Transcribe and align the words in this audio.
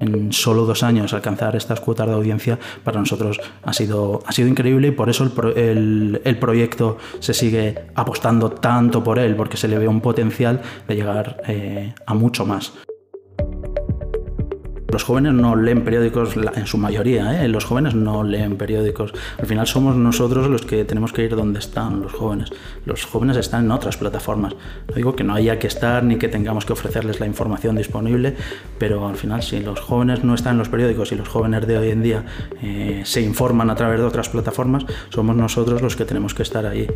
en 0.00 0.32
solo 0.32 0.64
dos 0.64 0.82
años 0.82 1.12
alcanzar 1.12 1.54
estas 1.56 1.80
cuotas 1.80 2.08
de 2.08 2.14
audiencia 2.14 2.58
para 2.82 2.98
nosotros 2.98 3.40
ha 3.62 3.72
sido, 3.72 4.22
ha 4.26 4.32
sido 4.32 4.48
increíble 4.48 4.88
y 4.88 4.90
por 4.92 5.10
eso 5.10 5.30
el, 5.54 6.20
el, 6.24 6.38
proyecto 6.38 6.98
se 7.20 7.34
sigue 7.34 7.86
apostando 7.94 8.50
tanto 8.50 9.04
por 9.04 9.18
él, 9.18 9.36
porque 9.36 9.56
se 9.56 9.68
le 9.68 9.78
ve 9.78 9.86
un 9.86 10.00
potencial 10.00 10.60
de 10.88 10.96
llegar 10.96 11.42
eh, 11.46 11.94
a 12.06 12.14
mucho 12.14 12.46
más. 12.46 12.72
Los 14.92 15.04
jóvenes 15.04 15.34
no 15.34 15.54
leen 15.54 15.84
periódicos 15.84 16.34
en 16.36 16.66
su 16.66 16.76
mayoría, 16.76 17.44
¿eh? 17.44 17.48
los 17.48 17.64
jóvenes 17.64 17.94
no 17.94 18.24
leen 18.24 18.56
periódicos. 18.56 19.12
Al 19.38 19.46
final 19.46 19.66
somos 19.66 19.96
nosotros 19.96 20.48
los 20.48 20.62
que 20.62 20.84
tenemos 20.84 21.12
que 21.12 21.24
ir 21.24 21.36
donde 21.36 21.60
están 21.60 22.00
los 22.02 22.12
jóvenes. 22.12 22.50
Los 22.86 23.04
jóvenes 23.04 23.36
están 23.36 23.66
en 23.66 23.70
otras 23.70 23.96
plataformas. 23.96 24.54
No 24.88 24.94
digo 24.94 25.14
que 25.14 25.22
no 25.22 25.34
haya 25.34 25.58
que 25.58 25.68
estar 25.68 26.02
ni 26.02 26.16
que 26.16 26.28
tengamos 26.28 26.64
que 26.64 26.72
ofrecerles 26.72 27.20
la 27.20 27.26
información 27.26 27.76
disponible, 27.76 28.34
pero 28.78 29.06
al 29.06 29.16
final 29.16 29.42
si 29.42 29.60
los 29.60 29.78
jóvenes 29.80 30.24
no 30.24 30.34
están 30.34 30.52
en 30.52 30.58
los 30.58 30.68
periódicos 30.68 31.12
y 31.12 31.16
los 31.16 31.28
jóvenes 31.28 31.66
de 31.66 31.78
hoy 31.78 31.90
en 31.90 32.02
día 32.02 32.24
eh, 32.62 33.02
se 33.04 33.20
informan 33.20 33.70
a 33.70 33.76
través 33.76 34.00
de 34.00 34.06
otras 34.06 34.28
plataformas, 34.28 34.84
somos 35.10 35.36
nosotros 35.36 35.82
los 35.82 35.94
que 35.94 36.04
tenemos 36.04 36.34
que 36.34 36.42
estar 36.42 36.66
ahí. 36.66 36.88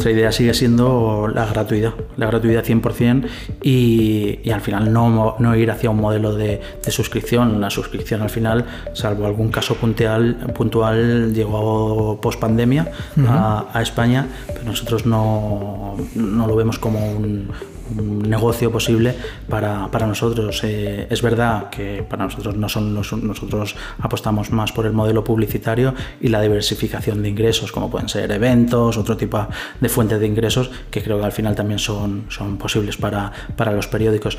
Nuestra 0.00 0.18
idea 0.18 0.32
sigue 0.32 0.54
siendo 0.54 1.28
la 1.28 1.44
gratuidad, 1.44 1.92
la 2.16 2.24
gratuidad 2.24 2.64
100% 2.64 3.28
y, 3.62 4.38
y 4.42 4.50
al 4.50 4.62
final 4.62 4.90
no, 4.90 5.36
no, 5.38 5.56
ir 5.56 5.70
hacia 5.70 5.90
un 5.90 6.00
modelo 6.00 6.34
de, 6.34 6.58
de, 6.82 6.90
suscripción. 6.90 7.60
La 7.60 7.68
suscripción 7.68 8.22
al 8.22 8.30
final, 8.30 8.64
salvo 8.94 9.26
algún 9.26 9.50
caso 9.50 9.74
puntual, 9.74 10.38
puntual 10.54 11.34
llegó 11.34 12.18
post 12.18 12.40
pandemia 12.40 12.90
uh 13.18 13.20
-huh. 13.20 13.28
a, 13.28 13.66
a, 13.74 13.82
España, 13.82 14.26
pero 14.46 14.64
nosotros 14.64 15.04
no, 15.04 15.96
no 16.14 16.46
lo 16.46 16.56
vemos 16.56 16.78
como 16.78 16.98
un, 17.12 17.50
un 17.98 18.28
negocio 18.28 18.70
posible 18.70 19.14
para, 19.48 19.90
para 19.90 20.06
nosotros. 20.06 20.62
Eh, 20.64 21.06
es 21.10 21.22
verdad 21.22 21.70
que 21.70 22.04
para 22.08 22.24
nosotros 22.24 22.56
no 22.56 22.68
son 22.68 22.94
los, 22.94 23.12
nosotros 23.12 23.76
apostamos 23.98 24.50
más 24.50 24.72
por 24.72 24.86
el 24.86 24.92
modelo 24.92 25.24
publicitario 25.24 25.94
y 26.20 26.28
la 26.28 26.40
diversificación 26.40 27.22
de 27.22 27.28
ingresos, 27.28 27.72
como 27.72 27.90
pueden 27.90 28.08
ser 28.08 28.30
eventos, 28.30 28.96
otro 28.96 29.16
tipo 29.16 29.46
de 29.80 29.88
fuentes 29.88 30.20
de 30.20 30.26
ingresos 30.26 30.70
que 30.90 31.02
creo 31.02 31.18
que 31.18 31.24
al 31.24 31.32
final 31.32 31.54
también 31.54 31.78
son, 31.78 32.24
son 32.28 32.56
posibles 32.56 32.96
para, 32.96 33.32
para 33.56 33.72
los 33.72 33.86
periódicos. 33.86 34.38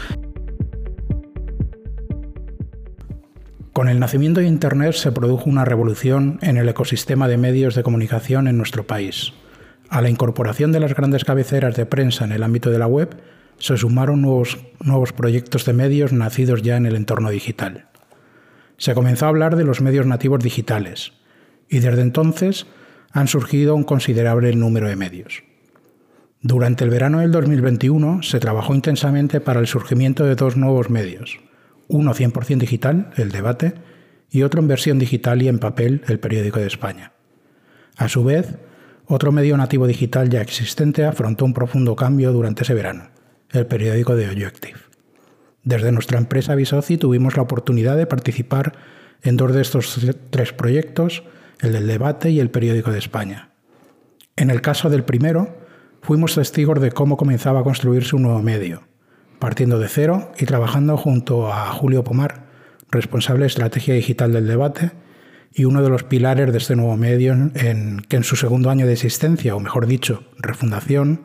Con 3.73 3.87
el 3.87 3.99
nacimiento 3.99 4.41
de 4.41 4.47
Internet 4.47 4.93
se 4.93 5.11
produjo 5.11 5.49
una 5.49 5.63
revolución 5.63 6.39
en 6.41 6.57
el 6.57 6.67
ecosistema 6.67 7.27
de 7.27 7.37
medios 7.37 7.73
de 7.73 7.83
comunicación 7.83 8.47
en 8.47 8.57
nuestro 8.57 8.85
país. 8.85 9.33
A 9.89 10.01
la 10.01 10.09
incorporación 10.09 10.71
de 10.71 10.79
las 10.79 10.93
grandes 10.93 11.23
cabeceras 11.23 11.75
de 11.75 11.85
prensa 11.85 12.25
en 12.25 12.31
el 12.31 12.43
ámbito 12.43 12.69
de 12.69 12.79
la 12.79 12.87
web, 12.87 13.15
se 13.61 13.77
sumaron 13.77 14.23
nuevos, 14.23 14.57
nuevos 14.79 15.13
proyectos 15.13 15.65
de 15.65 15.73
medios 15.73 16.11
nacidos 16.11 16.63
ya 16.63 16.77
en 16.77 16.87
el 16.87 16.95
entorno 16.95 17.29
digital. 17.29 17.89
Se 18.77 18.95
comenzó 18.95 19.25
a 19.25 19.29
hablar 19.29 19.55
de 19.55 19.63
los 19.63 19.81
medios 19.81 20.07
nativos 20.07 20.43
digitales 20.43 21.13
y 21.69 21.79
desde 21.79 22.01
entonces 22.01 22.65
han 23.11 23.27
surgido 23.27 23.75
un 23.75 23.83
considerable 23.83 24.53
número 24.55 24.87
de 24.87 24.95
medios. 24.95 25.43
Durante 26.41 26.83
el 26.83 26.89
verano 26.89 27.19
del 27.19 27.31
2021 27.31 28.23
se 28.23 28.39
trabajó 28.39 28.73
intensamente 28.73 29.39
para 29.41 29.59
el 29.59 29.67
surgimiento 29.67 30.25
de 30.25 30.33
dos 30.33 30.57
nuevos 30.57 30.89
medios, 30.89 31.39
uno 31.87 32.15
100% 32.15 32.57
digital, 32.57 33.11
el 33.15 33.31
debate, 33.31 33.75
y 34.31 34.41
otro 34.41 34.61
en 34.61 34.69
versión 34.69 34.97
digital 34.97 35.43
y 35.43 35.49
en 35.49 35.59
papel, 35.59 36.01
el 36.07 36.19
periódico 36.19 36.59
de 36.59 36.65
España. 36.65 37.11
A 37.95 38.09
su 38.09 38.23
vez, 38.23 38.55
otro 39.05 39.31
medio 39.31 39.55
nativo 39.55 39.85
digital 39.85 40.29
ya 40.29 40.41
existente 40.41 41.05
afrontó 41.05 41.45
un 41.45 41.53
profundo 41.53 41.95
cambio 41.95 42.31
durante 42.31 42.63
ese 42.63 42.73
verano 42.73 43.20
el 43.51 43.65
periódico 43.67 44.15
de 44.15 44.29
Objective. 44.29 44.79
Desde 45.63 45.91
nuestra 45.91 46.17
empresa 46.17 46.55
Visoci 46.55 46.97
tuvimos 46.97 47.35
la 47.35 47.43
oportunidad 47.43 47.97
de 47.97 48.07
participar 48.07 48.73
en 49.21 49.37
dos 49.37 49.53
de 49.53 49.61
estos 49.61 49.99
tres 50.29 50.53
proyectos, 50.53 51.23
el 51.59 51.73
del 51.73 51.87
debate 51.87 52.31
y 52.31 52.39
el 52.39 52.49
periódico 52.49 52.91
de 52.91 52.97
España. 52.99 53.51
En 54.35 54.49
el 54.49 54.61
caso 54.61 54.89
del 54.89 55.03
primero, 55.03 55.55
fuimos 56.01 56.35
testigos 56.35 56.81
de 56.81 56.91
cómo 56.91 57.17
comenzaba 57.17 57.59
a 57.59 57.63
construirse 57.63 58.15
un 58.15 58.23
nuevo 58.23 58.41
medio, 58.41 58.83
partiendo 59.37 59.77
de 59.77 59.87
cero 59.87 60.31
y 60.39 60.45
trabajando 60.45 60.97
junto 60.97 61.53
a 61.53 61.67
Julio 61.73 62.03
Pomar, 62.03 62.47
responsable 62.89 63.41
de 63.41 63.47
estrategia 63.47 63.93
digital 63.93 64.33
del 64.33 64.47
debate 64.47 64.91
y 65.53 65.65
uno 65.65 65.83
de 65.83 65.89
los 65.89 66.03
pilares 66.03 66.51
de 66.51 66.57
este 66.57 66.75
nuevo 66.75 66.97
medio 66.97 67.33
en 67.33 68.01
que 68.07 68.15
en 68.15 68.23
su 68.23 68.35
segundo 68.35 68.69
año 68.69 68.87
de 68.87 68.93
existencia, 68.93 69.55
o 69.55 69.59
mejor 69.59 69.85
dicho, 69.85 70.23
refundación, 70.37 71.21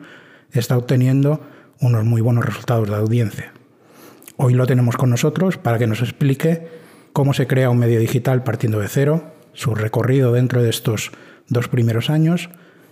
está 0.51 0.77
obteniendo 0.77 1.41
unos 1.79 2.05
muy 2.05 2.21
buenos 2.21 2.45
resultados 2.45 2.89
de 2.89 2.95
audiencia. 2.95 3.53
Hoy 4.37 4.53
lo 4.53 4.67
tenemos 4.67 4.97
con 4.97 5.09
nosotros 5.09 5.57
para 5.57 5.77
que 5.77 5.87
nos 5.87 6.01
explique 6.01 6.67
cómo 7.13 7.33
se 7.33 7.47
crea 7.47 7.69
un 7.69 7.79
medio 7.79 7.99
digital 7.99 8.43
partiendo 8.43 8.79
de 8.79 8.87
cero, 8.87 9.33
su 9.53 9.73
recorrido 9.73 10.33
dentro 10.33 10.61
de 10.61 10.69
estos 10.69 11.11
dos 11.47 11.67
primeros 11.67 12.09
años 12.09 12.49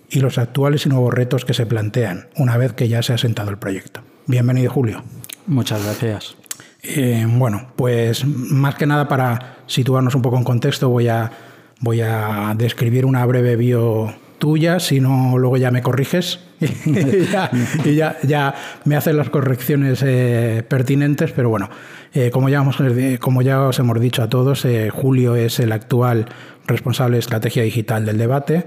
y 0.10 0.20
los 0.20 0.38
actuales 0.38 0.86
y 0.86 0.90
nuevos 0.90 1.14
retos 1.14 1.46
que 1.46 1.54
se 1.54 1.66
plantean 1.66 2.28
una 2.36 2.58
vez 2.58 2.74
que 2.74 2.88
ya 2.88 3.04
se 3.04 3.14
ha 3.14 3.18
sentado 3.18 3.50
el 3.52 3.58
proyecto. 3.58 4.02
Bienvenido, 4.28 4.72
Julio. 4.72 5.04
Muchas 5.48 5.84
gracias. 5.84 6.36
Eh, 6.82 7.26
bueno, 7.28 7.68
pues 7.76 8.26
más 8.26 8.76
que 8.76 8.86
nada 8.86 9.08
para 9.08 9.58
situarnos 9.68 10.16
un 10.16 10.22
poco 10.22 10.38
en 10.38 10.44
contexto 10.44 10.90
voy 10.90 11.08
a, 11.08 11.32
voy 11.80 12.02
a 12.02 12.54
describir 12.58 13.06
una 13.06 13.26
breve 13.26 13.56
bio 13.56 14.14
tuya, 14.38 14.80
si 14.80 15.00
no 15.00 15.38
luego 15.38 15.58
ya 15.58 15.72
me 15.72 15.82
corriges 15.82 16.40
y, 17.86 17.96
ya, 17.96 18.18
ya, 18.24 18.56
me 18.86 18.96
hacen 18.96 19.18
las 19.18 19.30
correcciones 19.30 20.02
eh, 20.04 20.64
pertinentes, 20.68 21.32
pero 21.34 21.50
bueno, 21.50 21.70
eh, 22.14 22.32
como, 22.32 22.50
ya 22.50 22.60
hemos, 22.60 22.78
como 23.20 23.42
ya 23.42 23.62
os 23.62 23.80
hemos 23.80 24.00
dicho 24.00 24.24
a 24.24 24.30
todos, 24.30 24.64
eh, 24.66 24.90
Julio 24.90 25.36
es 25.36 25.60
el 25.60 25.72
actual 25.72 26.28
responsable 26.66 27.16
de 27.18 27.20
estrategia 27.20 27.64
digital 27.64 28.06
del 28.06 28.18
debate, 28.18 28.66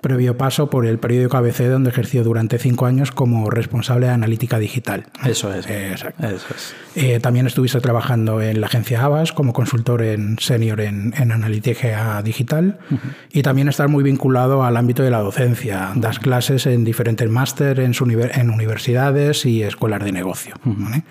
previo 0.00 0.36
paso 0.36 0.68
por 0.68 0.86
el 0.86 0.98
periódico 0.98 1.36
ABC, 1.36 1.62
donde 1.68 1.90
ejerció 1.90 2.24
durante 2.24 2.58
cinco 2.58 2.86
años 2.86 3.10
como 3.10 3.48
responsable 3.50 4.06
de 4.06 4.12
analítica 4.12 4.58
digital. 4.58 5.06
Eso 5.24 5.52
es. 5.52 5.66
Eh, 5.66 5.92
exacto. 5.92 6.26
Eso 6.26 6.46
es. 6.54 6.74
Eh, 6.94 7.20
también 7.20 7.46
estuviste 7.46 7.80
trabajando 7.80 8.42
en 8.42 8.60
la 8.60 8.66
agencia 8.66 9.02
Avas 9.02 9.32
como 9.32 9.52
consultor 9.52 10.02
en 10.02 10.38
senior 10.38 10.80
en, 10.80 11.14
en 11.16 11.32
analítica 11.32 12.22
digital 12.22 12.78
uh 12.90 12.94
-huh. 12.94 12.98
y 13.32 13.42
también 13.42 13.68
estás 13.68 13.88
muy 13.88 14.04
vinculado 14.04 14.62
al 14.62 14.76
ámbito 14.76 15.02
de 15.02 15.10
la 15.10 15.18
docencia. 15.18 15.92
Das 15.96 16.18
clases 16.18 16.66
en 16.66 16.84
diferentes 16.84 17.28
máster 17.28 17.80
en, 17.80 17.92
en, 17.94 18.50
universidades 18.50 19.46
y 19.46 19.62
escuelas 19.62 20.04
de 20.04 20.12
negocio. 20.12 20.54
Uh 20.64 20.70
-huh. 20.70 20.84
¿vale? 20.84 21.04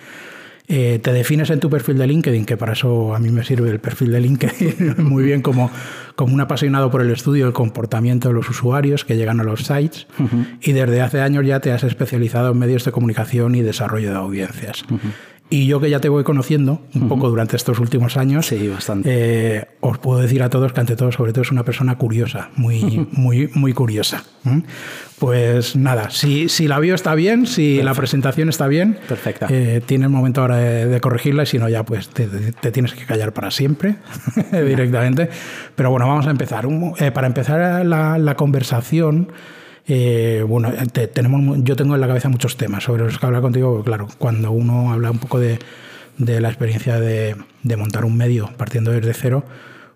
Eh, 0.68 1.00
te 1.04 1.12
defines 1.12 1.50
en 1.50 1.60
tu 1.60 1.70
perfil 1.70 1.98
de 1.98 2.08
LinkedIn, 2.08 2.46
que 2.46 2.56
para 2.56 2.72
eso 2.72 3.14
a 3.14 3.20
mí 3.20 3.30
me 3.30 3.44
sirve 3.44 3.70
el 3.70 3.80
perfil 3.80 4.12
de 4.14 4.22
LinkedIn 4.22 4.96
muy 5.04 5.24
bien 5.26 5.42
como, 5.42 5.70
como 6.16 6.34
un 6.34 6.40
apasionado 6.40 6.90
por 6.90 7.02
el 7.02 7.12
estudio 7.12 7.46
del 7.46 7.54
comportamiento 7.54 8.30
de 8.30 8.34
los 8.34 8.50
usuarios 8.50 9.04
que 9.04 9.18
llegan 9.18 9.42
a 9.42 9.44
los 9.44 9.66
sites 9.66 10.08
uh 10.20 10.24
-huh. 10.24 10.58
y 10.62 10.72
desde 10.72 11.02
hace 11.02 11.20
años 11.20 11.46
ya 11.46 11.60
te 11.60 11.74
has 11.74 11.84
especializado 11.84 12.52
en 12.52 12.60
medios 12.60 12.86
de 12.86 12.92
comunicación 12.94 13.56
y 13.56 13.62
desarrollo 13.62 14.12
de 14.12 14.16
audiencias. 14.16 14.84
Uh 14.90 14.96
-huh. 14.96 15.12
Y 15.54 15.68
yo 15.68 15.80
que 15.80 15.88
ya 15.88 16.00
te 16.00 16.10
voy 16.10 16.24
conociendo 16.24 16.82
un 16.96 17.04
uh 17.04 17.06
-huh. 17.06 17.10
poco 17.10 17.30
durante 17.30 17.56
estos 17.58 17.78
últimos 17.78 18.18
años, 18.18 18.48
sí, 18.48 18.68
bastante. 18.68 19.08
Eh, 19.12 19.66
os 19.82 20.00
puedo 20.00 20.20
decir 20.20 20.42
a 20.42 20.50
todos 20.50 20.74
que 20.74 20.80
ante 20.80 20.96
todo, 20.96 21.12
sobre 21.12 21.32
todo, 21.32 21.44
es 21.44 21.52
una 21.52 21.64
persona 21.64 21.96
curiosa, 21.96 22.50
muy, 22.56 23.08
muy, 23.12 23.52
muy 23.54 23.72
curiosa. 23.72 24.24
¿Mm? 24.46 24.62
Pues 25.20 25.76
nada, 25.76 26.10
si, 26.10 26.50
si 26.50 26.68
la 26.68 26.80
bio 26.80 26.96
está 26.96 27.14
bien, 27.14 27.46
si 27.46 27.76
Perfecto. 27.76 27.86
la 27.86 27.94
presentación 27.94 28.50
está 28.50 28.66
bien, 28.66 28.98
Perfecta. 29.08 29.46
Eh, 29.48 29.84
tiene 29.86 30.06
el 30.06 30.10
momento 30.10 30.42
ahora 30.42 30.58
de, 30.58 30.88
de, 30.88 31.00
corregirla 31.00 31.44
y 31.44 31.46
si 31.46 31.60
no 31.60 31.70
ya 31.70 31.84
pues 31.84 32.10
te, 32.10 32.26
te 32.26 32.72
tienes 32.72 32.96
que 32.96 33.06
callar 33.06 33.32
para 33.32 33.52
siempre 33.52 33.98
directamente. 34.52 35.30
Pero 35.76 35.92
bueno, 35.92 36.08
vamos 36.08 36.26
a 36.26 36.32
empezar. 36.32 36.66
Un, 36.66 36.96
eh, 36.98 37.12
para 37.12 37.28
empezar 37.28 37.86
la, 37.86 38.18
la 38.18 38.36
conversación... 38.36 39.32
Eh, 39.88 40.46
bueno, 40.48 40.72
te, 40.92 41.08
tenemos, 41.08 41.58
yo 41.64 41.76
tengo 41.76 41.96
en 41.96 42.02
la 42.02 42.08
cabeza 42.08 42.30
muchos 42.30 42.56
temas 42.56 42.84
sobre 42.84 43.04
los 43.04 43.20
que 43.20 43.26
hablar 43.26 43.42
contigo, 43.42 43.84
claro, 43.84 44.08
cuando 44.18 44.52
uno 44.52 44.94
habla 44.94 45.12
un 45.12 45.20
poco 45.20 45.40
de, 45.40 45.60
de 46.18 46.40
la 46.40 46.50
experiencia 46.50 47.00
de, 47.00 47.36
de, 47.64 47.78
montar 47.78 48.06
un 48.06 48.16
medio 48.16 48.50
partiendo 48.58 48.92
desde 48.92 49.14
cero, 49.14 49.44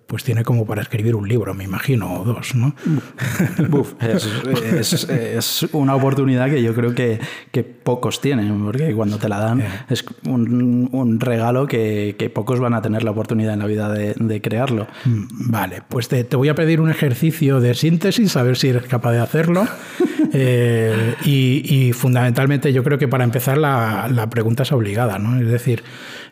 pues 0.08 0.24
tiene 0.24 0.44
como 0.44 0.66
para 0.66 0.82
escribir 0.82 1.16
un 1.16 1.28
libro, 1.28 1.54
me 1.54 1.66
imagino, 1.66 2.22
o 2.22 2.24
dos, 2.24 2.56
¿no? 2.56 2.74
Es, 4.00 4.94
es, 4.94 5.10
es, 5.10 5.68
una 5.74 5.96
oportunidad 5.96 6.50
que 6.50 6.62
yo 6.62 6.74
creo 6.74 6.96
que, 6.96 7.20
que, 7.52 7.64
pocos 7.64 8.22
tienen, 8.22 8.64
porque 8.64 8.94
cuando 8.94 9.18
te 9.18 9.28
la 9.28 9.40
dan 9.40 9.60
yeah. 9.60 9.86
es 9.90 10.06
un, 10.26 10.90
un 10.92 11.20
regalo 11.20 11.68
que, 11.68 12.16
que, 12.18 12.30
pocos 12.30 12.60
van 12.60 12.74
a 12.74 12.82
tener 12.82 13.04
la 13.04 13.12
oportunidad 13.12 13.54
en 13.54 13.60
la 13.60 13.66
vida 13.66 13.92
de, 13.92 14.14
de 14.14 14.42
crearlo. 14.42 14.88
Mm, 15.06 15.52
vale, 15.52 15.82
pues 15.88 16.08
te, 16.08 16.24
te, 16.24 16.36
voy 16.36 16.50
a 16.50 16.56
pedir 16.56 16.80
un 16.80 16.90
ejercicio 16.90 17.60
de 17.60 17.74
síntesis, 17.74 18.36
a 18.38 18.44
ver 18.44 18.58
si 18.58 18.70
eres 18.70 18.84
capaz 18.84 19.12
de 19.12 19.20
hacerlo. 19.20 19.68
eh, 20.34 21.16
y, 21.26 21.64
y, 21.66 21.94
fundamentalmente 21.94 22.72
yo 22.72 22.84
creo 22.84 22.98
que 22.98 23.08
para 23.08 23.24
empezar 23.24 23.58
la, 23.58 24.08
la 24.10 24.30
pregunta 24.30 24.64
es 24.64 24.72
obligada, 24.72 25.20
¿no? 25.20 25.40
Es 25.40 25.48
decir, 25.48 25.84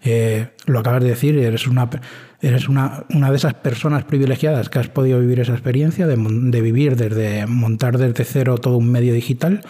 eh, 0.04 0.50
lo 0.66 0.80
acabas 0.80 1.04
de 1.04 1.10
decir, 1.10 1.38
eres 1.38 1.68
una, 1.68 1.90
eres 2.48 2.70
una, 2.70 3.06
una 3.10 3.32
de 3.32 3.38
esas 3.38 3.56
personas 3.56 4.04
privilegiadas 4.04 4.70
que 4.70 4.80
has 4.80 4.88
podido 4.88 5.20
vivir 5.20 5.40
esa 5.40 5.54
experiencia 5.54 6.08
de, 6.08 6.16
de 6.18 6.62
vivir 6.62 6.96
desde 6.96 7.48
montar 7.48 7.98
desde 7.98 8.24
cero 8.24 8.58
todo 8.58 8.78
un 8.78 8.92
medio 8.92 9.14
digital. 9.14 9.62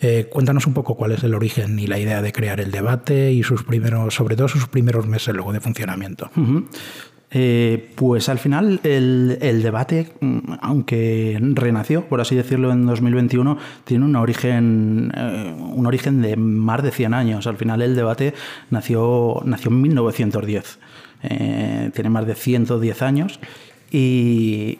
Eh, 0.00 0.28
cuéntanos 0.30 0.66
un 0.66 0.74
poco 0.74 0.94
cuál 0.94 1.12
es 1.12 1.24
el 1.24 1.34
origen 1.34 1.78
y 1.78 1.86
la 1.86 1.98
idea 1.98 2.22
de 2.22 2.32
crear 2.32 2.60
el 2.60 2.70
debate 2.70 3.32
y 3.32 3.42
sus 3.42 3.64
primeros, 3.64 4.14
sobre 4.14 4.36
todo 4.36 4.46
sus 4.46 4.68
primeros 4.68 5.06
meses 5.06 5.34
luego 5.34 5.52
de 5.52 5.60
funcionamiento. 5.60 6.30
Eh, 7.30 7.90
pues 7.94 8.28
al 8.30 8.38
final 8.38 8.80
el, 8.84 9.62
debate, 9.62 10.12
mm, 10.20 10.38
aunque 10.62 11.38
renació, 11.40 12.06
por 12.06 12.20
así 12.20 12.34
decirlo, 12.34 12.72
en 12.72 12.86
2021, 12.86 13.58
tiene 13.84 14.04
un 14.04 14.16
origen, 14.16 15.12
eh, 15.14 15.54
un 15.58 15.86
origen 15.86 16.22
de 16.22 16.36
más 16.36 16.82
de 16.82 16.90
100 16.90 17.12
años. 17.14 17.46
Al 17.46 17.56
final 17.56 17.82
el 17.82 17.96
debate 17.96 18.34
nació, 18.70 19.42
nació 19.44 19.70
en 19.70 19.82
1910. 19.82 20.78
Eh, 21.22 21.90
tiene 21.94 22.10
más 22.10 22.26
de 22.26 22.34
110 22.34 23.02
años 23.02 23.40
y, 23.90 24.78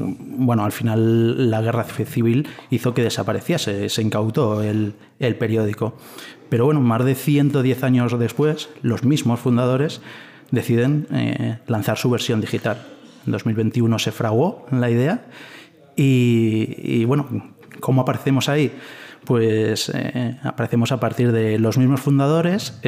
bueno, 0.00 0.64
al 0.64 0.72
final 0.72 1.50
la 1.50 1.60
guerra 1.60 1.84
civil 1.84 2.48
hizo 2.70 2.94
que 2.94 3.02
desapareciese, 3.02 3.88
se 3.88 4.02
incautó 4.02 4.62
el, 4.62 4.94
periódico. 5.38 5.96
Pero 6.48 6.64
bueno, 6.64 6.80
más 6.80 7.04
de 7.04 7.14
110 7.14 7.82
años 7.84 8.18
después, 8.18 8.70
los 8.82 9.04
mismos 9.04 9.40
fundadores 9.40 10.00
deciden 10.50 11.06
eh, 11.12 11.58
lanzar 11.66 11.98
su 11.98 12.08
versión 12.08 12.40
digital. 12.40 12.86
En 13.26 13.32
2021 13.32 13.98
se 13.98 14.12
fraguó 14.12 14.66
la 14.70 14.88
idea 14.88 15.26
y, 15.96 17.04
bueno, 17.04 17.52
¿cómo 17.80 18.02
aparecemos 18.02 18.48
ahí? 18.48 18.72
Pues 19.24 19.90
eh, 19.92 20.38
aparecemos 20.44 20.92
a 20.92 21.00
partir 21.00 21.32
de 21.32 21.58
los 21.58 21.78
mismos 21.78 22.00
fundadores, 22.00 22.78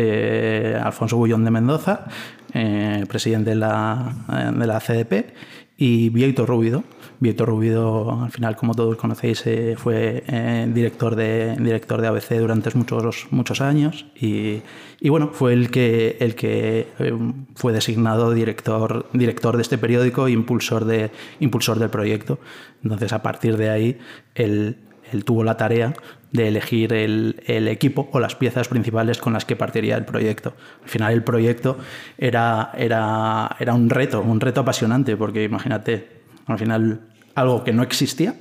Alfonso 0.80 1.16
Bullón 1.16 1.44
de 1.44 1.50
Mendoza, 1.50 2.06
presidente 2.52 3.50
de 3.50 3.56
la, 3.56 4.52
de 4.54 4.66
la 4.66 4.80
CDP, 4.80 5.32
y 5.80 6.08
Vieito 6.10 6.44
Rubido. 6.44 6.82
Vieito 7.20 7.46
Rubido, 7.46 8.22
al 8.24 8.32
final, 8.32 8.56
como 8.56 8.74
todos 8.74 8.96
conocéis, 8.96 9.46
eh, 9.46 9.76
fue 9.78 10.24
eh, 10.26 10.68
director, 10.74 11.14
de, 11.14 11.56
director 11.56 12.00
de 12.00 12.08
ABC 12.08 12.34
durante 12.38 12.70
muchos, 12.74 13.28
muchos 13.30 13.60
años 13.60 14.06
y, 14.20 14.62
y, 15.00 15.08
bueno, 15.08 15.30
fue 15.32 15.52
el 15.52 15.70
que, 15.70 16.16
el 16.18 16.34
que 16.34 16.88
eh, 16.98 17.18
fue 17.54 17.72
designado 17.72 18.32
director, 18.32 19.08
director 19.12 19.56
de 19.56 19.62
este 19.62 19.78
periódico 19.78 20.26
e 20.26 20.32
impulsor, 20.32 20.84
de, 20.84 21.12
impulsor 21.38 21.78
del 21.78 21.90
proyecto. 21.90 22.40
Entonces, 22.82 23.12
a 23.12 23.22
partir 23.22 23.56
de 23.56 23.70
ahí, 23.70 23.98
él, 24.34 24.78
él 25.12 25.24
tuvo 25.24 25.44
la 25.44 25.56
tarea 25.56 25.94
de 26.32 26.48
elegir 26.48 26.92
el, 26.92 27.42
el, 27.46 27.68
equipo 27.68 28.08
o 28.12 28.20
las 28.20 28.34
piezas 28.34 28.68
principales 28.68 29.18
con 29.18 29.32
las 29.32 29.44
que 29.44 29.56
partiría 29.56 29.96
el 29.96 30.04
proyecto. 30.04 30.54
Al 30.82 30.88
final 30.88 31.12
el 31.12 31.24
proyecto 31.24 31.78
era, 32.18 32.70
era, 32.76 33.56
era 33.58 33.74
un 33.74 33.88
reto, 33.88 34.20
un 34.20 34.40
reto 34.40 34.60
apasionante, 34.60 35.16
porque 35.16 35.44
imagínate, 35.44 36.22
al 36.46 36.58
final 36.58 37.00
algo 37.34 37.64
que 37.64 37.72
no 37.72 37.82
existía, 37.82 38.34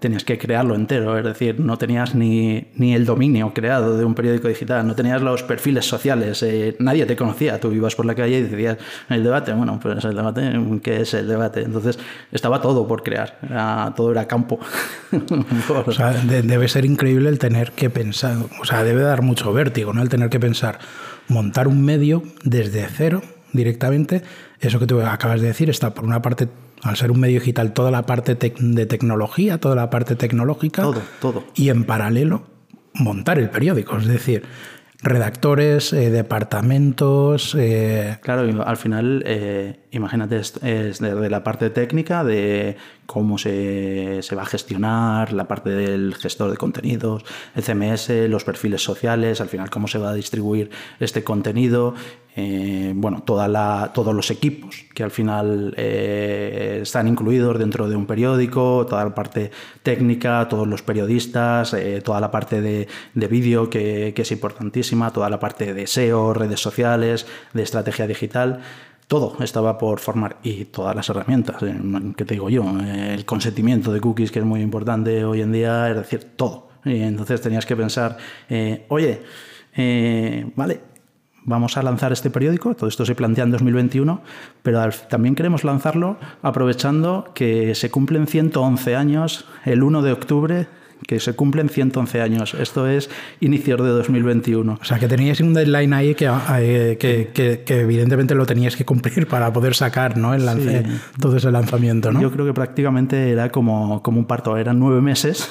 tenías 0.00 0.24
que 0.24 0.38
crearlo 0.38 0.74
entero, 0.74 1.16
es 1.18 1.24
decir, 1.24 1.60
no 1.60 1.76
tenías 1.76 2.14
ni, 2.14 2.68
ni 2.74 2.94
el 2.94 3.04
dominio 3.04 3.52
creado 3.52 3.96
de 3.96 4.04
un 4.04 4.14
periódico 4.14 4.48
digital, 4.48 4.86
no 4.86 4.94
tenías 4.94 5.20
los 5.20 5.42
perfiles 5.42 5.86
sociales, 5.86 6.42
eh, 6.42 6.74
nadie 6.78 7.04
te 7.06 7.16
conocía, 7.16 7.60
tú 7.60 7.70
ibas 7.72 7.94
por 7.94 8.06
la 8.06 8.14
calle 8.14 8.38
y 8.38 8.42
decías, 8.42 8.78
el 9.10 9.22
debate, 9.22 9.52
bueno, 9.52 9.78
pues 9.80 10.02
el 10.04 10.16
debate, 10.16 10.52
¿qué 10.82 11.02
es 11.02 11.14
el 11.14 11.28
debate? 11.28 11.62
Entonces 11.62 11.98
estaba 12.32 12.62
todo 12.62 12.88
por 12.88 13.02
crear, 13.02 13.38
todo 13.94 14.10
era 14.10 14.26
campo. 14.26 14.58
debe 16.42 16.68
ser 16.68 16.84
increíble 16.86 17.28
el 17.28 17.38
tener 17.38 17.72
que 17.72 17.90
pensar, 17.90 18.36
o 18.60 18.64
sea, 18.64 18.82
debe 18.82 19.02
dar 19.02 19.20
mucho 19.22 19.52
vértigo, 19.52 19.92
¿no? 19.92 20.02
El 20.02 20.08
tener 20.08 20.30
que 20.30 20.40
pensar, 20.40 20.78
montar 21.28 21.68
un 21.68 21.84
medio 21.84 22.22
desde 22.42 22.86
cero 22.88 23.22
directamente, 23.52 24.22
eso 24.60 24.78
que 24.78 24.86
tú 24.86 25.00
acabas 25.00 25.40
de 25.40 25.48
decir 25.48 25.68
está 25.68 25.92
por 25.92 26.04
una 26.04 26.22
parte 26.22 26.48
al 26.82 26.96
ser 26.96 27.10
un 27.10 27.20
medio 27.20 27.40
digital, 27.40 27.72
toda 27.72 27.90
la 27.90 28.06
parte 28.06 28.34
de 28.34 28.86
tecnología, 28.86 29.58
toda 29.58 29.74
la 29.74 29.90
parte 29.90 30.16
tecnológica. 30.16 30.82
Todo, 30.82 31.02
todo. 31.20 31.44
Y 31.54 31.68
en 31.68 31.84
paralelo, 31.84 32.44
montar 32.94 33.38
el 33.38 33.50
periódico. 33.50 33.98
Es 33.98 34.06
decir, 34.06 34.44
redactores, 35.02 35.92
eh, 35.92 36.10
departamentos. 36.10 37.54
Eh, 37.58 38.18
claro, 38.22 38.62
al 38.64 38.76
final, 38.76 39.22
eh, 39.26 39.79
imagínate, 39.92 40.38
es, 40.38 40.54
desde 40.60 41.30
la 41.30 41.42
parte 41.42 41.70
técnica, 41.70 42.24
de 42.24 42.76
cómo 43.06 43.38
se, 43.38 44.22
se, 44.22 44.34
va 44.34 44.42
a 44.42 44.46
gestionar, 44.46 45.32
la 45.32 45.48
parte 45.48 45.70
del 45.70 46.14
gestor 46.14 46.50
de 46.50 46.56
contenidos, 46.56 47.24
el 47.54 47.62
CMS, 47.62 48.10
los 48.28 48.44
perfiles 48.44 48.82
sociales, 48.82 49.40
al 49.40 49.48
final 49.48 49.70
cómo 49.70 49.88
se 49.88 49.98
va 49.98 50.10
a 50.10 50.14
distribuir 50.14 50.70
este 51.00 51.24
contenido, 51.24 51.94
eh, 52.36 52.92
bueno, 52.94 53.22
toda 53.24 53.48
la, 53.48 53.90
todos 53.92 54.14
los 54.14 54.30
equipos 54.30 54.84
que 54.94 55.02
al 55.02 55.10
final 55.10 55.74
eh, 55.76 56.78
están 56.82 57.08
incluidos 57.08 57.58
dentro 57.58 57.88
de 57.88 57.96
un 57.96 58.06
periódico, 58.06 58.86
toda 58.88 59.04
la 59.04 59.14
parte 59.14 59.50
técnica, 59.82 60.46
todos 60.48 60.68
los 60.68 60.82
periodistas, 60.82 61.74
eh, 61.74 62.00
toda 62.02 62.20
la 62.20 62.30
parte 62.30 62.60
de, 62.60 62.86
de 63.14 63.26
vídeo 63.26 63.68
que, 63.68 64.12
que, 64.14 64.22
es 64.22 64.30
importantísima, 64.30 65.12
toda 65.12 65.28
la 65.28 65.40
parte 65.40 65.74
de 65.74 65.88
SEO, 65.88 66.32
redes 66.32 66.60
sociales, 66.60 67.26
de 67.52 67.62
estrategia 67.64 68.06
digital. 68.06 68.60
Todo 69.10 69.34
estaba 69.42 69.76
por 69.76 69.98
formar 69.98 70.36
y 70.44 70.66
todas 70.66 70.94
las 70.94 71.08
herramientas, 71.08 71.56
que 72.16 72.24
te 72.24 72.34
digo 72.34 72.48
yo, 72.48 72.64
el 72.78 73.24
consentimiento 73.24 73.92
de 73.92 74.00
cookies 74.00 74.30
que 74.30 74.38
es 74.38 74.44
muy 74.44 74.60
importante 74.60 75.24
hoy 75.24 75.40
en 75.40 75.50
día, 75.50 75.90
es 75.90 75.96
decir, 75.96 76.36
todo. 76.36 76.68
Y 76.84 77.00
entonces 77.00 77.40
tenías 77.40 77.66
que 77.66 77.74
pensar, 77.74 78.18
oye, 78.86 79.20
vale, 80.54 80.80
vamos 81.42 81.76
a 81.76 81.82
lanzar 81.82 82.12
este 82.12 82.30
periódico, 82.30 82.76
todo 82.76 82.88
esto 82.88 83.04
se 83.04 83.16
plantea 83.16 83.42
en 83.42 83.50
2021, 83.50 84.22
pero 84.62 84.88
también 85.08 85.34
queremos 85.34 85.64
lanzarlo 85.64 86.16
aprovechando 86.40 87.32
que 87.34 87.74
se 87.74 87.90
cumplen 87.90 88.28
111 88.28 88.94
años 88.94 89.44
el 89.64 89.82
1 89.82 90.02
de 90.02 90.12
octubre 90.12 90.68
que 91.06 91.20
se 91.20 91.34
cumplen 91.34 91.68
111 91.68 92.20
años. 92.20 92.54
Esto 92.54 92.86
es 92.86 93.10
inicios 93.40 93.80
de 93.82 93.88
2021. 93.88 94.78
O 94.80 94.84
sea, 94.84 94.98
que 94.98 95.08
teníais 95.08 95.40
un 95.40 95.54
deadline 95.54 95.92
ahí 95.92 96.14
que, 96.14 96.30
eh, 96.58 96.96
que, 96.98 97.62
que, 97.64 97.80
evidentemente 97.80 98.34
lo 98.34 98.46
teníais 98.46 98.76
que 98.76 98.84
cumplir 98.84 99.26
para 99.26 99.52
poder 99.52 99.74
sacar 99.74 100.16
¿no? 100.16 100.34
el 100.34 100.46
lance, 100.46 100.84
todo 101.20 101.36
ese 101.36 101.50
lanzamiento. 101.50 102.12
¿no? 102.12 102.20
Yo 102.20 102.30
creo 102.30 102.46
que 102.46 102.54
prácticamente 102.54 103.30
era 103.30 103.50
como, 103.50 104.02
como 104.02 104.18
un 104.18 104.24
parto, 104.26 104.56
eran 104.56 104.78
nueve 104.78 105.00
meses 105.00 105.50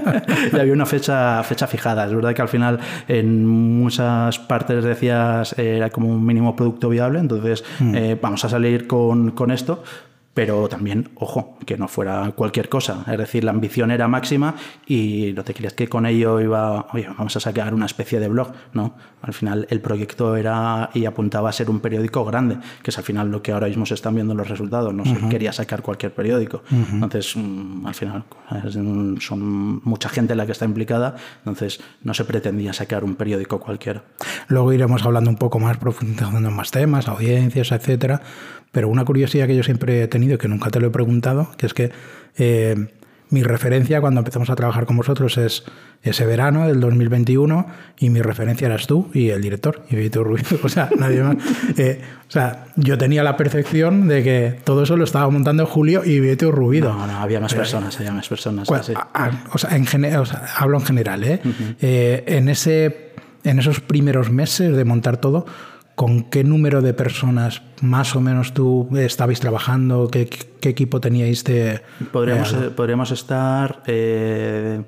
y 0.52 0.58
había 0.58 0.72
una 0.72 0.86
fecha, 0.86 1.42
fecha 1.42 1.66
fijada. 1.66 2.06
Es 2.06 2.14
verdad 2.14 2.34
que 2.34 2.42
al 2.42 2.48
final 2.48 2.78
en 3.08 3.46
muchas 3.46 4.38
partes 4.38 4.84
decías 4.84 5.58
era 5.58 5.90
como 5.90 6.08
un 6.08 6.24
mínimo 6.24 6.56
producto 6.56 6.88
viable, 6.88 7.20
entonces 7.20 7.64
mm. 7.78 7.94
eh, 7.94 8.18
vamos 8.20 8.44
a 8.44 8.48
salir 8.48 8.86
con, 8.86 9.30
con 9.32 9.50
esto, 9.50 9.82
pero 10.40 10.70
también, 10.70 11.10
ojo, 11.16 11.58
que 11.66 11.76
no 11.76 11.86
fuera 11.86 12.32
cualquier 12.34 12.70
cosa. 12.70 13.04
Es 13.06 13.18
decir, 13.18 13.44
la 13.44 13.50
ambición 13.50 13.90
era 13.90 14.08
máxima 14.08 14.54
y 14.86 15.34
no 15.36 15.44
te 15.44 15.52
creas 15.52 15.74
que 15.74 15.86
con 15.86 16.06
ello 16.06 16.40
iba, 16.40 16.86
oye, 16.94 17.08
vamos 17.08 17.36
a 17.36 17.40
sacar 17.40 17.74
una 17.74 17.84
especie 17.84 18.18
de 18.20 18.28
blog, 18.28 18.50
¿no? 18.72 18.94
Al 19.20 19.34
final 19.34 19.66
el 19.68 19.82
proyecto 19.82 20.36
era 20.36 20.88
y 20.94 21.04
apuntaba 21.04 21.50
a 21.50 21.52
ser 21.52 21.68
un 21.68 21.80
periódico 21.80 22.24
grande, 22.24 22.56
que 22.82 22.88
es 22.88 22.96
al 22.96 23.04
final 23.04 23.30
lo 23.30 23.42
que 23.42 23.52
ahora 23.52 23.66
mismo 23.66 23.84
se 23.84 23.92
están 23.92 24.14
viendo 24.14 24.32
los 24.34 24.48
resultados. 24.48 24.94
No 24.94 25.04
se 25.04 25.28
quería 25.28 25.52
sacar 25.52 25.82
cualquier 25.82 26.14
periódico. 26.14 26.62
Entonces, 26.70 27.36
mm, 27.36 27.86
al 27.86 27.94
final 27.94 28.24
son 29.20 29.82
mucha 29.84 30.08
gente 30.08 30.34
la 30.34 30.46
que 30.46 30.52
está 30.52 30.64
implicada, 30.64 31.16
entonces 31.40 31.82
no 32.02 32.14
se 32.14 32.24
pretendía 32.24 32.72
sacar 32.72 33.04
un 33.04 33.14
periódico 33.14 33.60
cualquiera. 33.60 34.04
Luego 34.48 34.72
iremos 34.72 35.04
hablando 35.04 35.28
un 35.28 35.36
poco 35.36 35.58
más, 35.58 35.76
profundizando 35.76 36.38
en 36.38 36.56
más 36.56 36.70
temas, 36.70 37.08
audiencias, 37.08 37.72
etcétera 37.72 38.22
pero 38.72 38.88
una 38.88 39.04
curiosidad 39.04 39.46
que 39.46 39.56
yo 39.56 39.62
siempre 39.62 40.02
he 40.02 40.08
tenido 40.08 40.34
y 40.34 40.38
que 40.38 40.48
nunca 40.48 40.70
te 40.70 40.80
lo 40.80 40.88
he 40.88 40.90
preguntado, 40.90 41.50
que 41.56 41.66
es 41.66 41.74
que 41.74 41.90
eh, 42.38 42.88
mi 43.30 43.44
referencia 43.44 44.00
cuando 44.00 44.20
empezamos 44.20 44.50
a 44.50 44.56
trabajar 44.56 44.86
con 44.86 44.96
vosotros 44.96 45.38
es 45.38 45.64
ese 46.02 46.26
verano 46.26 46.66
del 46.66 46.80
2021 46.80 47.66
y 47.98 48.10
mi 48.10 48.22
referencia 48.22 48.66
eras 48.66 48.86
tú 48.86 49.08
y 49.14 49.28
el 49.28 49.40
director, 49.40 49.84
y 49.88 49.96
Víctor 49.96 50.26
Rubio. 50.26 50.44
O 50.64 50.68
sea, 50.68 50.90
nadie 50.98 51.22
más. 51.22 51.36
Eh, 51.76 52.00
o 52.28 52.30
sea, 52.30 52.66
yo 52.76 52.98
tenía 52.98 53.22
la 53.22 53.36
percepción 53.36 54.08
de 54.08 54.22
que 54.22 54.58
todo 54.64 54.82
eso 54.82 54.96
lo 54.96 55.04
estaba 55.04 55.30
montando 55.30 55.64
Julio 55.66 56.04
y 56.04 56.20
Víctor 56.20 56.54
Rubido. 56.54 56.92
No, 56.92 57.06
no, 57.06 57.18
había 57.18 57.40
más 57.40 57.54
personas, 57.54 57.96
había 57.98 58.12
más 58.12 58.28
personas. 58.28 58.68
o, 58.68 59.58
sea, 59.58 59.76
en 59.76 60.16
o 60.16 60.26
sea, 60.26 60.44
hablo 60.56 60.78
en 60.78 60.84
general, 60.84 61.24
¿eh? 61.24 61.40
¿eh? 61.80 62.24
en, 62.26 62.48
ese, 62.48 63.12
en 63.44 63.58
esos 63.58 63.80
primeros 63.80 64.30
meses 64.30 64.76
de 64.76 64.84
montar 64.84 65.18
todo, 65.18 65.46
¿Con 66.00 66.22
qué 66.22 66.44
número 66.44 66.80
de 66.80 66.94
personas 66.94 67.60
más 67.82 68.16
o 68.16 68.22
menos 68.22 68.54
tú 68.54 68.88
estabais 68.96 69.38
trabajando? 69.38 70.08
¿Qué, 70.10 70.30
equipo 70.62 70.98
teníais 70.98 71.44
de...? 71.44 71.82
Podríamos, 72.10 72.54
eh, 72.54 72.70
podríamos 72.70 73.10
estar 73.10 73.82
eh, 73.86 74.80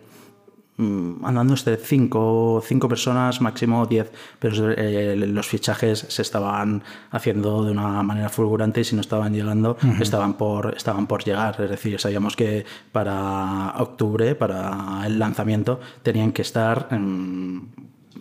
mm, 0.78 1.22
andando 1.22 1.52
entre 1.52 1.76
cinco, 1.76 2.62
cinco 2.66 2.88
personas, 2.88 3.42
máximo 3.42 3.84
diez, 3.84 4.10
pero 4.38 4.72
eh, 4.72 5.14
los 5.18 5.46
fichajes 5.46 6.06
se 6.08 6.22
estaban 6.22 6.82
haciendo 7.10 7.62
de 7.62 7.72
una 7.72 8.02
manera 8.02 8.30
fulgurante 8.30 8.80
y 8.80 8.84
si 8.84 8.94
no 8.94 9.02
estaban 9.02 9.34
llegando, 9.34 9.76
estaban, 10.00 10.32
por, 10.38 10.74
estaban 10.74 11.06
por 11.06 11.24
llegar. 11.24 11.60
Es 11.60 11.68
decir, 11.68 12.00
sabíamos 12.00 12.36
que 12.36 12.64
para 12.90 13.74
octubre, 13.76 14.34
para 14.34 15.02
el 15.04 15.18
lanzamiento, 15.18 15.78
tenían 16.02 16.32
que 16.32 16.40
estar... 16.40 16.88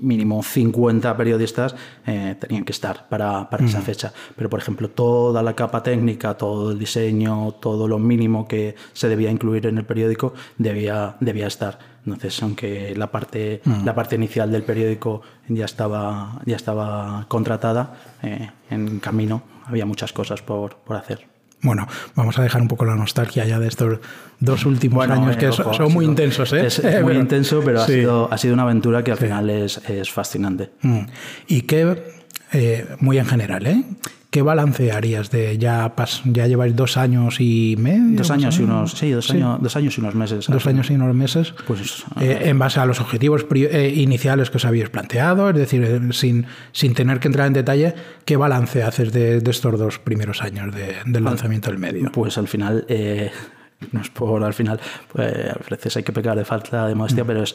mínimo 0.01 0.43
50 0.43 1.15
periodistas 1.15 1.75
eh, 2.05 2.35
tenían 2.39 2.65
que 2.65 2.71
estar 2.71 3.07
para, 3.07 3.47
esa 3.59 3.81
fecha. 3.81 4.11
Pero, 4.35 4.49
por 4.49 4.59
ejemplo, 4.59 4.89
toda 4.89 5.41
la 5.43 5.55
capa 5.55 5.83
técnica, 5.83 6.35
todo 6.35 6.71
el 6.71 6.79
diseño, 6.79 7.53
todo 7.53 7.87
lo 7.87 7.99
mínimo 7.99 8.47
que 8.47 8.75
se 8.93 9.07
debía 9.07 9.31
incluir 9.31 9.67
en 9.67 9.77
el 9.77 9.85
periódico 9.85 10.33
debía, 10.57 11.15
debía 11.19 11.47
estar. 11.47 11.79
Entonces, 12.05 12.41
aunque 12.41 12.95
la 12.95 13.11
parte, 13.11 13.61
la 13.85 13.93
parte 13.93 14.15
inicial 14.15 14.51
del 14.51 14.63
periódico 14.63 15.21
ya 15.47 15.65
estaba, 15.65 16.41
ya 16.45 16.55
estaba 16.55 17.25
contratada, 17.27 17.93
eh, 18.23 18.49
en 18.69 18.99
camino 18.99 19.43
había 19.65 19.85
muchas 19.85 20.11
cosas 20.11 20.41
por, 20.41 20.77
por 20.77 20.95
hacer. 20.95 21.30
Bueno, 21.63 21.87
vamos 22.15 22.39
a 22.39 22.43
dejar 22.43 22.61
un 22.61 22.67
poco 22.67 22.85
la 22.85 22.95
nostalgia 22.95 23.45
ya 23.45 23.59
de 23.59 23.67
estos 23.67 23.99
dos 24.39 24.65
últimos 24.65 25.07
años 25.07 25.37
que 25.37 25.51
son, 25.51 25.93
muy 25.93 26.05
intensos. 26.05 26.51
¿eh? 26.53 26.65
Es, 26.65 26.81
muy 27.03 27.15
intenso, 27.15 27.61
pero 27.63 27.81
ha, 27.81 27.85
sido, 27.85 28.31
ha 28.31 28.37
sido 28.37 28.53
una 28.53 28.63
aventura 28.63 29.03
que 29.03 29.11
al 29.11 29.17
final 29.17 29.49
es, 29.49 29.77
es 29.89 30.11
fascinante. 30.11 30.71
Mm. 30.81 31.01
Y 31.47 31.61
que, 31.61 32.03
eh, 32.51 32.87
muy 32.99 33.19
en 33.19 33.25
general, 33.25 33.67
¿eh? 33.67 33.83
¿Qué 34.31 34.41
balance 34.41 34.93
harías 34.93 35.29
de 35.29 35.57
ya, 35.57 35.93
ya 36.23 36.47
lleváis 36.47 36.73
dos 36.73 36.95
años 36.95 37.41
y 37.41 37.75
medio? 37.77 38.15
Dos 38.15 38.31
años 38.31 38.57
y 38.59 38.63
unos, 38.63 38.93
sí, 38.93 39.11
dos, 39.11 39.29
Años, 39.29 39.61
dos 39.61 39.75
años 39.75 39.97
y 39.97 39.99
unos 39.99 40.15
meses. 40.15 40.47
Dos 40.47 40.67
años 40.67 40.89
y 40.89 40.93
unos 40.95 41.13
meses. 41.13 41.53
Pues, 41.67 42.05
eh, 42.21 42.43
en 42.45 42.57
base 42.57 42.79
a 42.79 42.85
los 42.85 43.01
objetivos 43.01 43.45
eh, 43.53 43.93
iniciales 43.93 44.49
que 44.49 44.55
os 44.55 44.63
habéis 44.63 44.89
planteado, 44.89 45.49
es 45.49 45.57
decir, 45.57 45.83
eh, 45.83 45.99
sin, 46.13 46.45
sin 46.71 46.93
tener 46.93 47.19
que 47.19 47.27
entrar 47.27 47.45
en 47.45 47.51
detalle, 47.51 47.93
¿qué 48.23 48.37
balance 48.37 48.83
haces 48.83 49.11
de, 49.11 49.43
estos 49.45 49.77
dos 49.77 49.99
primeros 49.99 50.41
años 50.41 50.73
del 50.73 51.23
lanzamiento 51.25 51.69
del 51.69 51.79
medio? 51.79 52.09
Pues 52.13 52.37
al 52.37 52.47
final, 52.47 52.85
no 53.91 53.99
es 53.99 54.09
por 54.11 54.45
al 54.45 54.53
final, 54.53 54.79
pues 55.11 55.27
a 55.27 55.59
veces 55.69 55.97
hay 55.97 56.03
que 56.03 56.13
pecar 56.13 56.37
de 56.37 56.45
falta 56.45 56.87
de 56.87 56.95
modestia, 56.95 57.25
mm. 57.25 57.27
pero 57.27 57.43
es 57.43 57.53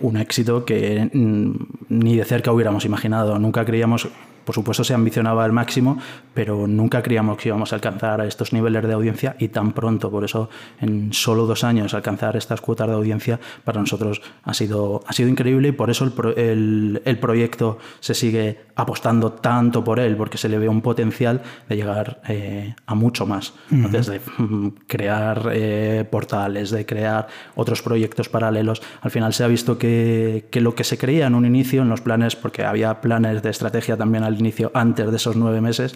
un 0.00 0.16
éxito 0.16 0.64
que 0.64 1.10
mm, 1.12 1.52
ni 1.90 2.16
de 2.16 2.24
cerca 2.24 2.50
hubiéramos 2.50 2.86
imaginado. 2.86 3.38
Nunca 3.38 3.66
creíamos 3.66 4.08
por 4.44 4.54
supuesto 4.54 4.84
se 4.84 4.94
ambicionaba 4.94 5.44
al 5.44 5.52
máximo, 5.52 5.98
pero 6.34 6.66
nunca 6.66 7.02
creíamos 7.02 7.36
que 7.38 7.48
íbamos 7.48 7.72
a 7.72 7.76
alcanzar 7.76 8.20
estos 8.22 8.52
niveles 8.52 8.82
de 8.82 8.92
audiencia 8.92 9.36
y 9.38 9.48
tan 9.48 9.72
pronto. 9.72 10.10
Por 10.10 10.24
eso, 10.24 10.48
en 10.80 11.12
solo 11.12 11.46
dos 11.46 11.64
años, 11.64 11.94
alcanzar 11.94 12.36
estas 12.36 12.60
cuotas 12.60 12.88
de 12.88 12.94
audiencia 12.94 13.40
para 13.64 13.80
nosotros 13.80 14.22
ha 14.44 14.54
sido, 14.54 15.02
ha 15.06 15.12
sido 15.12 15.28
increíble 15.28 15.68
y 15.68 15.72
por 15.72 15.90
eso 15.90 16.04
el, 16.36 17.02
el, 17.04 17.18
proyecto 17.18 17.78
se 18.00 18.14
sigue 18.14 18.60
apostando 18.74 19.32
tanto 19.32 19.84
por 19.84 20.00
él, 20.00 20.16
porque 20.16 20.38
se 20.38 20.48
le 20.48 20.58
ve 20.58 20.68
un 20.68 20.80
potencial 20.80 21.42
de 21.68 21.76
llegar 21.76 22.20
eh, 22.28 22.74
a 22.86 22.94
mucho 22.94 23.26
más. 23.26 23.54
Desde 23.68 24.20
mm, 24.38 24.68
crear 24.86 25.50
eh, 25.52 26.06
portales, 26.10 26.70
de 26.70 26.86
crear 26.86 27.26
otros 27.54 27.82
proyectos 27.82 28.28
paralelos. 28.28 28.82
Al 29.00 29.10
final 29.10 29.32
se 29.32 29.44
ha 29.44 29.46
visto 29.46 29.78
que, 29.78 30.48
que 30.50 30.60
lo 30.60 30.74
que 30.74 30.84
se 30.84 30.98
creía 30.98 31.26
en 31.26 31.34
un 31.34 31.46
inicio, 31.46 31.82
en 31.82 31.88
los 31.88 32.00
planes, 32.00 32.36
porque 32.36 32.64
había 32.64 33.00
planes 33.00 33.42
de 33.42 33.50
estrategia 33.50 33.96
también 33.96 34.24
al 34.24 34.31
inicio, 34.38 34.70
antes 34.74 35.10
de 35.10 35.16
esos 35.16 35.36
nueve 35.36 35.60
meses, 35.60 35.94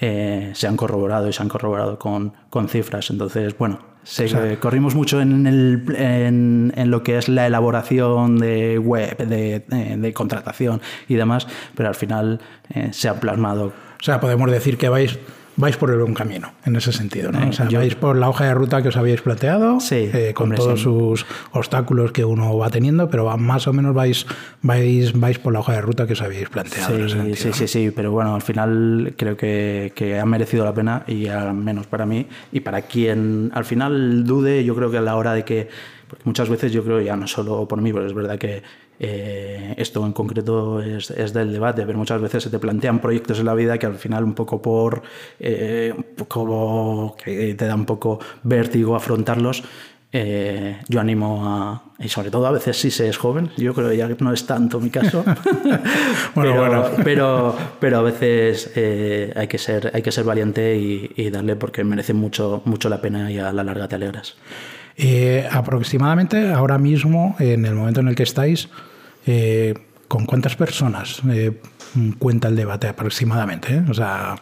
eh, 0.00 0.50
se 0.54 0.66
han 0.66 0.76
corroborado 0.76 1.28
y 1.28 1.32
se 1.32 1.42
han 1.42 1.48
corroborado 1.48 1.98
con, 1.98 2.32
con 2.48 2.68
cifras. 2.68 3.10
Entonces, 3.10 3.56
bueno, 3.58 3.80
corrimos 4.60 4.94
mucho 4.94 5.20
en, 5.20 5.46
el, 5.46 5.84
en, 5.96 6.72
en, 6.74 6.90
lo 6.90 7.02
que 7.02 7.18
es 7.18 7.28
la 7.28 7.46
elaboración 7.46 8.38
de 8.38 8.78
web, 8.78 9.16
de, 9.18 9.60
de, 9.60 10.12
contratación 10.12 10.80
y 11.08 11.14
demás, 11.14 11.46
pero 11.74 11.88
al 11.88 11.94
final 11.94 12.40
eh, 12.70 12.88
se 12.92 13.08
ha 13.08 13.20
plasmado. 13.20 13.66
O 13.66 14.02
sea, 14.02 14.20
podemos 14.20 14.50
decir 14.50 14.78
que 14.78 14.88
vais 14.88 15.18
vais 15.60 15.76
por 15.76 15.90
el 15.90 15.98
buen 15.98 16.14
camino 16.14 16.52
en 16.64 16.76
ese 16.76 16.92
sentido, 16.92 17.30
¿no? 17.30 17.48
o 17.48 17.52
sea, 17.52 17.68
vais 17.70 17.94
por 17.94 18.16
la 18.16 18.28
hoja 18.28 18.46
de 18.46 18.54
ruta 18.54 18.82
que 18.82 18.88
os 18.88 18.96
habíais 18.96 19.20
planteado, 19.20 19.78
eh, 19.90 20.32
con 20.34 20.54
todos 20.54 20.80
sus 20.80 21.26
obstáculos 21.52 22.12
que 22.12 22.24
uno 22.24 22.56
va 22.56 22.70
teniendo, 22.70 23.08
pero 23.10 23.36
más 23.36 23.66
o 23.68 23.72
menos 23.72 23.94
vais, 23.94 24.26
vais, 24.62 25.12
vais 25.18 25.38
por 25.38 25.52
la 25.52 25.60
hoja 25.60 25.74
de 25.74 25.82
ruta 25.82 26.06
que 26.06 26.14
os 26.14 26.22
habéis 26.22 26.48
planteado. 26.48 27.08
Sí, 27.08 27.34
sí, 27.36 27.52
sí, 27.52 27.68
sí, 27.68 27.92
pero 27.94 28.10
bueno, 28.10 28.34
al 28.34 28.42
final 28.42 29.14
creo 29.16 29.36
que, 29.36 29.92
que, 29.94 30.18
ha 30.18 30.26
merecido 30.26 30.64
la 30.64 30.74
pena 30.74 31.04
y 31.06 31.26
al 31.28 31.54
menos 31.54 31.86
para 31.86 32.06
mí 32.06 32.26
y 32.52 32.60
para 32.60 32.82
quien 32.82 33.50
al 33.54 33.64
final 33.64 34.24
dude, 34.24 34.64
yo 34.64 34.74
creo 34.74 34.90
que 34.90 34.98
a 34.98 35.02
la 35.02 35.16
hora 35.16 35.34
de 35.34 35.44
que 35.44 35.68
porque 36.10 36.24
muchas 36.24 36.48
veces 36.48 36.72
yo 36.72 36.82
creo, 36.82 37.00
ya 37.00 37.14
no 37.14 37.28
solo 37.28 37.68
por 37.68 37.80
mí, 37.80 37.92
pero 37.92 38.04
es 38.04 38.12
verdad 38.12 38.36
que 38.36 38.64
eh, 38.98 39.74
esto 39.78 40.04
en 40.04 40.12
concreto 40.12 40.82
es, 40.82 41.08
del 41.32 41.52
debate, 41.52 41.86
pero 41.86 41.96
muchas 41.96 42.20
veces 42.20 42.42
se 42.42 42.50
te 42.50 42.58
plantean 42.58 42.98
proyectos 42.98 43.38
en 43.38 43.46
la 43.46 43.54
vida 43.54 43.78
que 43.78 43.86
al 43.86 43.94
final 43.94 44.24
un 44.24 44.34
poco 44.34 44.60
por, 44.60 45.02
eh, 45.38 45.94
como 46.26 47.14
que 47.22 47.54
te 47.54 47.64
da 47.64 47.76
un 47.76 47.84
poco 47.84 48.18
vértigo 48.42 48.96
afrontarlos. 48.96 49.62
Eh, 50.12 50.80
yo 50.88 50.98
animo 50.98 51.46
a, 51.46 51.84
y 52.00 52.08
sobre 52.08 52.32
todo 52.32 52.44
a 52.48 52.50
veces 52.50 52.76
si 52.76 52.90
se 52.90 53.08
es 53.08 53.16
joven, 53.16 53.52
yo 53.56 53.72
creo 53.72 53.90
que 53.90 53.96
ya 53.96 54.08
no 54.18 54.32
es 54.32 54.44
tanto 54.44 54.80
mi 54.80 54.90
caso, 54.90 55.24
pero, 56.34 56.90
pero, 57.04 57.56
pero, 57.78 57.98
a 57.98 58.02
veces 58.02 58.72
hay, 59.36 59.46
que 59.46 59.58
ser, 59.58 59.92
hay 59.94 60.02
que 60.02 60.10
ser 60.10 60.24
valiente 60.24 60.76
y, 60.76 61.12
y, 61.14 61.30
darle 61.30 61.54
porque 61.54 61.84
merece 61.84 62.14
mucho, 62.14 62.62
mucho 62.64 62.88
la 62.88 63.00
pena 63.00 63.30
y 63.30 63.38
a 63.38 63.52
la 63.52 63.62
larga 63.62 63.86
te 63.86 63.94
alegras. 63.94 64.34
Eh, 64.96 65.48
aproximadamente 65.50 66.52
ahora 66.52 66.78
mismo, 66.78 67.36
en 67.38 67.64
el 67.64 67.74
momento 67.74 68.00
en 68.00 68.08
el 68.08 68.14
que 68.14 68.22
estáis, 68.22 68.68
eh, 69.26 69.74
¿con 70.08 70.26
cuántas 70.26 70.56
personas 70.56 71.22
eh, 71.30 71.60
cuenta 72.18 72.48
el 72.48 72.56
debate 72.56 72.88
aproximadamente? 72.88 73.82
O 73.88 73.94
sea, 73.94 74.36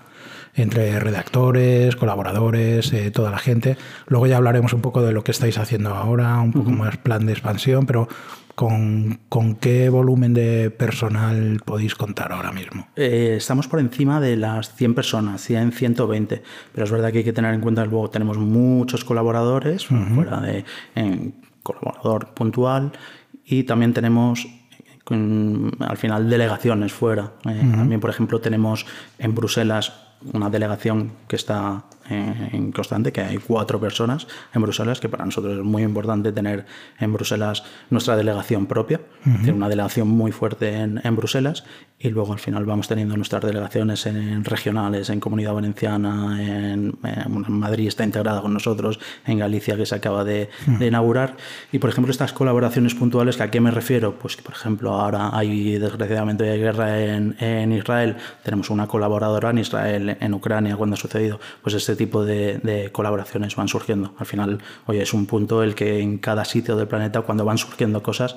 entre 0.54 0.98
redactores, 0.98 1.94
colaboradores, 1.94 2.92
toda 3.12 3.30
la 3.30 3.38
gente. 3.38 3.76
Luego 4.08 4.26
ya 4.26 4.36
hablaremos 4.36 4.72
un 4.72 4.80
poco 4.80 5.02
de 5.02 5.12
lo 5.12 5.22
que 5.22 5.30
estáis 5.30 5.56
haciendo 5.58 5.94
ahora, 5.94 6.40
un 6.40 6.52
poco 6.52 6.70
más 6.70 6.96
plan 6.96 7.26
de 7.26 7.32
expansión, 7.32 7.86
pero 7.86 8.08
¿Con, 8.58 9.20
¿Con, 9.28 9.54
qué 9.54 9.88
volumen 9.88 10.34
de 10.34 10.72
personal 10.72 11.60
podéis 11.64 11.94
contar 11.94 12.32
ahora 12.32 12.50
mismo? 12.50 12.88
Eh, 12.96 13.34
estamos 13.36 13.68
por 13.68 13.78
encima 13.78 14.20
de 14.20 14.36
las 14.36 14.74
100 14.74 14.96
personas, 14.96 15.42
100, 15.42 15.70
120, 15.70 16.42
pero 16.72 16.84
es 16.84 16.90
verdad 16.90 17.12
que 17.12 17.18
hay 17.18 17.24
que 17.24 17.32
tener 17.32 17.54
en 17.54 17.60
cuenta 17.60 17.84
que 17.84 17.90
luego 17.90 18.10
tenemos 18.10 18.36
muchos 18.36 19.04
colaboradores, 19.04 19.86
fuera 19.86 20.40
de 20.40 20.64
colaborador 21.62 22.34
puntual, 22.34 22.90
y 23.44 23.62
también 23.62 23.94
tenemos 23.94 24.48
al 25.08 25.96
final 25.96 26.28
delegaciones 26.28 26.92
fuera. 26.92 27.34
Eh, 27.48 27.60
también, 27.60 28.00
por 28.00 28.10
ejemplo, 28.10 28.40
tenemos 28.40 28.86
en 29.20 29.36
Bruselas 29.36 29.92
una 30.32 30.50
delegación 30.50 31.12
que 31.28 31.36
está 31.36 31.84
en 32.08 32.72
constante, 32.72 33.12
que 33.12 33.20
hay 33.20 33.38
cuatro 33.38 33.80
personas 33.80 34.26
en 34.54 34.62
Bruselas, 34.62 35.00
que 35.00 35.08
para 35.08 35.24
nosotros 35.24 35.58
es 35.58 35.64
muy 35.64 35.82
importante 35.82 36.32
tener 36.32 36.66
en 36.98 37.12
Bruselas 37.12 37.64
nuestra 37.90 38.16
delegación 38.16 38.66
propia, 38.66 39.00
una 39.52 39.68
delegación 39.68 40.08
muy 40.08 40.32
fuerte 40.32 40.74
en, 40.74 41.00
en, 41.04 41.16
Bruselas, 41.16 41.64
y 41.98 42.10
luego 42.10 42.32
al 42.32 42.38
final 42.38 42.64
vamos 42.64 42.88
teniendo 42.88 43.16
nuestras 43.16 43.42
delegaciones 43.42 44.06
en, 44.06 44.44
regionales, 44.44 45.10
en 45.10 45.20
Comunidad 45.20 45.52
Valenciana, 45.54 46.38
en, 46.40 46.96
Madrid 47.48 47.88
está 47.88 48.04
integrada 48.04 48.40
con 48.40 48.54
nosotros, 48.54 49.00
en 49.26 49.38
Galicia 49.38 49.76
que 49.76 49.86
se 49.86 49.94
acaba 49.94 50.24
de, 50.24 50.48
inaugurar, 50.80 51.36
y 51.72 51.78
por 51.78 51.90
ejemplo 51.90 52.10
estas 52.10 52.32
colaboraciones 52.32 52.94
puntuales, 52.94 53.36
¿que 53.36 53.42
¿a 53.42 53.50
qué 53.50 53.60
me 53.60 53.70
refiero? 53.70 54.18
Pues 54.18 54.36
que 54.36 54.42
por 54.42 54.54
ejemplo 54.54 54.92
ahora 54.92 55.30
hay 55.36 55.78
desgraciadamente 55.78 56.48
hay 56.48 56.58
guerra 56.58 57.00
en, 57.00 57.36
en 57.40 57.72
Israel, 57.72 58.16
tenemos 58.44 58.70
una 58.70 58.86
colaboradora 58.86 59.50
en 59.50 59.58
Israel, 59.58 60.16
en 60.20 60.34
Ucrania 60.34 60.76
cuando 60.76 60.94
ha 60.94 60.98
sucedido, 60.98 61.40
pues 61.62 61.74
este 61.74 61.96
tipo 61.98 62.24
de, 62.24 62.88
colaboraciones 62.92 63.54
van 63.54 63.68
surgiendo. 63.68 64.14
Al 64.18 64.24
final, 64.24 64.58
oye, 64.86 65.02
es 65.02 65.12
un 65.12 65.26
punto 65.26 65.62
el 65.62 65.74
que 65.74 66.00
en 66.00 66.16
cada 66.16 66.46
sitio 66.46 66.76
del 66.76 66.88
planeta, 66.88 67.20
cuando 67.20 67.44
van 67.44 67.58
surgiendo 67.58 68.02
cosas, 68.02 68.36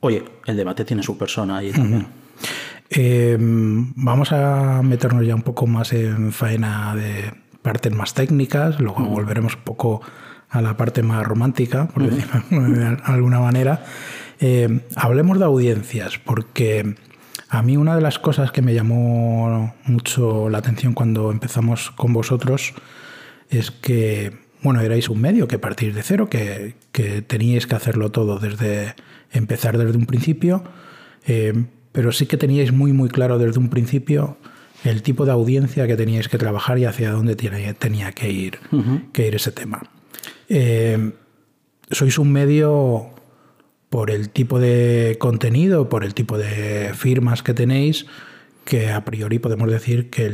oye, 0.00 0.24
el 0.46 0.56
debate 0.56 0.86
tiene 0.86 1.02
su 1.02 1.18
persona 1.18 1.58
ahí 1.58 1.70
también. 1.70 2.06
Em, 2.88 3.92
vamos 3.96 4.32
a 4.32 4.80
meternos 4.82 5.26
ya 5.26 5.34
un 5.34 5.42
poco 5.42 5.66
más 5.66 5.92
en 5.92 6.32
faena 6.32 6.94
de 6.94 7.34
partes 7.60 7.92
más 7.92 8.14
técnicas, 8.14 8.80
luego 8.80 9.04
volveremos 9.04 9.54
un 9.56 9.62
poco 9.62 10.00
a 10.50 10.60
la 10.60 10.76
parte 10.76 11.02
más 11.02 11.24
romántica, 11.24 11.88
por 11.88 12.08
decirlo 12.08 12.42
de 12.50 12.98
alguna 13.04 13.40
manera. 13.40 13.84
Em, 14.40 14.80
hablemos 14.96 15.38
de 15.38 15.44
audiencias, 15.44 16.18
porque 16.18 16.94
a 17.52 17.62
mí 17.62 17.76
una 17.76 17.94
de 17.94 18.00
las 18.00 18.18
cosas 18.18 18.50
que 18.50 18.62
me 18.62 18.72
llamó 18.72 19.74
mucho 19.84 20.48
la 20.48 20.58
atención 20.58 20.94
cuando 20.94 21.30
empezamos 21.30 21.90
con 21.90 22.12
vosotros 22.12 22.72
es 23.52 23.70
que, 23.70 24.32
bueno, 24.62 24.80
erais 24.80 25.08
un 25.08 25.20
medio 25.20 25.46
que 25.46 25.58
partís 25.58 25.94
de 25.94 26.02
cero, 26.02 26.28
que, 26.28 26.74
teníais 27.26 27.66
que 27.66 27.74
hacerlo 27.74 28.10
todo 28.10 28.38
desde 28.38 28.94
empezar 29.32 29.78
desde 29.78 29.96
un 29.96 30.06
principio, 30.06 30.64
eh, 31.26 31.52
pero 31.92 32.12
sí 32.12 32.26
que 32.26 32.36
teníais 32.36 32.72
muy, 32.72 32.92
muy 32.92 33.08
claro 33.08 33.38
desde 33.38 33.58
un 33.58 33.68
principio 33.68 34.36
el 34.84 35.02
tipo 35.02 35.24
de 35.24 35.32
audiencia 35.32 35.86
que 35.86 35.96
teníais 35.96 36.28
que 36.28 36.38
trabajar 36.38 36.78
y 36.78 36.86
hacia 36.86 37.12
dónde 37.12 37.36
tenía 37.36 38.12
que 38.12 38.30
ir, 38.30 38.58
que 39.12 39.28
ir 39.28 39.34
ese 39.34 39.52
tema. 39.52 39.82
Eh, 40.48 41.12
sois 41.90 42.18
un 42.18 42.32
medio 42.32 43.10
por 43.90 44.10
el 44.10 44.30
tipo 44.30 44.58
de 44.58 45.16
contenido, 45.20 45.88
por 45.88 46.02
el 46.02 46.14
tipo 46.14 46.38
de 46.38 46.92
firmas 46.94 47.42
que 47.42 47.54
tenéis, 47.54 48.06
que 48.64 48.90
a 48.90 49.04
priori 49.04 49.38
podemos 49.38 49.70
decir 49.70 50.10
que 50.10 50.32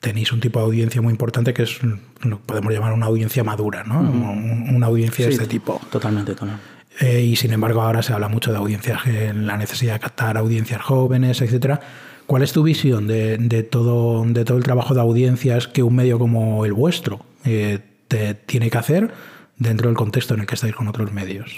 tenéis 0.00 0.32
un 0.32 0.40
tipo 0.40 0.58
de 0.60 0.66
audiencia 0.66 1.02
muy 1.02 1.10
importante 1.10 1.52
que 1.52 1.62
es 1.62 1.82
lo 2.22 2.38
que 2.38 2.44
podemos 2.44 2.72
llamar 2.72 2.92
una 2.92 3.06
audiencia 3.06 3.44
madura, 3.44 3.84
¿no? 3.84 4.00
Una 4.00 4.86
audiencia 4.86 5.26
de 5.26 5.32
este 5.32 5.46
tipo. 5.46 5.80
Totalmente, 5.90 6.32
totalmente. 6.32 6.64
Eh, 7.00 7.22
y 7.22 7.36
sin 7.36 7.52
embargo 7.52 7.82
ahora 7.82 8.02
se 8.02 8.12
habla 8.12 8.28
mucho 8.28 8.50
de 8.50 8.58
audiencias, 8.58 9.06
en 9.06 9.46
la 9.46 9.56
necesidad 9.56 9.94
de 9.94 10.00
captar 10.00 10.36
audiencias 10.36 10.82
jóvenes, 10.82 11.40
etcétera. 11.40 11.80
¿Cuál 12.26 12.42
es 12.42 12.52
tu 12.52 12.62
visión 12.62 13.06
de, 13.06 13.68
todo, 13.70 14.24
de 14.24 14.44
todo 14.44 14.58
el 14.58 14.64
trabajo 14.64 14.94
de 14.94 15.00
audiencias 15.00 15.66
que 15.66 15.82
un 15.82 15.94
medio 15.94 16.18
como 16.18 16.66
el 16.66 16.74
vuestro 16.74 17.24
eh, 17.44 17.78
te 18.08 18.34
tiene 18.34 18.68
que 18.68 18.78
hacer 18.78 19.10
dentro 19.56 19.88
del 19.88 19.96
contexto 19.96 20.34
en 20.34 20.40
el 20.40 20.46
que 20.46 20.54
estáis 20.54 20.74
con 20.74 20.88
otros 20.88 21.12
medios? 21.12 21.54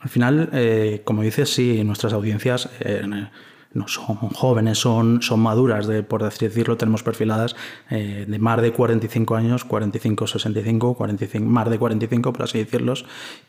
Al 0.00 0.08
final, 0.08 0.50
eh, 0.52 1.02
como 1.04 1.22
dices, 1.22 1.52
sí, 1.52 1.84
nuestras 1.84 2.12
audiencias 2.12 2.68
no 3.74 3.86
son 3.86 4.16
jóvenes, 4.16 4.78
son, 4.78 5.20
son 5.22 5.40
maduras, 5.40 5.86
de, 5.86 6.02
por 6.02 6.24
así 6.24 6.46
decirlo, 6.46 6.76
tenemos 6.76 7.02
perfiladas 7.02 7.54
eh, 7.90 8.24
de 8.26 8.38
más 8.38 8.60
de 8.62 8.72
45 8.72 9.36
años, 9.36 9.64
45, 9.64 10.26
65, 10.26 10.94
45, 10.94 11.46
más 11.46 11.68
de 11.68 11.78
45, 11.78 12.32
por 12.32 12.42
así 12.42 12.58
decirlo, 12.58 12.94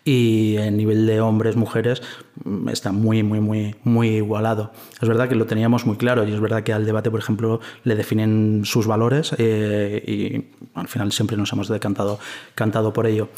y 0.04 0.58
el 0.58 0.76
nivel 0.76 1.06
de 1.06 1.22
hombres, 1.22 1.56
mujeres 1.56 2.02
mm, 2.44 2.70
está 2.70 2.92
muy, 2.92 3.24
muy, 3.24 3.40
muy, 3.40 3.76
muy 3.84 4.10
igualado. 4.18 4.72
Es 5.02 5.08
verdad 5.08 5.30
que 5.30 5.36
lo 5.36 5.46
teníamos 5.46 5.86
muy 5.86 5.96
claro 5.96 6.28
y 6.28 6.34
es 6.34 6.40
verdad 6.40 6.64
que 6.64 6.74
al 6.74 6.86
debate, 6.86 7.10
por 7.10 7.20
ejemplo, 7.20 7.62
le 7.84 7.96
definen 7.96 8.62
sus 8.66 8.88
valores 8.88 9.34
eh, 9.38 10.04
y 10.06 10.78
al 10.78 10.88
final 10.88 11.12
siempre 11.12 11.38
nos 11.38 11.52
hemos 11.54 11.70
decantado 11.70 12.20
cantado 12.56 12.92
por 12.92 13.08
ello. 13.08 13.30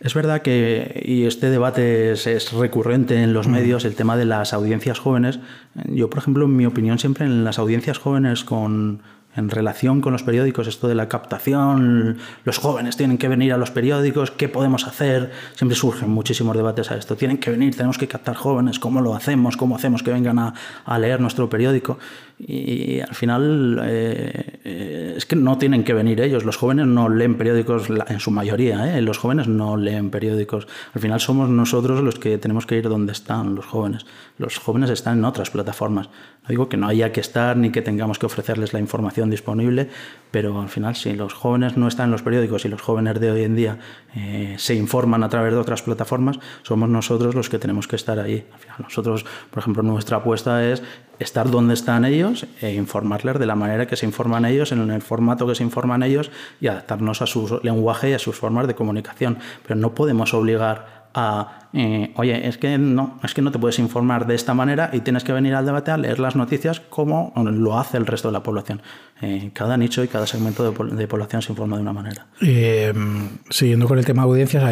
Es 0.00 0.14
verdad 0.14 0.42
que, 0.42 1.02
y 1.04 1.24
este 1.24 1.50
debate 1.50 2.12
es, 2.12 2.52
recurrente 2.52 3.20
en 3.22 3.32
los 3.32 3.48
mm. 3.48 3.50
medios, 3.50 3.84
el 3.84 3.96
tema 3.96 4.16
de 4.16 4.24
las 4.24 4.52
audiencias 4.52 4.98
jóvenes. 4.98 5.40
Yo, 5.88 6.08
por 6.08 6.20
ejemplo, 6.20 6.44
en 6.44 6.56
mi 6.56 6.66
opinión, 6.66 6.98
siempre 6.98 7.26
en 7.26 7.44
las 7.44 7.58
audiencias 7.58 7.98
jóvenes 7.98 8.44
con, 8.44 9.02
en 9.38 9.48
relación 9.50 10.00
con 10.00 10.12
los 10.12 10.24
periódicos, 10.24 10.66
esto 10.66 10.88
de 10.88 10.96
la 10.96 11.08
captación, 11.08 12.18
los 12.44 12.58
jóvenes 12.58 12.96
tienen 12.96 13.18
que 13.18 13.28
venir 13.28 13.52
a 13.52 13.56
los 13.56 13.70
periódicos, 13.70 14.32
¿qué 14.32 14.48
podemos 14.48 14.86
hacer? 14.86 15.30
Siempre 15.54 15.76
surgen 15.76 16.10
muchísimos 16.10 16.56
debates 16.56 16.90
a 16.90 16.96
esto. 16.96 17.16
Tienen 17.16 17.38
que 17.38 17.50
venir, 17.50 17.76
tenemos 17.76 17.98
que 17.98 18.08
captar 18.08 18.34
jóvenes, 18.34 18.80
¿cómo 18.80 19.00
lo 19.00 19.14
hacemos? 19.14 19.56
¿Cómo 19.56 19.76
hacemos 19.76 20.02
que 20.02 20.10
vengan 20.10 20.38
a, 20.40 20.54
a 20.84 20.98
leer 20.98 21.20
nuestro 21.20 21.48
periódico? 21.48 21.98
Y 22.40 23.00
al 23.00 23.14
final 23.16 23.80
eh, 23.82 24.60
eh, 24.64 25.14
es 25.16 25.26
que 25.26 25.34
no 25.34 25.58
tienen 25.58 25.82
que 25.82 25.92
venir 25.92 26.20
ellos. 26.20 26.44
Los 26.44 26.56
jóvenes 26.56 26.86
no 26.86 27.08
leen 27.08 27.36
periódicos 27.36 27.88
en 27.90 28.20
su 28.20 28.30
mayoría. 28.30 28.96
¿eh? 28.96 29.02
Los 29.02 29.18
jóvenes 29.18 29.48
no 29.48 29.76
leen 29.76 30.10
periódicos. 30.10 30.68
Al 30.94 31.00
final 31.00 31.18
somos 31.18 31.48
nosotros 31.48 32.00
los 32.00 32.16
que 32.16 32.38
tenemos 32.38 32.64
que 32.64 32.76
ir 32.76 32.88
donde 32.88 33.12
están 33.12 33.56
los 33.56 33.66
jóvenes. 33.66 34.06
Los 34.38 34.58
jóvenes 34.58 34.90
están 34.90 35.18
en 35.18 35.24
otras 35.24 35.50
plataformas. 35.50 36.10
No 36.48 36.52
digo 36.52 36.68
que 36.70 36.78
no 36.78 36.88
haya 36.88 37.12
que 37.12 37.20
estar 37.20 37.58
ni 37.58 37.70
que 37.70 37.82
tengamos 37.82 38.18
que 38.18 38.24
ofrecerles 38.24 38.72
la 38.72 38.80
información 38.80 39.28
disponible, 39.28 39.90
pero 40.30 40.58
al 40.58 40.70
final 40.70 40.96
si 40.96 41.12
los 41.12 41.34
jóvenes 41.34 41.76
no 41.76 41.86
están 41.86 42.06
en 42.06 42.12
los 42.12 42.22
periódicos 42.22 42.64
y 42.64 42.68
los 42.68 42.80
jóvenes 42.80 43.20
de 43.20 43.30
hoy 43.30 43.42
en 43.44 43.54
día 43.54 43.78
se 44.56 44.74
informan 44.74 45.22
a 45.22 45.28
través 45.28 45.52
de 45.52 45.58
otras 45.58 45.82
plataformas, 45.82 46.38
somos 46.62 46.88
nosotros 46.88 47.34
los 47.34 47.50
que 47.50 47.58
tenemos 47.58 47.86
que 47.86 47.96
estar 47.96 48.18
ahí. 48.18 48.46
Al 48.50 48.58
final 48.60 48.76
nosotros, 48.82 49.26
por 49.50 49.58
ejemplo, 49.58 49.82
nuestra 49.82 50.16
apuesta 50.16 50.64
es 50.66 50.82
estar 51.18 51.50
donde 51.50 51.74
están 51.74 52.06
ellos 52.06 52.46
e 52.62 52.72
informarles 52.72 53.38
de 53.38 53.44
la 53.44 53.54
manera 53.54 53.86
que 53.86 53.96
se 53.96 54.06
informan 54.06 54.46
ellos, 54.46 54.72
en 54.72 54.90
el 54.90 55.02
formato 55.02 55.46
que 55.46 55.54
se 55.54 55.64
informan 55.64 56.02
ellos 56.02 56.30
y 56.62 56.68
adaptarnos 56.68 57.20
a 57.20 57.26
su 57.26 57.60
lenguaje 57.62 58.08
y 58.08 58.12
a 58.14 58.18
sus 58.18 58.36
formas 58.36 58.66
de 58.66 58.74
comunicación. 58.74 59.36
Pero 59.66 59.78
no 59.78 59.94
podemos 59.94 60.32
obligar 60.32 60.97
a, 61.14 61.68
eh, 61.72 62.12
oye, 62.16 62.48
es 62.48 62.58
que 62.58 62.78
no, 62.78 63.18
es 63.22 63.34
que 63.34 63.42
no 63.42 63.50
te 63.50 63.58
puedes 63.58 63.78
informar 63.78 64.26
de 64.26 64.34
esta 64.34 64.54
manera 64.54 64.90
y 64.92 65.00
tienes 65.00 65.24
que 65.24 65.32
venir 65.32 65.54
al 65.54 65.66
debate 65.66 65.90
a 65.90 65.96
leer 65.96 66.18
las 66.18 66.36
noticias 66.36 66.80
como 66.80 67.32
lo 67.36 67.78
hace 67.78 67.96
el 67.96 68.06
resto 68.06 68.28
de 68.28 68.32
la 68.32 68.42
población. 68.42 68.82
Eh, 69.20 69.50
cada 69.52 69.76
nicho 69.76 70.02
y 70.04 70.08
cada 70.08 70.26
segmento 70.26 70.70
de, 70.70 71.06
población 71.06 71.42
se 71.42 71.52
informa 71.52 71.76
de 71.76 71.82
una 71.82 71.92
manera. 71.92 72.26
Eh, 72.40 72.92
siguiendo 73.50 73.88
con 73.88 73.98
el 73.98 74.04
tema 74.04 74.22
de 74.22 74.28
audiencias, 74.28 74.64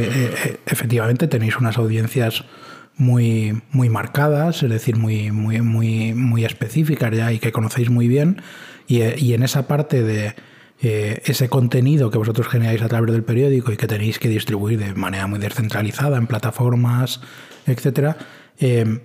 efectivamente 0.66 1.26
tenéis 1.28 1.56
unas 1.58 1.78
audiencias 1.78 2.44
muy, 2.96 3.62
muy 3.72 3.88
marcadas, 3.88 4.62
es 4.62 4.70
decir, 4.70 4.96
muy, 4.96 5.30
muy, 5.30 5.60
muy, 5.60 6.14
muy 6.14 6.44
específicas 6.44 7.14
ya 7.14 7.32
y 7.32 7.38
que 7.38 7.52
conocéis 7.52 7.90
muy 7.90 8.08
bien. 8.08 8.40
Y 8.88 9.32
en 9.32 9.42
esa 9.42 9.66
parte 9.66 10.02
de 10.02 10.34
eh, 10.82 11.22
ese 11.24 11.48
contenido 11.48 12.10
que 12.10 12.18
vosotros 12.18 12.48
generáis 12.48 12.82
a 12.82 12.88
través 12.88 13.12
del 13.12 13.24
periódico 13.24 13.72
y 13.72 13.76
que 13.76 13.86
tenéis 13.86 14.18
que 14.18 14.28
distribuir 14.28 14.78
de 14.78 14.94
manera 14.94 15.26
muy 15.26 15.38
descentralizada 15.38 16.18
en 16.18 16.26
plataformas, 16.26 17.20
etcétera, 17.66 18.16
eh, 18.58 19.00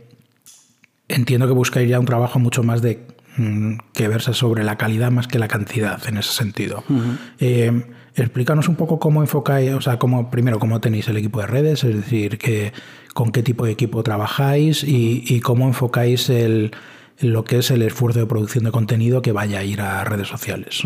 entiendo 1.07 1.47
que 1.47 1.53
buscáis 1.53 1.89
ya 1.89 1.99
un 1.99 2.05
trabajo 2.05 2.39
mucho 2.39 2.63
más 2.63 2.81
de 2.81 3.05
mm, 3.37 3.75
que 3.93 4.07
verse 4.07 4.33
sobre 4.33 4.63
la 4.63 4.77
calidad 4.77 5.11
más 5.11 5.27
que 5.27 5.39
la 5.39 5.47
cantidad 5.47 6.01
en 6.07 6.17
ese 6.17 6.31
sentido. 6.31 6.83
Explícanos 8.15 8.67
un 8.67 8.75
poco 8.75 8.99
cómo 8.99 9.21
enfocáis, 9.21 9.71
o 9.71 9.81
sea, 9.81 9.97
cómo, 9.97 10.29
primero, 10.29 10.59
cómo 10.59 10.81
tenéis 10.81 11.07
el 11.07 11.17
equipo 11.17 11.39
de 11.39 11.47
redes, 11.47 11.83
es 11.85 11.95
decir, 11.95 12.37
que, 12.37 12.73
con 13.13 13.31
qué 13.31 13.41
tipo 13.41 13.65
de 13.65 13.71
equipo 13.71 14.03
trabajáis 14.03 14.83
y, 14.83 15.39
cómo 15.41 15.67
enfocáis 15.67 16.29
el, 16.29 16.71
lo 17.21 17.43
que 17.43 17.59
es 17.59 17.71
el 17.71 17.81
esfuerzo 17.81 18.19
de 18.19 18.25
producción 18.25 18.63
de 18.63 18.71
contenido 18.71 19.21
que 19.21 19.31
vaya 19.31 19.59
a 19.59 19.63
ir 19.63 19.81
a 19.81 20.03
redes 20.03 20.27
sociales. 20.27 20.83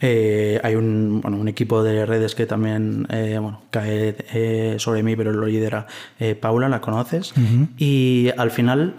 Eh, 0.00 0.60
hay 0.62 0.74
un, 0.74 1.20
bueno, 1.20 1.36
un, 1.38 1.48
equipo 1.48 1.82
de 1.82 2.06
redes 2.06 2.34
que 2.34 2.46
también 2.46 3.06
eh, 3.10 3.38
bueno, 3.40 3.62
cae 3.70 4.16
eh, 4.32 4.76
sobre 4.78 5.02
mí, 5.02 5.16
pero 5.16 5.32
lo 5.32 5.46
lidera 5.46 5.86
Paula, 6.40 6.68
la 6.68 6.80
conoces. 6.80 7.34
Y 7.76 8.30
al 8.36 8.50
final, 8.50 8.94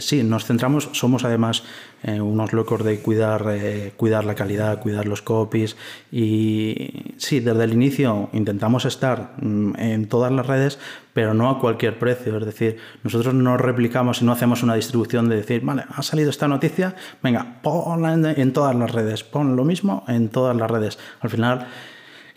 sí, 0.00 0.22
nos 0.22 0.44
centramos, 0.44 0.90
somos 0.92 1.24
además 1.24 1.64
eh, 2.02 2.20
unos 2.20 2.52
locos 2.52 2.82
de 2.84 2.98
cuidar, 2.98 3.46
eh, 3.50 3.92
cuidar 3.96 4.24
la 4.24 4.34
calidad, 4.34 4.80
cuidar 4.80 5.06
los 5.06 5.22
copies. 5.22 5.76
Y 6.10 7.14
sí, 7.16 7.40
desde 7.40 7.64
el 7.64 7.72
inicio 7.72 8.28
intentamos 8.32 8.84
estar 8.84 9.34
mm, 9.40 9.74
en 9.78 10.08
todas 10.08 10.32
las 10.32 10.46
redes, 10.46 10.78
pero 11.12 11.32
no 11.32 11.48
a 11.48 11.60
cualquier 11.60 11.98
precio. 11.98 12.36
Es 12.38 12.44
decir, 12.44 12.78
nosotros 13.04 13.34
no 13.34 13.56
replicamos 13.56 14.20
y 14.20 14.24
no 14.24 14.32
hacemos 14.32 14.62
una 14.62 14.74
distribución 14.74 15.28
de 15.28 15.36
decir, 15.36 15.62
vale, 15.62 15.84
ha 15.88 16.02
salido 16.02 16.30
esta 16.30 16.48
noticia, 16.48 16.96
venga, 17.22 17.60
ponla 17.62 18.14
en, 18.14 18.52
todas 18.52 18.74
las 18.74 18.90
redes, 18.90 19.22
pon 19.22 19.54
lo 19.56 19.64
mismo 19.64 20.04
en 20.08 20.28
todas 20.28 20.56
las 20.56 20.70
redes. 20.70 20.98
Al 21.20 21.30
final 21.30 21.68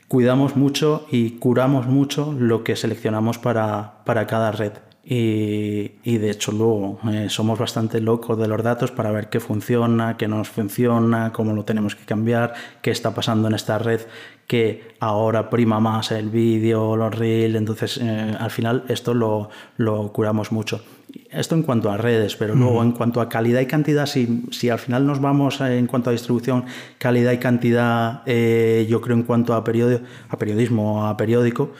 cuidamos 0.07 0.55
mucho 0.55 1.07
y 1.11 1.31
curamos 1.39 1.87
mucho 1.87 2.35
lo 2.37 2.63
que 2.63 2.75
seleccionamos 2.75 3.39
para, 3.39 4.03
para 4.05 4.27
cada 4.27 4.51
red. 4.51 4.73
Y, 5.07 6.17
de 6.17 6.31
hecho 6.31 6.51
luego 6.51 6.99
eh, 7.11 7.27
somos 7.29 7.59
bastante 7.59 8.01
locos 8.01 8.39
de 8.39 8.47
los 8.47 8.63
datos 8.63 8.89
para 8.89 9.11
ver 9.11 9.29
qué 9.29 9.39
funciona, 9.39 10.17
qué 10.17 10.27
no 10.27 10.37
nos 10.37 10.49
funciona, 10.49 11.31
cómo 11.31 11.53
lo 11.53 11.63
tenemos 11.63 11.95
que 11.95 12.05
cambiar, 12.05 12.55
qué 12.81 12.89
está 12.89 13.13
pasando 13.13 13.47
en 13.47 13.53
esta 13.53 13.77
red 13.77 14.01
que 14.47 14.95
ahora 14.99 15.49
prima 15.51 15.79
más 15.79 16.11
el 16.11 16.29
vídeo, 16.29 16.95
los 16.95 17.13
reels, 17.13 17.55
entonces 17.55 17.99
eh, 18.01 18.35
al 18.39 18.49
final 18.49 18.83
esto 18.87 19.13
lo, 19.13 19.49
lo, 19.77 20.11
curamos 20.11 20.51
mucho. 20.51 20.83
Esto 21.29 21.55
en 21.55 21.63
cuanto 21.63 21.91
a 21.91 21.97
redes, 21.97 22.35
pero 22.35 22.55
luego 22.55 22.83
en 22.83 22.91
cuanto 22.91 23.21
a 23.21 23.29
calidad 23.29 23.61
y 23.61 23.67
cantidad, 23.67 24.05
si, 24.05 24.43
si, 24.51 24.69
al 24.69 24.79
final 24.79 25.05
nos 25.05 25.21
vamos 25.21 25.61
en 25.61 25.87
cuanto 25.87 26.09
a 26.09 26.13
distribución, 26.13 26.65
calidad 26.97 27.31
y 27.31 27.37
cantidad, 27.37 28.21
eh, 28.25 28.85
yo 28.89 29.01
creo 29.01 29.15
en 29.15 29.23
cuanto 29.23 29.53
a, 29.53 29.63
periodio, 29.63 30.01
a 30.29 30.37
periodismo, 30.37 31.07
a 31.07 31.15
periódico, 31.15 31.71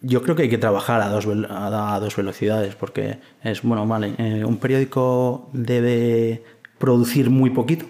yo 0.00 0.22
creo 0.22 0.36
que 0.36 0.42
hay 0.42 0.48
que 0.48 0.58
trabajar 0.58 1.00
a 1.00 1.08
dos, 1.08 1.26
a 1.48 1.98
dos 2.00 2.16
velocidades, 2.16 2.74
porque 2.74 3.18
es, 3.42 3.62
bueno, 3.62 3.86
vale, 3.86 4.14
eh, 4.18 4.44
un 4.44 4.58
periódico 4.58 5.50
debe 5.52 6.44
producir 6.78 7.30
muy 7.30 7.50
poquito, 7.50 7.86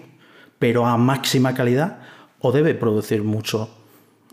pero 0.57 0.85
a 0.85 0.97
máxima 0.97 1.53
calidad, 1.53 1.99
o 2.39 2.51
debe 2.51 2.73
producir 2.73 3.23
mucho, 3.23 3.69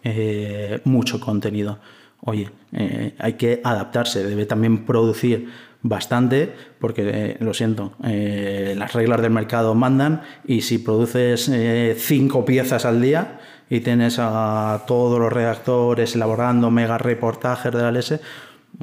eh, 0.02 0.80
mucho 0.84 1.20
contenido. 1.20 1.78
Oye, 2.20 2.50
eh, 2.72 3.14
hay 3.18 3.34
que 3.34 3.60
adaptarse, 3.62 4.24
debe 4.24 4.46
también 4.46 4.86
producir 4.86 5.48
bastante, 5.82 6.52
porque 6.80 7.36
lo 7.38 7.54
siento, 7.54 7.92
las 8.00 8.92
reglas 8.92 9.20
del 9.22 9.30
mercado 9.30 9.76
mandan 9.76 10.22
y 10.44 10.62
si 10.62 10.78
produces 10.78 11.48
cinco 11.98 12.44
piezas 12.44 12.84
al 12.84 13.00
día, 13.00 13.38
y 13.68 13.80
tienes 13.80 14.18
a 14.18 14.84
todos 14.86 15.18
los 15.18 15.32
redactores 15.32 16.14
elaborando 16.14 16.70
mega 16.70 16.98
reportajes 16.98 17.72
de 17.72 17.82
la 17.82 17.90
LS, 17.90 18.20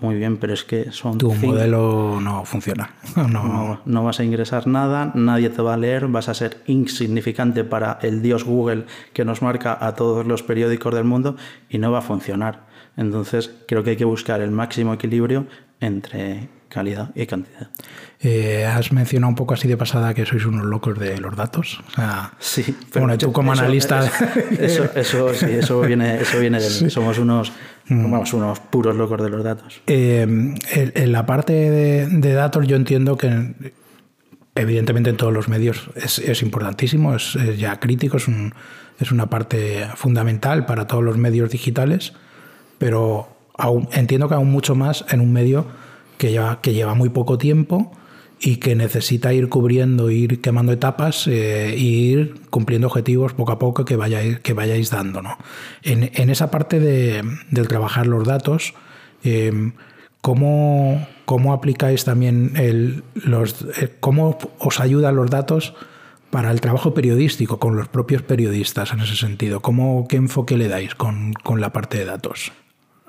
muy 0.01 0.15
bien, 0.15 0.37
pero 0.37 0.53
es 0.53 0.63
que 0.63 0.91
son... 0.91 1.17
Tu 1.17 1.31
modelo 1.33 2.19
no 2.19 2.45
funciona. 2.45 2.91
No. 3.15 3.79
no. 3.85 4.03
vas 4.03 4.19
a 4.19 4.23
ingresar 4.23 4.67
nada, 4.67 5.11
nadie 5.13 5.49
te 5.49 5.61
va 5.61 5.75
a 5.75 5.77
leer, 5.77 6.07
vas 6.07 6.29
a 6.29 6.33
ser 6.33 6.61
insignificante 6.65 7.63
para 7.63 7.99
el 8.01 8.21
dios 8.21 8.43
Google 8.43 8.85
que 9.13 9.23
nos 9.23 9.41
marca 9.41 9.77
a 9.79 9.93
todos 9.93 10.25
los 10.25 10.41
periódicos 10.43 10.93
del 10.93 11.03
mundo 11.03 11.35
y 11.69 11.77
no 11.77 11.91
va 11.91 11.99
a 11.99 12.01
funcionar. 12.01 12.65
Entonces 12.97 13.53
creo 13.67 13.83
que 13.83 13.91
hay 13.91 13.97
que 13.97 14.05
buscar 14.05 14.41
el 14.41 14.51
máximo 14.51 14.93
equilibrio 14.93 15.45
entre 15.79 16.49
calidad 16.73 17.11
y 17.15 17.25
cantidad. 17.27 17.69
Eh, 18.19 18.65
has 18.65 18.91
mencionado 18.91 19.29
un 19.29 19.35
poco 19.35 19.53
así 19.53 19.67
de 19.67 19.77
pasada 19.77 20.13
que 20.13 20.25
sois 20.25 20.45
unos 20.45 20.65
locos 20.65 20.97
de 20.97 21.19
los 21.19 21.35
datos. 21.35 21.79
sí, 22.39 22.75
pero 22.91 23.05
bueno, 23.05 23.17
tú 23.17 23.31
como 23.31 23.51
analista. 23.51 24.09
Eso, 24.59 24.89
eso, 24.95 25.33
sí, 25.33 25.45
eso 25.51 25.81
viene, 25.81 26.21
eso 26.21 26.39
viene 26.39 26.59
de 26.59 26.89
Somos 26.89 27.19
unos, 27.19 27.51
mm. 27.87 28.13
unos 28.33 28.59
puros 28.59 28.95
locos 28.95 29.21
de 29.21 29.29
los 29.29 29.43
datos. 29.43 29.81
Eh, 29.87 30.21
en, 30.23 31.11
la 31.11 31.25
parte 31.25 31.53
de, 31.53 32.33
datos, 32.33 32.65
yo 32.65 32.75
entiendo 32.75 33.17
que 33.17 33.53
evidentemente 34.55 35.09
en 35.09 35.17
todos 35.17 35.33
los 35.33 35.47
medios 35.47 35.89
es, 35.95 36.41
importantísimo, 36.41 37.15
es, 37.15 37.37
ya 37.57 37.79
crítico, 37.79 38.17
es, 38.17 38.27
un, 38.27 38.53
es 38.99 39.11
una 39.11 39.27
parte 39.27 39.87
fundamental 39.95 40.65
para 40.65 40.87
todos 40.87 41.03
los 41.03 41.17
medios 41.17 41.51
digitales, 41.51 42.13
pero 42.79 43.27
entiendo 43.91 44.27
que 44.27 44.35
aún 44.35 44.51
mucho 44.51 44.75
más 44.75 45.05
en 45.09 45.19
un 45.21 45.31
medio 45.33 45.82
que 46.17 46.31
lleva, 46.31 46.61
que 46.61 46.73
lleva 46.73 46.93
muy 46.93 47.09
poco 47.09 47.37
tiempo 47.37 47.91
y 48.45 48.57
que 48.57 48.75
necesita 48.75 49.33
ir 49.33 49.47
cubriendo, 49.47 50.11
ir 50.11 50.41
quemando 50.41 50.73
etapas 50.73 51.27
e 51.27 51.77
ir 51.77 52.35
cumpliendo 52.49 52.87
objetivos 52.87 53.33
poco 53.33 53.53
a 53.53 53.59
poco 53.59 53.85
que 53.85 53.95
vayáis, 53.95 54.39
que 54.39 54.51
vayáis 54.51 54.89
dando. 54.89 55.21
¿no? 55.21 55.37
En, 55.81 56.11
en, 56.13 56.29
esa 56.29 56.51
parte 56.51 56.81
de, 56.81 57.23
del 57.51 57.67
trabajar 57.69 58.05
los 58.05 58.27
datos, 58.27 58.73
eh, 59.23 59.71
¿cómo, 60.19 61.07
¿cómo, 61.23 61.53
aplicáis 61.53 62.03
también 62.03 62.51
el, 62.57 63.03
los, 63.13 63.65
eh, 63.81 63.95
cómo 64.01 64.37
os 64.59 64.79
ayudan 64.81 65.15
los 65.15 65.29
datos 65.29 65.73
para 66.29 66.51
el 66.51 66.59
trabajo 66.59 66.93
periodístico 66.93 67.59
con 67.59 67.77
los 67.77 67.87
propios 67.87 68.23
periodistas 68.23 68.91
en 68.91 68.99
ese 68.99 69.15
sentido? 69.15 69.61
¿Cómo, 69.61 70.05
¿Qué 70.09 70.17
enfoque 70.17 70.57
le 70.57 70.67
dais 70.67 70.95
con, 70.95 71.31
con 71.31 71.61
la 71.61 71.71
parte 71.71 71.99
de 71.99 72.05
datos? 72.05 72.51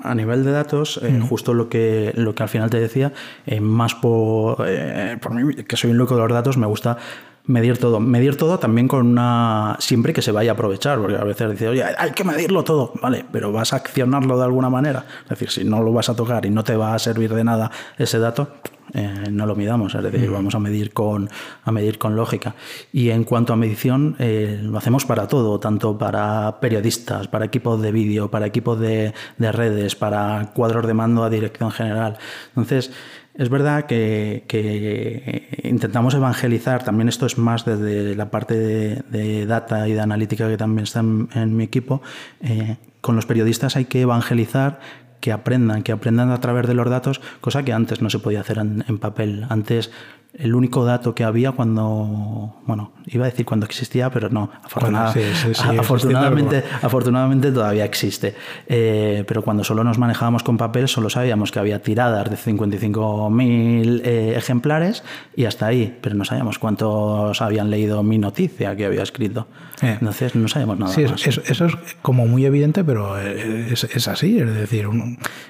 A 0.05 0.14
nivel 0.14 0.45
de 0.45 0.53
datos, 0.53 1.01
eh, 1.03 1.19
justo 1.29 1.55
lo 1.55 1.71
que, 1.71 2.12
lo 2.14 2.35
que 2.35 2.43
al 2.43 2.49
final 2.51 2.69
te 2.69 2.79
decía, 2.79 3.12
eh, 3.47 3.61
más 3.61 3.95
por, 3.95 4.62
eh, 4.67 5.17
por 5.21 5.33
mí, 5.33 5.55
que 5.64 5.77
soy 5.77 5.93
un 5.93 5.99
loco 5.99 6.14
de 6.14 6.21
los 6.21 6.31
datos, 6.31 6.59
me 6.59 6.67
gusta 6.67 6.99
medir 7.47 7.79
todo. 7.79 8.01
Medir 8.01 8.37
todo 8.37 8.59
también 8.59 8.87
con 8.87 9.07
una. 9.07 9.77
siempre 9.79 10.12
que 10.12 10.23
se 10.23 10.31
vaya 10.31 10.53
a 10.53 10.55
aprovechar, 10.55 10.99
porque 10.99 11.17
a 11.17 11.25
veces 11.25 11.51
dice, 11.53 11.69
oye, 11.69 11.83
hay 11.83 12.11
que 12.12 12.25
medirlo 12.25 12.64
todo, 12.64 12.93
vale, 13.01 13.25
pero 13.33 13.51
vas 13.51 13.73
a 13.73 13.77
accionarlo 13.77 14.38
de 14.38 14.45
alguna 14.45 14.71
manera. 14.71 15.05
Es 15.25 15.31
decir, 15.31 15.51
si 15.51 15.64
no 15.64 15.83
lo 15.83 15.93
vas 15.93 16.09
a 16.09 16.14
tocar 16.17 16.45
y 16.47 16.51
no 16.51 16.64
te 16.64 16.77
va 16.77 16.95
a 16.95 16.99
servir 16.99 17.35
de 17.35 17.45
nada 17.45 17.71
ese 17.99 18.19
dato, 18.19 18.49
eh, 18.92 19.29
no 19.31 19.47
lo 19.47 19.57
midamos, 19.57 19.94
es 19.94 20.03
decir, 20.03 20.31
vamos 20.31 20.55
a 20.55 20.59
medir 20.59 20.92
con, 20.92 21.29
a 21.64 21.73
medir 21.73 21.99
con 21.99 22.16
lógica. 22.16 22.55
Y 22.92 23.11
en 23.11 23.25
cuanto 23.25 23.53
a 23.53 23.57
medición, 23.57 24.16
eh, 24.18 24.61
lo 24.62 24.77
hacemos 24.77 25.07
para 25.07 25.27
todo, 25.27 25.59
tanto 25.59 25.97
para 25.97 26.61
periodistas, 26.61 27.29
para 27.29 27.47
equipos 27.47 27.81
de 27.81 27.92
vídeo, 27.92 28.31
para 28.31 28.47
equipos 28.47 28.79
de, 28.79 29.14
de, 29.38 29.53
redes, 29.53 29.97
para 29.97 30.53
cuadros 30.55 30.87
de 30.87 30.94
mando 30.94 31.25
a 31.25 31.31
dirección 31.31 31.70
general. 31.70 32.18
Entonces, 32.49 32.92
es 33.35 33.49
verdad 33.49 33.87
que, 33.87 34.44
que, 34.47 35.61
intentamos 35.64 36.14
evangelizar, 36.14 36.85
también 36.85 37.09
esto 37.09 37.27
es 37.27 37.37
más 37.37 37.64
desde 37.64 38.14
la 38.14 38.31
parte 38.31 38.55
de, 38.55 39.03
de 39.11 39.47
data 39.47 39.88
y 39.88 39.92
de 39.92 40.01
analítica 40.01 40.49
que 40.49 40.57
también 40.57 40.85
está 40.85 41.01
en, 41.01 41.29
en 41.35 41.57
mi 41.57 41.64
equipo, 41.64 42.01
eh, 42.40 42.77
con 43.05 43.16
los 43.16 43.27
periodistas 43.27 43.77
hay 43.77 43.85
que 43.85 44.01
evangelizar 44.01 44.81
que 45.25 45.33
aprendan, 45.33 45.83
que 45.83 45.91
aprendan 45.91 46.31
a 46.31 46.39
través 46.39 46.67
de 46.67 46.75
los 46.75 46.91
datos, 46.91 47.23
cosa 47.41 47.63
que 47.63 47.73
antes 47.73 48.03
no 48.03 48.11
se 48.11 48.19
podía 48.19 48.41
hacer 48.41 48.59
en, 48.59 48.99
papel. 48.99 49.47
Antes 49.49 49.91
el 50.37 50.55
único 50.55 50.85
dato 50.85 51.14
que 51.14 51.23
había 51.23 51.53
cuando, 51.53 52.57
bueno, 52.66 52.92
iba 53.07 53.25
a 53.25 53.31
decir 53.31 53.47
cuando 53.47 53.66
existía, 53.66 54.11
pero 54.11 54.31
no, 54.31 54.51
afortunada, 54.64 55.12
sí, 55.12 55.20
sí, 55.33 55.55
sí, 55.55 55.77
afortunadamente, 55.79 56.64
afortunadamente 56.83 57.53
todavía 57.53 57.85
existe. 57.85 58.35
Eh, 58.66 59.25
pero 59.29 59.42
cuando 59.42 59.62
solo 59.62 59.85
nos 59.85 59.99
manejábamos 59.99 60.42
con 60.42 60.57
papel, 60.57 60.88
solo 60.88 61.09
sabíamos 61.09 61.53
que 61.53 61.61
había 61.61 61.83
tiradas 61.83 62.31
de 62.31 62.37
55.000 62.37 64.01
eh, 64.05 64.35
ejemplares 64.37 65.05
y 65.37 65.44
hasta 65.44 65.66
ahí, 65.66 65.97
pero 66.01 66.16
no 66.16 66.25
sabíamos 66.25 66.59
cuántos 66.59 67.40
habían 67.40 67.70
leído 67.70 68.03
mi 68.03 68.18
noticia 68.18 68.75
que 68.75 68.87
había 68.87 69.03
escrito. 69.03 69.47
Eh. 69.83 69.99
Entonces 70.01 70.35
no 70.35 70.49
sabíamos 70.49 70.79
nada. 70.79 70.92
Sí, 70.92 71.03
más. 71.03 71.27
Eso, 71.27 71.42
eso, 71.47 71.66
es 71.66 71.75
como 72.03 72.27
muy 72.27 72.44
evidente, 72.44 72.83
pero 72.83 73.18
es, 73.20 73.85
es 73.85 74.09
así. 74.09 74.38
Es 74.38 74.53
decir, 74.53 74.88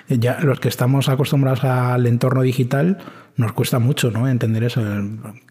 ya 0.08 0.40
los 0.40 0.60
que 0.60 0.68
estamos 0.68 1.08
acostumbrados 1.08 1.64
al 1.64 2.06
entorno 2.06 2.42
digital, 2.42 2.98
nos 3.36 3.52
cuesta 3.52 3.78
mucho 3.78 4.10
¿no? 4.10 4.28
entender 4.28 4.64
eso. 4.64 4.82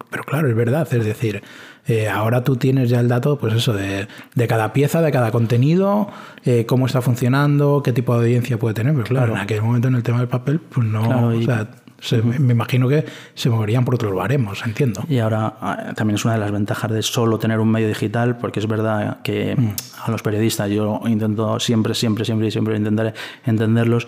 Pero 0.09 0.23
claro, 0.23 0.47
es 0.49 0.55
verdad. 0.55 0.87
Es 0.93 1.05
decir, 1.05 1.41
eh, 1.87 2.07
ahora 2.07 2.43
tú 2.43 2.55
tienes 2.55 2.89
ya 2.89 2.99
el 2.99 3.07
dato, 3.07 3.37
pues 3.37 3.53
eso, 3.53 3.73
de, 3.73 4.07
de 4.35 4.47
cada 4.47 4.73
pieza, 4.73 5.01
de 5.01 5.11
cada 5.11 5.31
contenido, 5.31 6.09
eh, 6.45 6.65
cómo 6.65 6.85
está 6.85 7.01
funcionando, 7.01 7.81
qué 7.83 7.91
tipo 7.91 8.13
de 8.13 8.19
audiencia 8.25 8.57
puede 8.57 8.73
tener. 8.73 8.93
Pero 8.93 9.05
claro, 9.05 9.25
claro. 9.27 9.37
en 9.37 9.43
aquel 9.43 9.61
momento 9.61 9.87
en 9.89 9.95
el 9.95 10.03
tema 10.03 10.19
del 10.19 10.29
papel, 10.29 10.59
pues 10.59 10.87
no. 10.87 11.03
Claro, 11.03 11.33
y... 11.33 11.43
o 11.43 11.45
sea, 11.45 11.67
se, 11.99 12.19
uh 12.19 12.23
-huh. 12.23 12.39
me 12.39 12.53
imagino 12.53 12.89
que 12.89 13.05
se 13.33 13.49
moverían 13.49 13.85
por 13.85 13.95
otros 13.95 14.13
baremos, 14.13 14.61
entiendo. 14.65 15.03
Y 15.07 15.19
ahora 15.19 15.93
también 15.95 16.15
es 16.15 16.25
una 16.25 16.33
de 16.33 16.39
las 16.41 16.51
ventajas 16.51 16.91
de 16.91 17.01
solo 17.01 17.39
tener 17.39 17.59
un 17.59 17.71
medio 17.71 17.87
digital, 17.87 18.37
porque 18.37 18.59
es 18.59 18.67
verdad 18.67 19.21
que 19.23 19.55
mm. 19.55 19.75
a 20.05 20.11
los 20.11 20.21
periodistas 20.21 20.69
yo 20.69 20.99
intento 21.05 21.59
siempre, 21.61 21.93
siempre, 21.93 22.25
siempre, 22.25 22.51
siempre 22.51 22.75
intentar 22.75 23.13
entenderlos 23.45 24.07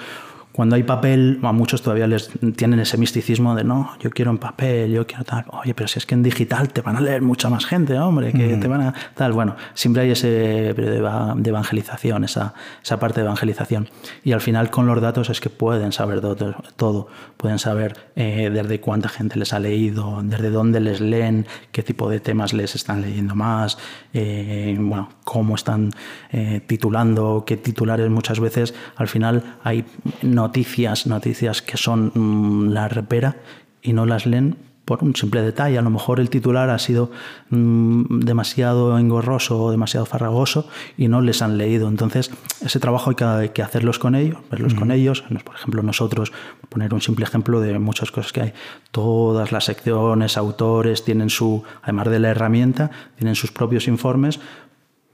cuando 0.55 0.77
hay 0.77 0.83
papel, 0.83 1.39
a 1.43 1.51
muchos 1.51 1.81
todavía 1.81 2.07
les 2.07 2.29
tienen 2.55 2.79
ese 2.79 2.97
misticismo 2.97 3.55
de 3.55 3.65
no, 3.65 3.91
yo 3.99 4.09
quiero 4.09 4.31
en 4.31 4.37
papel, 4.37 4.89
yo 4.89 5.05
quiero 5.05 5.25
tal. 5.25 5.43
Oye, 5.49 5.73
pero 5.73 5.89
si 5.89 5.99
es 5.99 6.05
que 6.05 6.15
en 6.15 6.23
digital 6.23 6.69
te 6.69 6.79
van 6.79 6.95
a 6.95 7.01
leer 7.01 7.21
mucha 7.21 7.49
más 7.49 7.65
gente, 7.65 7.99
hombre, 7.99 8.31
que 8.31 8.55
mm. 8.55 8.59
te 8.61 8.67
van 8.69 8.79
a 8.79 8.93
tal. 9.15 9.33
Bueno, 9.33 9.57
siempre 9.73 10.03
hay 10.03 10.11
ese 10.11 10.71
periodo 10.73 11.35
de 11.35 11.49
evangelización, 11.49 12.23
esa, 12.23 12.53
esa 12.81 12.97
parte 12.97 13.19
de 13.19 13.25
evangelización. 13.25 13.89
Y 14.23 14.31
al 14.31 14.39
final 14.39 14.69
con 14.69 14.87
los 14.87 15.01
datos 15.01 15.29
es 15.29 15.41
que 15.41 15.49
pueden 15.49 15.91
saber 15.91 16.21
todo, 16.21 16.55
todo. 16.77 17.09
pueden 17.35 17.59
saber 17.59 17.97
eh, 18.15 18.49
desde 18.49 18.79
cuánta 18.79 19.09
gente 19.09 19.37
les 19.37 19.51
ha 19.51 19.59
leído, 19.59 20.21
desde 20.23 20.51
dónde 20.51 20.79
les 20.79 21.01
leen, 21.01 21.47
qué 21.73 21.83
tipo 21.83 22.09
de 22.09 22.21
temas 22.21 22.53
les 22.53 22.75
están 22.75 23.01
leyendo 23.01 23.35
más, 23.35 23.77
eh, 24.13 24.77
bueno, 24.79 25.09
cómo 25.25 25.55
están 25.55 25.91
eh, 26.31 26.61
titulando, 26.65 27.43
qué 27.45 27.57
titulares 27.57 28.09
muchas 28.09 28.39
veces 28.39 28.73
al 28.95 29.09
final 29.09 29.57
hay 29.61 29.83
no 30.21 30.44
noticias, 30.45 31.07
noticias 31.07 31.61
que 31.61 31.77
son 31.77 32.11
mmm, 32.13 32.69
la 32.71 32.87
repera 32.87 33.37
y 33.81 33.93
no 33.93 34.05
las 34.05 34.25
leen 34.25 34.55
por 34.85 35.03
un 35.03 35.15
simple 35.15 35.41
detalle. 35.41 35.79
A 35.79 35.81
lo 35.81 35.89
mejor 35.89 36.19
el 36.19 36.29
titular 36.29 36.69
ha 36.69 36.77
sido 36.77 37.09
mmm, 37.49 38.19
demasiado 38.19 38.99
engorroso 38.99 39.59
o 39.59 39.71
demasiado 39.71 40.05
farragoso 40.05 40.67
y 40.95 41.07
no 41.07 41.21
les 41.21 41.41
han 41.41 41.57
leído. 41.57 41.87
Entonces, 41.87 42.29
ese 42.61 42.79
trabajo 42.79 43.09
hay 43.09 43.15
que, 43.15 43.23
hay 43.23 43.49
que 43.49 43.63
hacerlos 43.63 43.97
con 43.97 44.13
ellos, 44.13 44.37
verlos 44.51 44.75
con 44.75 44.91
ellos. 44.91 45.23
Por 45.43 45.55
ejemplo, 45.55 45.81
nosotros, 45.81 46.31
poner 46.69 46.93
un 46.93 47.01
simple 47.01 47.25
ejemplo 47.25 47.59
de 47.61 47.79
muchas 47.79 48.11
cosas 48.11 48.31
que 48.31 48.41
hay, 48.41 48.53
todas 48.91 49.51
las 49.51 49.65
secciones, 49.65 50.37
autores 50.37 51.03
tienen 51.03 51.31
su, 51.31 51.63
además 51.81 52.07
de 52.09 52.19
la 52.19 52.29
herramienta, 52.29 52.91
tienen 53.17 53.33
sus 53.35 53.51
propios 53.51 53.87
informes 53.87 54.39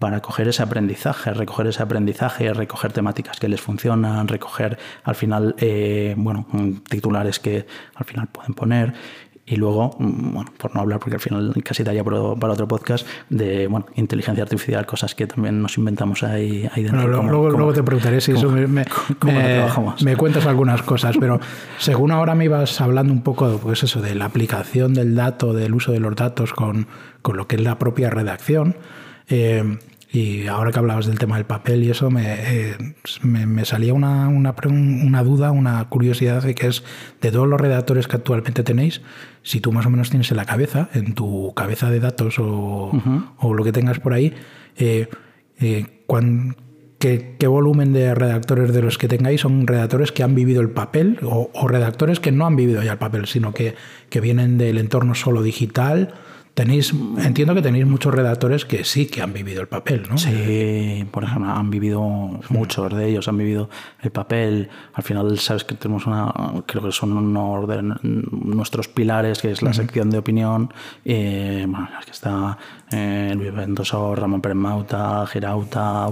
para 0.02 0.20
coger 0.20 0.48
ese 0.48 0.64
aprendizaje, 0.64 1.32
recoger 1.32 1.68
ese 1.68 1.84
aprendizaje, 1.84 2.52
recoger 2.56 2.92
temáticas 2.92 3.40
que 3.40 3.48
les 3.48 3.62
funcionan, 3.62 4.28
recoger 4.28 4.80
al 5.04 5.14
final, 5.14 5.54
eh, 5.60 6.16
bueno, 6.18 6.48
titulares 6.90 7.40
que 7.40 7.68
al 7.94 8.06
final 8.06 8.28
pueden 8.28 8.56
poner 8.56 8.96
y 9.46 9.58
luego, 9.58 9.96
bueno, 10.00 10.52
por 10.58 10.74
no 10.74 10.82
hablar, 10.82 11.00
porque 11.00 11.18
al 11.18 11.22
final 11.22 11.54
casi 11.64 11.84
daría 11.84 12.04
para 12.04 12.54
otro 12.54 12.68
podcast, 12.68 13.06
de 13.30 13.68
bueno, 13.68 13.86
inteligencia 13.94 14.42
artificial, 14.42 14.88
cosas 14.88 15.14
que 15.14 15.28
también 15.28 15.62
nos 15.62 15.78
inventamos 15.78 16.24
ahí, 16.24 16.68
ahí 16.74 16.82
dentro. 16.82 17.02
Bueno, 17.02 17.18
¿Cómo, 17.18 17.30
luego, 17.30 17.46
cómo, 17.50 17.58
luego 17.58 17.74
te 17.74 17.84
preguntaré 17.84 18.22
si 18.22 18.32
cómo, 18.32 18.48
eso 18.48 18.56
me, 18.56 18.66
me, 18.66 18.86
me, 20.04 20.16
cuentas 20.16 20.48
algunas 20.48 20.82
cosas, 20.82 21.16
pero 21.20 21.40
según 21.78 22.10
ahora 22.10 22.34
me 22.34 22.46
ibas 22.46 22.82
hablando 22.82 23.14
un 23.14 23.22
poco 23.22 23.60
pues 23.62 23.84
eso, 23.84 24.02
de 24.02 24.16
la 24.16 24.26
aplicación 24.26 24.96
del 24.96 25.14
dato, 25.14 25.54
del 25.54 25.76
uso 25.76 25.92
de 25.92 26.00
los 26.00 26.16
datos 26.16 26.54
con, 26.54 26.88
con 27.22 27.38
lo 27.38 27.48
que 27.48 27.58
es 27.58 27.62
la 27.62 27.78
propia 27.78 28.10
redacción. 28.10 28.78
Eh, 29.28 29.78
y 30.14 30.48
ahora 30.48 30.72
que 30.72 30.80
hablabas 30.80 31.06
del 31.06 31.18
tema 31.20 31.38
del 31.38 31.46
papel 31.46 31.84
y 31.84 31.90
eso, 31.90 32.12
me, 32.12 32.24
eh, 32.26 32.78
me, 33.24 33.46
me 33.46 33.64
salía 33.64 33.94
una, 33.94 34.28
una, 34.28 34.54
una, 34.66 35.24
duda, 35.24 35.52
una 35.52 35.88
curiosidad 35.88 36.44
de 36.44 36.54
que 36.54 36.68
es 36.68 36.84
de 37.22 37.32
todos 37.32 37.48
los 37.48 37.62
redactores 37.62 38.10
que 38.10 38.18
actualmente 38.18 38.64
tenéis, 38.64 39.02
si 39.42 39.62
tú 39.62 39.72
más 39.72 39.86
o 39.86 39.90
menos 39.90 40.10
tienes 40.10 40.30
en 40.32 40.38
la 40.38 40.46
cabeza, 40.46 40.90
en 40.94 41.14
tu 41.14 41.54
cabeza 41.56 41.90
de 41.90 42.02
datos 42.02 42.40
o, 42.40 42.90
uh 42.92 42.92
-huh. 42.92 43.26
o 43.38 43.54
lo 43.54 43.64
que 43.64 43.72
tengas 43.72 44.00
por 44.00 44.12
ahí, 44.12 44.34
eh, 44.76 45.08
eh, 45.62 45.86
cuán, 46.08 46.58
¿qué, 47.00 47.38
¿qué, 47.40 47.48
volumen 47.48 47.94
de 47.94 48.14
redactores 48.14 48.74
de 48.74 48.82
los 48.82 48.98
que 48.98 49.08
tengáis 49.08 49.42
son 49.42 49.66
redactores 49.66 50.12
que 50.12 50.24
han 50.24 50.36
vivido 50.36 50.62
el 50.62 50.72
papel 50.72 51.20
o, 51.24 51.50
o 51.54 51.68
redactores 51.70 52.20
que 52.20 52.34
no 52.34 52.46
han 52.46 52.58
vivido 52.58 52.84
ya 52.84 52.94
el 52.94 52.98
papel, 52.98 53.28
sino 53.28 53.54
que, 53.54 53.76
que 54.10 54.20
vienen 54.20 54.58
del 54.58 54.78
entorno 54.78 55.16
solo 55.16 55.42
digital? 55.42 56.14
Tenéis, 56.62 56.94
entiendo 57.18 57.56
que 57.56 57.64
tenéis 57.64 57.88
muchos 57.88 58.14
redactores 58.14 58.66
que 58.66 58.84
sí 58.84 59.08
que 59.08 59.24
han 59.24 59.34
vivido 59.34 59.62
el 59.62 59.68
papel, 59.68 60.04
¿no? 60.08 60.16
Sí, 60.20 61.08
por 61.10 61.24
ejemplo, 61.24 61.52
han 61.52 61.72
vivido 61.72 62.04
muchos 62.50 62.96
de 62.96 63.10
ellos, 63.10 63.28
han 63.28 63.38
vivido 63.38 63.68
el 64.04 64.12
papel. 64.12 64.70
Al 64.94 65.04
final, 65.04 65.40
sabes 65.40 65.64
que 65.64 65.74
tenemos 65.74 66.06
una, 66.06 66.32
creo 66.68 66.84
que 66.84 66.92
son 66.92 67.14
uno 67.14 67.66
de 67.66 67.82
nuestros 67.82 68.88
pilares, 68.88 69.42
que 69.42 69.50
es 69.50 69.64
la 69.64 69.72
uh 69.72 69.74
-huh. 69.74 69.78
sección 69.78 70.12
de 70.12 70.20
opinión. 70.20 70.72
Eh, 71.04 71.66
bueno, 71.68 71.90
que 72.06 72.12
está 72.12 72.60
eh, 72.92 73.34
Luis 73.36 73.56
Ventoso, 73.56 74.14
Ramón 74.14 74.42
Pérez 74.42 74.58
Mauta, 74.58 75.26
Girauta. 75.26 76.10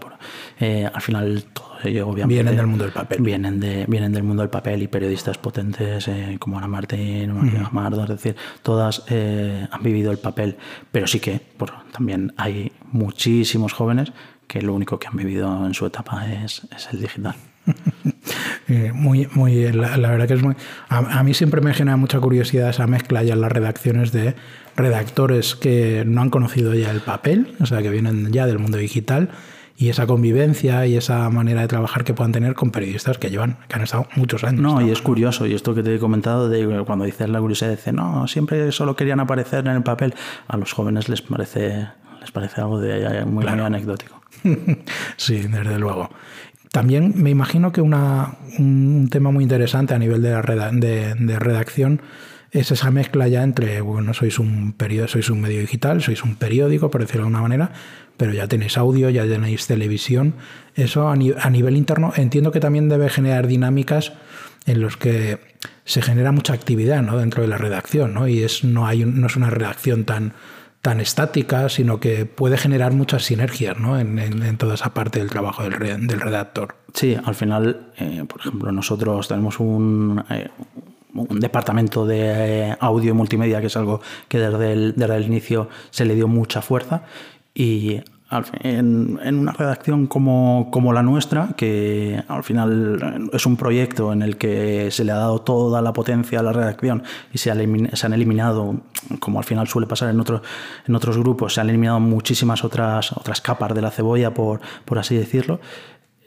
Por, 0.00 0.14
eh, 0.58 0.90
al 0.92 1.00
final, 1.00 1.44
todo 1.52 1.71
obviamente. 1.84 2.26
Vienen 2.26 2.56
del 2.56 2.66
mundo 2.66 2.84
del 2.84 2.92
papel. 2.92 3.22
Vienen, 3.22 3.60
de, 3.60 3.84
vienen 3.88 4.12
del 4.12 4.22
mundo 4.22 4.42
del 4.42 4.50
papel 4.50 4.82
y 4.82 4.88
periodistas 4.88 5.38
potentes 5.38 6.08
eh, 6.08 6.36
como 6.38 6.58
Ana 6.58 6.68
Martín, 6.68 7.34
María 7.34 7.64
-huh. 7.64 7.72
Mardo, 7.72 8.02
es 8.02 8.08
decir, 8.08 8.36
todas 8.62 9.04
eh, 9.08 9.66
han 9.70 9.82
vivido 9.82 10.10
el 10.10 10.18
papel. 10.18 10.56
Pero 10.90 11.06
sí 11.06 11.20
que 11.20 11.40
por, 11.56 11.70
también 11.92 12.32
hay 12.36 12.72
muchísimos 12.92 13.72
jóvenes 13.72 14.12
que 14.46 14.62
lo 14.62 14.74
único 14.74 14.98
que 14.98 15.08
han 15.08 15.16
vivido 15.16 15.66
en 15.66 15.74
su 15.74 15.86
etapa 15.86 16.26
es, 16.30 16.66
es 16.74 16.88
el 16.92 17.00
digital. 17.00 17.34
Eh, 18.68 18.92
muy, 18.94 19.28
muy, 19.34 19.70
la, 19.72 19.96
la, 19.96 20.10
verdad 20.10 20.28
que 20.28 20.34
es 20.34 20.42
muy. 20.42 20.54
A, 20.88 21.18
a, 21.18 21.22
mí 21.24 21.34
siempre 21.34 21.60
me 21.60 21.74
genera 21.74 21.96
mucha 21.96 22.20
curiosidad 22.20 22.70
esa 22.70 22.86
mezcla 22.86 23.22
ya 23.22 23.34
en 23.34 23.40
las 23.40 23.50
redacciones 23.50 24.12
de 24.12 24.34
redactores 24.76 25.56
que 25.56 26.04
no 26.06 26.22
han 26.22 26.30
conocido 26.30 26.72
ya 26.72 26.90
el 26.90 27.00
papel, 27.00 27.54
o 27.60 27.66
sea, 27.66 27.82
que 27.82 27.90
vienen 27.90 28.32
ya 28.32 28.46
del 28.46 28.60
mundo 28.60 28.78
digital 28.78 29.30
y 29.76 29.88
esa 29.88 30.06
convivencia 30.06 30.86
y 30.86 30.96
esa 30.96 31.28
manera 31.30 31.62
de 31.62 31.68
trabajar 31.68 32.04
que 32.04 32.14
puedan 32.14 32.32
tener 32.32 32.54
con 32.54 32.70
periodistas 32.70 33.18
que 33.18 33.30
llevan, 33.30 33.58
que 33.68 33.76
han 33.76 33.82
estado 33.82 34.06
muchos 34.16 34.44
años. 34.44 34.60
No, 34.60 34.80
y 34.80 34.90
es 34.90 35.02
curioso, 35.02 35.46
y 35.46 35.54
esto 35.54 35.74
que 35.74 35.82
te 35.82 35.94
he 35.94 35.98
comentado 35.98 36.48
de 36.48 36.84
cuando 36.84 37.04
dices 37.04 37.28
la 37.28 37.40
curiosidad, 37.40 37.70
dice, 37.70 37.92
no, 37.92 38.26
siempre 38.28 38.72
solo 38.72 38.96
querían 38.96 39.20
aparecer 39.20 39.66
en 39.66 39.72
el 39.76 39.82
papel, 39.82 40.14
a 40.48 40.56
los 40.56 40.72
jóvenes 40.72 41.08
les 41.08 41.22
parece, 41.22 41.88
les 42.20 42.30
parece 42.30 42.60
algo 42.60 42.78
de 42.80 43.24
muy, 43.24 43.44
muy 43.44 43.60
anecdótico. 43.60 44.20
sí, 45.16 45.38
desde 45.42 45.78
luego. 45.78 46.10
También 46.70 47.12
me 47.16 47.30
imagino 47.30 47.70
que 47.70 47.82
una, 47.82 48.36
un 48.58 49.08
tema 49.10 49.30
muy 49.30 49.42
interesante 49.42 49.94
a 49.94 49.98
nivel 49.98 50.22
de, 50.22 50.30
la 50.30 50.70
de, 50.70 51.14
de 51.14 51.38
redacción 51.38 52.00
es 52.52 52.70
esa 52.70 52.90
mezcla 52.90 53.28
ya 53.28 53.42
entre, 53.42 53.80
bueno, 53.80 54.12
sois 54.12 54.38
un 54.38 54.74
periodo, 54.74 55.08
sois 55.08 55.30
un 55.30 55.40
medio 55.40 55.60
digital, 55.60 56.02
sois 56.02 56.22
un 56.22 56.36
periódico, 56.36 56.90
por 56.90 57.00
decirlo 57.00 57.22
de 57.22 57.26
alguna 57.28 57.42
manera, 57.42 57.72
pero 58.18 58.34
ya 58.34 58.46
tenéis 58.46 58.76
audio, 58.76 59.08
ya 59.08 59.26
tenéis 59.26 59.66
televisión. 59.66 60.34
Eso 60.74 61.08
a, 61.08 61.16
nivel 61.16 61.76
interno 61.76 62.12
entiendo 62.14 62.52
que 62.52 62.60
también 62.60 62.90
debe 62.90 63.08
generar 63.08 63.46
dinámicas 63.46 64.12
en 64.66 64.82
los 64.82 64.98
que 64.98 65.40
se 65.84 66.02
genera 66.02 66.30
mucha 66.30 66.52
actividad 66.52 67.02
¿no? 67.02 67.16
dentro 67.16 67.42
de 67.42 67.48
la 67.48 67.56
redacción, 67.56 68.12
¿no? 68.12 68.28
Y 68.28 68.42
es, 68.42 68.64
no, 68.64 68.86
hay, 68.86 69.04
no 69.04 69.26
es 69.26 69.36
una 69.36 69.50
redacción 69.50 70.04
tan, 70.04 70.34
tan 70.82 71.00
estática, 71.00 71.70
sino 71.70 72.00
que 72.00 72.26
puede 72.26 72.58
generar 72.58 72.92
muchas 72.92 73.24
sinergias 73.24 73.78
¿no? 73.78 73.98
en, 73.98 74.56
toda 74.58 74.74
esa 74.74 74.92
parte 74.92 75.20
del 75.20 75.30
trabajo 75.30 75.62
del, 75.62 76.06
del 76.06 76.20
redactor. 76.20 76.76
Sí, 76.92 77.16
al 77.24 77.34
final, 77.34 77.92
eh, 77.96 78.24
por 78.28 78.40
ejemplo, 78.40 78.70
nosotros 78.72 79.26
tenemos 79.26 79.58
un, 79.58 80.22
eh, 80.28 80.48
un 81.28 81.40
departamento 81.40 82.06
de 82.06 82.76
audio 82.80 83.10
y 83.10 83.14
multimedia, 83.14 83.60
que 83.60 83.66
es 83.66 83.76
algo 83.76 84.00
que 84.28 84.38
desde 84.38 84.72
el, 84.72 84.94
desde 84.96 85.16
el 85.16 85.24
inicio 85.24 85.68
se 85.90 86.04
le 86.04 86.14
dio 86.14 86.28
mucha 86.28 86.62
fuerza. 86.62 87.02
Y 87.54 88.00
en, 88.62 89.18
en, 89.22 89.38
una 89.38 89.52
redacción 89.52 90.06
como, 90.06 90.68
como, 90.70 90.92
la 90.92 91.02
nuestra, 91.02 91.50
que 91.56 92.22
al 92.28 92.44
final 92.44 93.30
es 93.32 93.46
un 93.46 93.56
proyecto 93.56 94.12
en 94.12 94.22
el 94.22 94.36
que 94.36 94.90
se 94.90 95.04
le 95.04 95.12
ha 95.12 95.16
dado 95.16 95.40
toda 95.40 95.82
la 95.82 95.92
potencia 95.92 96.40
a 96.40 96.42
la 96.42 96.52
redacción 96.52 97.02
y 97.32 97.38
se, 97.38 97.52
se 97.92 98.06
han 98.06 98.12
eliminado, 98.12 98.80
como 99.20 99.38
al 99.38 99.44
final 99.44 99.68
suele 99.68 99.86
pasar 99.86 100.10
en, 100.10 100.20
otros 100.20 100.42
en 100.86 100.94
otros 100.94 101.18
grupos, 101.18 101.54
se 101.54 101.60
han 101.60 101.68
eliminado 101.68 102.00
muchísimas 102.00 102.64
otras, 102.64 103.12
otras 103.12 103.40
capas 103.40 103.74
de 103.74 103.82
la 103.82 103.90
cebolla, 103.90 104.32
por, 104.32 104.60
por 104.84 104.98
así 104.98 105.14
decirlo, 105.14 105.60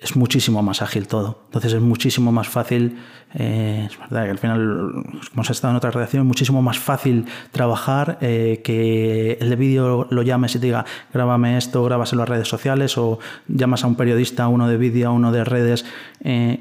es 0.06 0.16
muchísimo 0.16 0.62
más 0.62 0.84
ágil 0.84 1.08
todo. 1.08 1.40
Entonces 1.46 1.74
es 1.74 1.82
muchísimo 1.82 2.32
más 2.32 2.48
fácil, 2.48 3.00
eh, 3.34 3.88
es 3.90 3.98
verdad 3.98 4.26
que 4.26 4.30
al 4.30 4.38
final, 4.38 4.92
como 5.32 5.42
has 5.42 5.50
estado 5.50 5.72
en 5.72 5.78
otra 5.78 5.90
redacción, 5.90 6.22
es 6.22 6.28
muchísimo 6.28 6.62
más 6.62 6.78
fácil 6.78 7.26
trabajar 7.52 8.20
eh, 8.22 8.62
que 8.64 9.40
el 9.42 9.50
de 9.50 9.56
vídeo 9.56 10.08
lo 10.12 10.22
llames 10.22 10.56
y 10.56 10.60
te 10.60 10.68
diga, 10.68 10.86
grábame 11.12 11.58
esto, 11.58 11.84
grabas 11.84 12.14
en 12.14 12.20
las 12.20 12.30
redes 12.30 12.48
sociales 12.48 13.00
o 13.00 13.18
llamas 13.48 13.84
a 13.84 13.88
un 13.88 13.96
periodista, 13.96 14.48
uno 14.48 14.68
de 14.68 14.78
vídeo, 14.78 15.12
uno 15.12 15.32
de 15.32 15.44
redes. 15.44 15.86
Eh, 16.24 16.60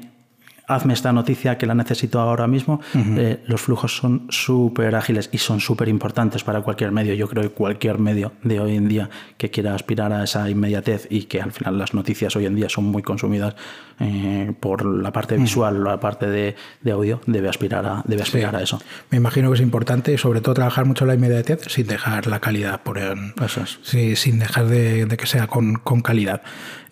hazme 0.67 0.93
esta 0.93 1.11
noticia 1.11 1.57
que 1.57 1.65
la 1.65 1.75
necesito 1.75 2.19
ahora 2.19 2.47
mismo, 2.47 2.81
eh, 2.95 3.43
los 3.47 3.61
flujos 3.61 3.95
son 3.95 4.27
súper 4.29 4.95
ágiles 4.95 5.29
y 5.31 5.37
son 5.37 5.59
súper 5.59 5.87
importantes 5.89 6.43
para 6.43 6.61
cualquier 6.61 6.91
medio. 6.91 7.13
Yo 7.13 7.27
creo 7.27 7.43
que 7.43 7.49
cualquier 7.49 7.99
medio 7.99 8.33
de 8.43 8.59
hoy 8.59 8.75
en 8.75 8.87
día 8.87 9.09
que 9.37 9.49
quiera 9.49 9.75
aspirar 9.75 10.11
a 10.11 10.23
esa 10.23 10.49
inmediatez 10.49 11.07
y 11.09 11.23
que 11.23 11.41
al 11.41 11.51
final 11.51 11.77
las 11.77 11.93
noticias 11.93 12.35
hoy 12.35 12.45
en 12.45 12.55
día 12.55 12.69
son 12.69 12.85
muy 12.85 13.03
consumidas 13.03 13.55
eh, 13.99 14.53
por 14.59 14.85
la 14.85 15.11
parte 15.11 15.37
visual 15.37 15.77
o 15.77 15.89
la 15.89 15.99
parte 15.99 16.27
de, 16.27 16.55
audio, 16.91 17.21
debe 17.25 17.49
aspirar, 17.49 17.85
a, 17.85 18.03
debe 18.05 18.23
aspirar 18.23 18.55
a 18.55 18.61
eso. 18.61 18.81
Me 19.09 19.17
imagino 19.17 19.49
que 19.49 19.55
es 19.55 19.61
importante, 19.61 20.17
sobre 20.17 20.41
todo 20.41 20.55
trabajar 20.55 20.85
mucho 20.85 21.05
la 21.05 21.13
inmediatez 21.13 21.61
sin 21.67 21.87
dejar 21.87 22.27
la 22.27 22.39
calidad, 22.39 22.81
por 22.81 22.97
eso 22.97 23.63
sí, 23.83 24.15
sin 24.15 24.39
dejar 24.39 24.67
de, 24.67 25.07
que 25.17 25.25
sea 25.25 25.47
con, 25.47 25.75
con 25.75 26.01
calidad. 26.01 26.41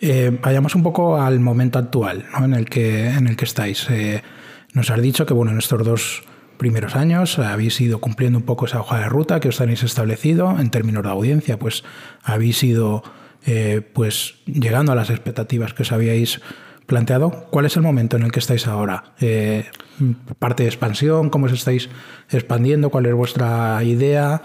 Eh, 0.00 0.36
vayamos 0.42 0.74
un 0.74 0.82
poco 0.82 1.20
al 1.20 1.40
momento 1.40 1.78
actual 1.78 2.26
¿no? 2.32 2.44
en, 2.44 2.54
el 2.54 2.66
que, 2.66 3.08
en 3.08 3.26
el 3.26 3.36
que 3.36 3.44
Eh, 3.66 4.22
nos 4.72 4.90
has 4.90 5.00
dicho 5.00 5.26
que 5.26 5.34
bueno, 5.34 5.52
en 5.52 5.58
estos 5.58 5.84
dos 5.84 6.22
primeros 6.58 6.96
años 6.96 7.38
habéis 7.38 7.80
ido 7.80 7.98
cumpliendo 7.98 8.38
un 8.38 8.44
poco 8.44 8.66
esa 8.66 8.80
hoja 8.80 8.98
de 8.98 9.08
ruta 9.08 9.40
que 9.40 9.48
os 9.48 9.58
tenéis 9.58 9.82
establecido 9.82 10.58
en 10.58 10.70
términos 10.70 11.02
de 11.02 11.10
audiencia, 11.10 11.58
pues 11.58 11.82
habéis 12.22 12.62
ido 12.62 13.02
eh, 13.46 13.80
pues 13.92 14.36
llegando 14.46 14.92
a 14.92 14.94
las 14.94 15.10
expectativas 15.10 15.74
que 15.74 15.82
os 15.82 15.92
habíais 15.92 16.40
planteado. 16.86 17.46
¿Cuál 17.50 17.66
es 17.66 17.76
el 17.76 17.82
momento 17.82 18.16
en 18.16 18.24
el 18.24 18.32
que 18.32 18.40
estáis 18.40 18.66
ahora? 18.66 19.14
parte 20.38 20.64
de 20.64 20.68
expansión, 20.68 21.30
¿cómo 21.30 21.46
os 21.46 21.52
estáis 21.52 21.88
expandiendo? 22.30 22.90
¿Cuál 22.90 23.06
es 23.06 23.14
vuestra 23.14 23.82
idea? 23.82 24.42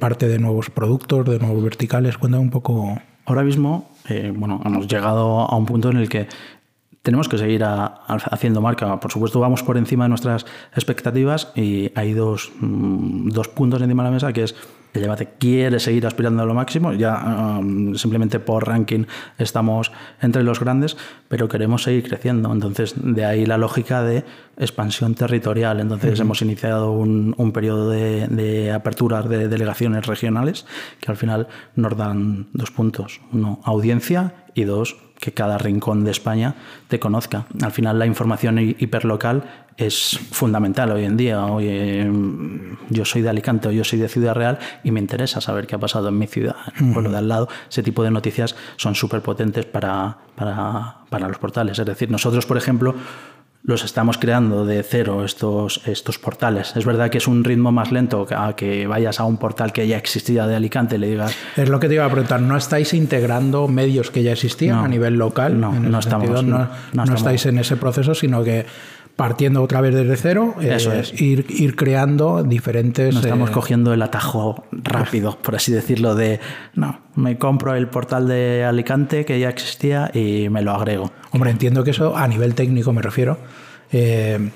parte 0.00 0.28
de 0.28 0.38
nuevos 0.38 0.70
productos, 0.70 1.26
de 1.28 1.38
nuevos 1.38 1.62
verticales. 1.62 2.16
Cuéntame 2.16 2.42
un 2.42 2.48
poco. 2.48 2.98
Ahora 3.26 3.42
mismo 3.42 3.90
eh, 4.08 4.32
bueno, 4.34 4.60
hemos 4.64 4.88
llegado 4.88 5.40
a 5.40 5.56
un 5.56 5.66
punto 5.66 5.90
en 5.90 5.98
el 5.98 6.08
que 6.08 6.28
tenemos 7.08 7.26
que 7.26 7.38
seguir 7.38 7.64
haciendo 7.64 8.60
marca. 8.60 9.00
Por 9.00 9.10
supuesto, 9.10 9.40
vamos 9.40 9.62
por 9.62 9.78
encima 9.78 10.04
de 10.04 10.10
nuestras 10.10 10.44
expectativas 10.74 11.50
y 11.54 11.90
hay 11.94 12.12
dos, 12.12 12.52
mm, 12.60 13.30
dos 13.30 13.48
puntos 13.48 13.80
encima 13.80 14.02
de 14.02 14.10
la 14.10 14.12
mesa, 14.12 14.30
que 14.34 14.42
es 14.42 14.54
el 14.92 15.02
debate 15.02 15.28
quiere 15.38 15.80
seguir 15.80 16.06
aspirando 16.06 16.42
a 16.42 16.46
lo 16.46 16.52
máximo, 16.52 16.92
ya 16.92 17.58
um, 17.60 17.94
simplemente 17.94 18.40
por 18.40 18.66
ranking 18.66 19.04
estamos 19.38 19.90
entre 20.20 20.42
los 20.42 20.60
grandes, 20.60 20.98
pero 21.28 21.48
queremos 21.48 21.82
seguir 21.82 22.06
creciendo. 22.06 22.52
Entonces, 22.52 22.94
de 22.96 23.24
ahí 23.24 23.46
la 23.46 23.56
lógica 23.56 24.02
de 24.02 24.24
expansión 24.58 25.14
territorial. 25.14 25.80
Entonces, 25.80 26.20
hemos 26.20 26.42
iniciado 26.42 26.92
un, 26.92 27.34
un 27.38 27.52
periodo 27.52 27.88
de, 27.88 28.26
de 28.28 28.72
aperturas 28.72 29.28
de 29.28 29.48
delegaciones 29.48 30.06
regionales 30.06 30.66
que 31.00 31.10
al 31.10 31.16
final 31.16 31.48
nos 31.74 31.96
dan 31.96 32.48
dos 32.52 32.70
puntos. 32.70 33.20
Uno, 33.32 33.60
audiencia 33.64 34.34
y 34.54 34.64
dos, 34.64 34.96
que 35.18 35.32
cada 35.32 35.58
rincón 35.58 36.04
de 36.04 36.10
España 36.10 36.54
te 36.88 36.98
conozca. 36.98 37.46
Al 37.62 37.72
final 37.72 37.98
la 37.98 38.06
información 38.06 38.58
hiperlocal 38.58 39.44
es 39.76 40.18
fundamental 40.32 40.90
hoy 40.92 41.04
en 41.04 41.16
día. 41.16 41.44
Oye, 41.44 42.10
yo 42.90 43.04
soy 43.04 43.22
de 43.22 43.28
Alicante 43.28 43.68
o 43.68 43.70
yo 43.72 43.84
soy 43.84 43.98
de 43.98 44.08
Ciudad 44.08 44.34
Real 44.34 44.58
y 44.84 44.90
me 44.90 45.00
interesa 45.00 45.40
saber 45.40 45.66
qué 45.66 45.74
ha 45.74 45.78
pasado 45.78 46.08
en 46.08 46.18
mi 46.18 46.26
ciudad, 46.26 46.56
en 46.78 46.88
el 46.88 46.92
pueblo 46.92 47.10
de 47.10 47.18
al 47.18 47.28
lado. 47.28 47.48
Ese 47.68 47.82
tipo 47.82 48.02
de 48.02 48.10
noticias 48.10 48.56
son 48.76 48.94
súper 48.94 49.22
potentes 49.22 49.66
para, 49.66 50.18
para, 50.34 50.98
para 51.10 51.28
los 51.28 51.38
portales. 51.38 51.78
Es 51.78 51.86
decir, 51.86 52.10
nosotros, 52.10 52.46
por 52.46 52.56
ejemplo, 52.56 52.94
los 53.68 53.84
estamos 53.84 54.16
creando 54.16 54.64
de 54.64 54.82
cero 54.82 55.26
estos, 55.26 55.82
estos 55.84 56.18
portales. 56.18 56.72
Es 56.74 56.86
verdad 56.86 57.10
que 57.10 57.18
es 57.18 57.28
un 57.28 57.44
ritmo 57.44 57.70
más 57.70 57.92
lento 57.92 58.26
a 58.34 58.56
que 58.56 58.86
vayas 58.86 59.20
a 59.20 59.24
un 59.24 59.36
portal 59.36 59.74
que 59.74 59.86
ya 59.86 59.98
existía 59.98 60.46
de 60.46 60.56
Alicante 60.56 60.96
y 60.96 60.98
le 60.98 61.08
digas... 61.08 61.36
Es 61.54 61.68
lo 61.68 61.78
que 61.78 61.86
te 61.86 61.94
iba 61.94 62.06
a 62.06 62.08
preguntar, 62.08 62.40
¿no 62.40 62.56
estáis 62.56 62.94
integrando 62.94 63.68
medios 63.68 64.10
que 64.10 64.22
ya 64.22 64.32
existían 64.32 64.78
a 64.78 64.88
nivel 64.88 65.16
local? 65.16 65.60
No, 65.60 65.70
no, 65.72 65.98
estamos, 65.98 66.42
no, 66.42 67.14
estáis 67.14 67.44
en 67.44 67.58
ese 67.58 67.76
proceso, 67.76 68.14
sino 68.14 68.42
que 68.42 68.64
partiendo 69.18 69.64
otra 69.64 69.80
vez 69.80 69.92
desde 69.96 70.16
cero, 70.16 70.54
Eso 70.60 70.92
eh, 70.92 71.00
es. 71.00 71.20
ir, 71.20 71.44
ir 71.48 71.74
creando 71.74 72.44
diferentes... 72.44 73.12
No 73.12 73.18
estamos 73.18 73.50
eh, 73.50 73.52
cogiendo 73.52 73.92
el 73.92 74.00
atajo 74.00 74.64
rápido, 74.70 75.36
por 75.42 75.56
así 75.56 75.72
decirlo, 75.72 76.14
de, 76.14 76.38
no, 76.76 77.00
me 77.16 77.36
compro 77.36 77.74
el 77.74 77.88
portal 77.88 78.28
de 78.28 78.62
Alicante 78.64 79.24
que 79.24 79.40
ya 79.40 79.48
existía 79.48 80.08
y 80.14 80.48
me 80.50 80.62
lo 80.62 80.70
agrego. 80.70 81.10
Hombre, 81.32 81.50
entiendo 81.50 81.82
que 81.82 81.90
eso, 81.90 82.16
a 82.16 82.28
nivel 82.28 82.54
técnico 82.54 82.92
me 82.92 83.02
refiero, 83.02 83.38
eh, 83.90 84.50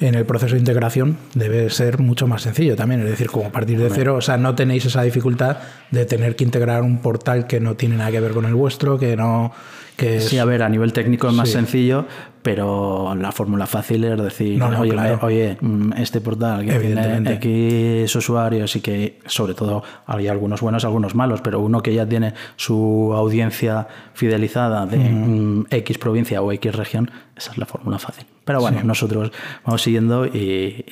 en 0.00 0.14
el 0.14 0.24
proceso 0.24 0.54
de 0.54 0.60
integración 0.60 1.18
debe 1.34 1.68
ser 1.68 1.98
mucho 1.98 2.26
más 2.26 2.40
sencillo 2.40 2.76
también. 2.76 3.02
Es 3.02 3.10
decir, 3.10 3.28
como 3.28 3.52
partir 3.52 3.78
de 3.78 3.90
cero, 3.90 4.14
o 4.14 4.22
sea, 4.22 4.38
no 4.38 4.54
tenéis 4.54 4.86
esa 4.86 5.02
dificultad 5.02 5.58
de 5.90 6.06
tener 6.06 6.34
que 6.34 6.44
integrar 6.44 6.80
un 6.80 7.02
portal 7.02 7.46
que 7.46 7.60
no 7.60 7.74
tiene 7.74 7.98
nada 7.98 8.10
que 8.10 8.20
ver 8.20 8.32
con 8.32 8.46
el 8.46 8.54
vuestro, 8.54 8.98
que 8.98 9.18
no 9.18 9.52
Sí, 9.98 10.38
a 10.38 10.44
ver, 10.44 10.62
a 10.62 10.68
nivel 10.68 10.92
técnico 10.92 11.28
es 11.28 11.34
más 11.34 11.48
sencillo, 11.48 12.06
pero 12.42 13.14
la 13.16 13.32
fórmula 13.32 13.66
fácil 13.66 14.04
es 14.04 14.18
decir, 14.22 14.62
oye, 14.62 15.18
oye, 15.22 15.58
mm, 15.60 15.92
este 15.98 16.20
portal 16.20 16.64
que 16.64 16.78
tiene 16.78 17.32
X 17.34 18.14
usuarios 18.16 18.76
y 18.76 18.80
que 18.80 19.18
sobre 19.26 19.54
todo 19.54 19.82
hay 20.06 20.28
algunos 20.28 20.60
buenos, 20.60 20.84
algunos 20.84 21.14
malos, 21.14 21.40
pero 21.40 21.60
uno 21.60 21.82
que 21.82 21.92
ya 21.92 22.06
tiene 22.06 22.34
su 22.56 23.12
audiencia 23.14 23.88
fidelizada 24.14 24.86
de 24.86 24.98
mm, 24.98 25.66
X 25.70 25.98
provincia 25.98 26.40
o 26.40 26.52
X 26.52 26.74
región, 26.74 27.10
esa 27.36 27.52
es 27.52 27.58
la 27.58 27.66
fórmula 27.66 27.98
fácil. 27.98 28.26
Pero 28.44 28.60
bueno, 28.60 28.82
nosotros 28.82 29.30
vamos 29.64 29.82
siguiendo 29.82 30.24
y, 30.24 30.84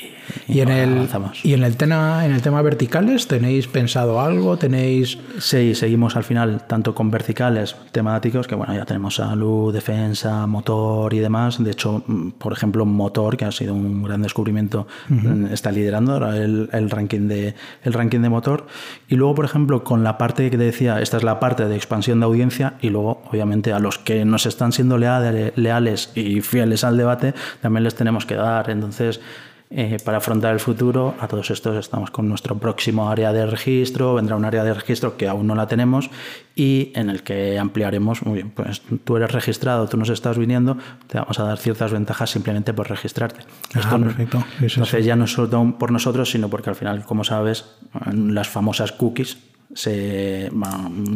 y, 0.47 0.61
en 0.61 0.69
el, 0.69 0.93
avanzamos. 0.93 1.43
¿Y 1.43 1.55
en 1.55 1.65
el, 1.65 1.77
tema, 1.79 2.27
en 2.27 2.33
el 2.33 2.43
tema 2.43 2.61
verticales 2.61 3.29
tenéis 3.29 3.67
pensado 3.67 4.21
algo? 4.21 4.59
¿Tenéis...? 4.59 5.19
Sí, 5.39 5.75
seguimos 5.75 6.17
al 6.17 6.25
final 6.25 6.67
tanto 6.67 6.95
con 6.95 7.11
verticales 7.11 7.75
temáticos, 7.93 8.47
que 8.47 8.55
bueno, 8.55 8.75
ya 8.75 8.85
tenemos 8.85 8.96
salud, 9.11 9.73
defensa, 9.73 10.47
motor 10.47 11.13
y 11.15 11.19
demás. 11.19 11.63
De 11.63 11.71
hecho, 11.71 12.03
mm, 12.07 12.31
por 12.33 12.53
ejemplo, 12.53 12.85
motor, 12.85 13.37
que 13.37 13.45
ha 13.45 13.53
sido 13.53 13.75
un 13.75 14.03
gran 14.03 14.23
descubrimiento, 14.23 14.87
mm, 15.09 15.47
está 15.47 15.71
liderando 15.73 16.13
ahora 16.13 16.37
el, 16.37 16.69
el, 16.73 16.91
ranking 16.91 17.29
de, 17.29 17.55
el 17.83 17.93
ranking 17.93 18.21
de 18.21 18.29
motor. 18.29 18.67
Y 19.09 19.17
luego, 19.17 19.35
por 19.35 19.45
ejemplo, 19.45 19.85
con 19.85 20.05
la 20.05 20.19
parte 20.19 20.51
que 20.51 20.59
te 20.59 20.65
decía, 20.65 21.01
esta 21.01 21.17
es 21.17 21.23
la 21.23 21.41
parte 21.41 21.67
de 21.67 21.77
expansión 21.77 22.21
de 22.21 22.27
audiencia 22.27 22.75
y 22.81 22.91
luego, 22.91 23.23
obviamente, 23.31 23.73
a 23.73 23.79
los 23.79 23.99
que 23.99 24.25
nos 24.25 24.47
están 24.47 24.73
siendo 24.73 24.99
leales 24.99 26.11
y 26.15 26.41
fieles 26.41 26.85
al 26.85 26.97
debate, 26.97 27.35
también 27.61 27.85
les 27.85 27.95
tenemos 27.95 28.27
que 28.27 28.35
dar. 28.35 28.71
Entonces, 28.71 29.21
eh, 29.69 29.97
para 30.05 30.19
afrontar 30.19 30.53
el 30.53 30.61
futuro, 30.61 31.15
a 31.19 31.27
todos 31.27 31.51
estos 31.51 31.77
estamos 31.77 32.13
con 32.13 32.29
nuestro 32.29 32.57
próximo 32.57 33.11
área 33.11 33.33
de 33.33 33.47
registro, 33.47 34.15
vendrá 34.15 34.37
un 34.37 34.45
área 34.45 34.63
de 34.63 34.73
registro 34.73 35.17
que 35.17 35.27
aún 35.27 35.49
no 35.49 35.57
la 35.57 35.67
tenemos 35.67 36.09
y 36.55 36.93
en 36.95 37.11
el 37.11 37.25
que 37.25 37.59
ampliaremos, 37.59 38.23
muy 38.23 38.35
bien, 38.35 38.51
pues 38.51 38.83
tú 39.03 39.17
eres 39.17 39.33
registrado, 39.33 39.89
tú 39.89 39.97
nos 39.97 40.09
estás 40.09 40.39
viniendo, 40.39 40.79
te 41.09 41.19
vamos 41.19 41.41
a 41.41 41.45
dar 41.45 41.59
ciertas 41.59 41.91
ventajas 41.91 42.31
simplemente 42.31 42.73
por 42.73 42.89
registrarte. 42.89 43.41
Ah, 43.75 43.81
Esto 43.81 43.99
perfecto. 43.99 44.45
entonces 44.61 45.05
ya 45.05 45.17
no 45.17 45.27
solo 45.27 45.77
por 45.77 45.91
nosotros, 45.91 46.31
sino 46.31 46.49
porque 46.49 46.71
al 46.71 46.77
final, 46.77 47.05
como 47.05 47.25
sabes, 47.25 47.65
las 48.13 48.49
famosas 48.49 48.93
cookies 48.93 49.37
se, 49.75 50.49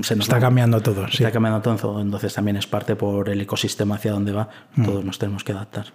se 0.03 0.17
nos 0.17 0.27
está 0.27 0.41
cambiando 0.41 0.81
todo. 0.81 1.07
Está 1.07 1.31
cambiando 1.31 1.63
todo, 1.63 2.01
entonces 2.01 2.35
también 2.35 2.57
es 2.57 2.67
parte 2.67 2.97
por 2.97 3.29
el 3.29 3.41
ecosistema 3.41 3.95
hacia 3.95 4.11
donde 4.11 4.33
va, 4.33 4.49
mm. 4.75 4.85
todos 4.85 5.05
nos 5.05 5.19
tenemos 5.19 5.45
que 5.45 5.53
adaptar. 5.53 5.87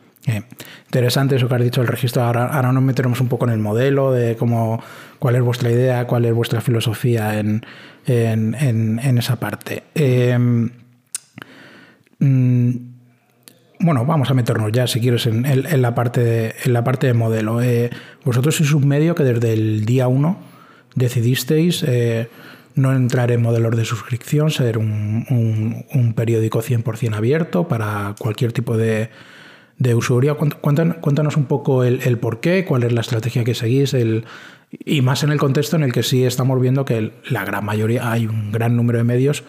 Interesante 0.96 1.36
eso 1.36 1.50
que 1.50 1.56
has 1.56 1.62
dicho 1.62 1.82
el 1.82 1.88
registro. 1.88 2.24
Ahora, 2.24 2.46
ahora 2.46 2.72
nos 2.72 2.82
meteremos 2.82 3.20
un 3.20 3.28
poco 3.28 3.46
en 3.46 3.52
el 3.52 3.60
modelo 3.60 4.14
de 4.14 4.38
cómo, 4.38 4.82
cuál 5.20 5.36
es 5.36 5.42
vuestra 5.42 5.70
idea, 5.70 6.08
cuál 6.08 6.24
es 6.24 6.34
vuestra 6.34 6.62
filosofía 6.62 7.38
en, 7.38 7.66
en, 8.06 9.18
esa 9.18 9.36
parte. 9.36 9.84
Em, 9.94 10.70
mm, 12.20 12.70
bueno, 13.82 14.06
vamos 14.06 14.32
a 14.32 14.34
meternos 14.34 14.72
ya, 14.72 14.88
si 14.88 15.02
quieres, 15.02 15.26
en, 15.26 15.82
la, 15.82 15.94
parte 15.94 16.22
de, 16.24 16.56
en 16.64 16.72
la 16.72 16.86
parte 16.86 17.08
de 17.08 17.14
modelo. 17.14 17.62
Eh, 17.62 17.90
vosotros 18.24 18.56
sois 18.56 18.72
un 18.72 18.88
medio 18.88 19.16
que 19.16 19.24
desde 19.24 19.52
el 19.52 19.86
día 19.86 20.08
1 20.08 20.40
decidisteis 20.96 21.84
eh, 21.86 22.30
no 22.76 22.94
entrar 22.94 23.32
en 23.32 23.42
modelos 23.42 23.76
de 23.76 23.84
suscripción, 23.84 24.50
ser 24.50 24.78
un, 24.78 26.14
periódico 26.16 26.62
100% 26.62 27.16
abierto 27.16 27.68
para 27.68 28.16
cualquier 28.18 28.54
tipo 28.54 28.78
de, 28.78 29.10
de 29.78 29.96
usuario. 29.96 30.38
Cuéntanos 30.38 31.38
un 31.38 31.46
poco 31.46 31.84
el, 31.84 32.02
el, 32.04 32.18
por 32.18 32.40
qué, 32.40 32.66
cuál 32.66 32.84
es 32.84 32.94
la 32.94 33.02
estrategia 33.02 33.44
que 33.44 33.56
seguís, 33.56 33.94
el, 33.94 34.26
y 34.72 35.02
más 35.02 35.24
en 35.24 35.32
el 35.32 35.40
contexto 35.40 35.76
en 35.76 35.84
el 35.84 35.92
que 35.92 36.04
sí 36.04 36.24
estamos 36.24 36.60
viendo 36.60 36.86
que 36.86 37.14
la 37.30 37.46
gran 37.46 37.66
mayoría, 37.66 38.12
hay 38.12 38.28
un 38.28 38.52
gran 38.52 38.76
número 38.76 38.98
de 38.98 39.04
medios 39.04 39.44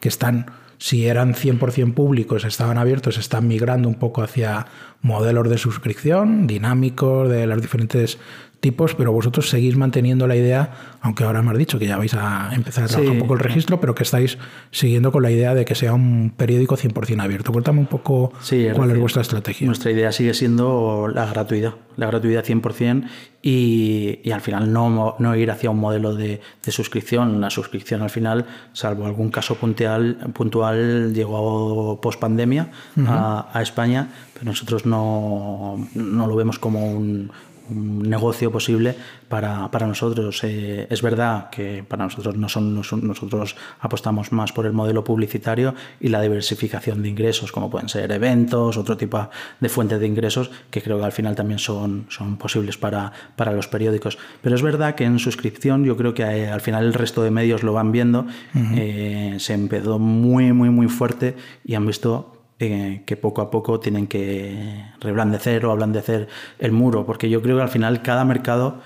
que 0.00 0.08
están, 0.08 0.46
si 0.78 1.06
eran 1.06 1.34
100% 1.34 1.94
públicos, 1.94 2.44
estaban 2.44 2.78
abiertos, 2.78 3.18
están 3.18 3.46
migrando 3.46 3.88
un 3.88 3.94
poco 3.96 4.22
hacia 4.22 4.66
modelos 5.00 5.48
de 5.48 5.58
suscripción 5.58 6.46
dinámicos 6.46 7.28
de 7.28 7.46
las 7.46 7.60
diferentes 7.60 8.18
tipos, 8.62 8.94
pero 8.94 9.10
vosotros 9.10 9.50
seguís 9.50 9.76
manteniendo 9.76 10.28
la 10.28 10.36
idea, 10.36 10.70
aunque 11.00 11.24
ahora 11.24 11.42
me 11.42 11.50
has 11.50 11.58
dicho 11.58 11.80
que 11.80 11.86
ya 11.88 11.96
vais 11.96 12.14
a 12.14 12.50
empezar 12.52 12.84
a 12.84 12.86
trabajar 12.86 13.12
un 13.12 13.18
poco 13.18 13.34
el 13.34 13.40
registro, 13.40 13.80
pero 13.80 13.96
que 13.96 14.04
estáis 14.04 14.38
siguiendo 14.70 15.10
con 15.10 15.24
la 15.24 15.32
idea 15.32 15.52
de 15.52 15.64
que 15.64 15.74
sea 15.74 15.92
un 15.94 16.32
periódico 16.36 16.76
100% 16.76 17.20
abierto. 17.20 17.50
Cuéntame 17.50 17.80
un 17.80 17.86
poco 17.86 18.32
cuál 18.74 18.90
es 18.92 19.00
vuestra 19.00 19.22
estrategia. 19.22 19.66
Nuestra 19.66 19.90
idea 19.90 20.12
sigue 20.12 20.32
siendo 20.32 21.08
la 21.12 21.26
gratuidad, 21.26 21.74
la 21.96 22.06
gratuidad 22.06 22.44
100% 22.44 23.08
y, 23.42 24.20
y 24.22 24.30
al 24.30 24.40
final 24.40 24.72
no, 24.72 25.16
no, 25.18 25.34
ir 25.34 25.50
hacia 25.50 25.68
un 25.68 25.80
modelo 25.80 26.14
de, 26.14 26.40
de, 26.64 26.72
suscripción. 26.72 27.40
La 27.40 27.50
suscripción 27.50 28.00
al 28.02 28.10
final, 28.10 28.46
salvo 28.74 29.06
algún 29.06 29.32
caso 29.32 29.56
puntual, 29.56 30.18
puntual 30.34 31.12
llegó 31.12 32.00
post 32.00 32.20
pandemia 32.20 32.70
a, 33.08 33.50
a 33.52 33.60
España, 33.60 34.08
pero 34.34 34.44
nosotros 34.44 34.86
no, 34.86 35.84
no 35.96 36.26
lo 36.28 36.36
vemos 36.36 36.60
como 36.60 36.92
un 36.92 37.32
un 37.70 38.08
negocio 38.08 38.50
posible 38.50 38.94
para, 39.28 39.70
para 39.70 39.86
nosotros. 39.86 40.42
Eh, 40.44 40.86
es 40.90 41.02
verdad 41.02 41.50
que 41.50 41.84
para 41.86 42.04
nosotros 42.04 42.36
no 42.36 42.48
son, 42.48 42.74
nosotros 42.74 43.56
apostamos 43.80 44.32
más 44.32 44.52
por 44.52 44.66
el 44.66 44.72
modelo 44.72 45.04
publicitario 45.04 45.74
y 46.00 46.08
la 46.08 46.20
diversificación 46.20 47.02
de 47.02 47.08
ingresos, 47.08 47.52
como 47.52 47.70
pueden 47.70 47.88
ser 47.88 48.10
eventos, 48.12 48.76
otro 48.76 48.96
tipo 48.96 49.28
de 49.60 49.68
fuentes 49.68 50.00
de 50.00 50.06
ingresos 50.06 50.50
que 50.70 50.82
creo 50.82 50.98
que 50.98 51.04
al 51.04 51.12
final 51.12 51.34
también 51.34 51.58
son, 51.58 52.06
son 52.08 52.36
posibles 52.36 52.76
para, 52.76 53.12
para 53.36 53.52
los 53.52 53.68
periódicos. 53.68 54.18
Pero 54.42 54.54
es 54.54 54.62
verdad 54.62 54.94
que 54.94 55.04
en 55.04 55.18
suscripción 55.18 55.84
yo 55.84 55.96
creo 55.96 56.14
que 56.14 56.22
eh, 56.22 56.48
al 56.48 56.60
final 56.60 56.84
el 56.84 56.94
resto 56.94 57.22
de 57.22 57.30
medios 57.30 57.62
lo 57.62 57.72
van 57.72 57.92
viendo, 57.92 58.26
eh, 58.54 59.36
se 59.38 59.54
empezó 59.54 59.98
muy, 59.98 60.52
muy, 60.52 60.70
muy 60.70 60.88
fuerte 60.88 61.36
y 61.64 61.74
han 61.74 61.86
visto 61.86 62.41
eh, 62.62 63.02
que 63.04 63.16
poco 63.16 63.42
a 63.42 63.50
poco 63.50 63.80
tienen 63.80 64.06
que 64.06 64.84
reblandecer 65.00 65.66
o 65.66 65.72
ablandecer 65.72 66.28
el 66.58 66.70
muro, 66.70 67.04
porque 67.04 67.28
yo 67.28 67.42
creo 67.42 67.56
que 67.56 67.62
al 67.62 67.68
final 67.68 68.02
cada 68.02 68.24
mercado 68.24 68.80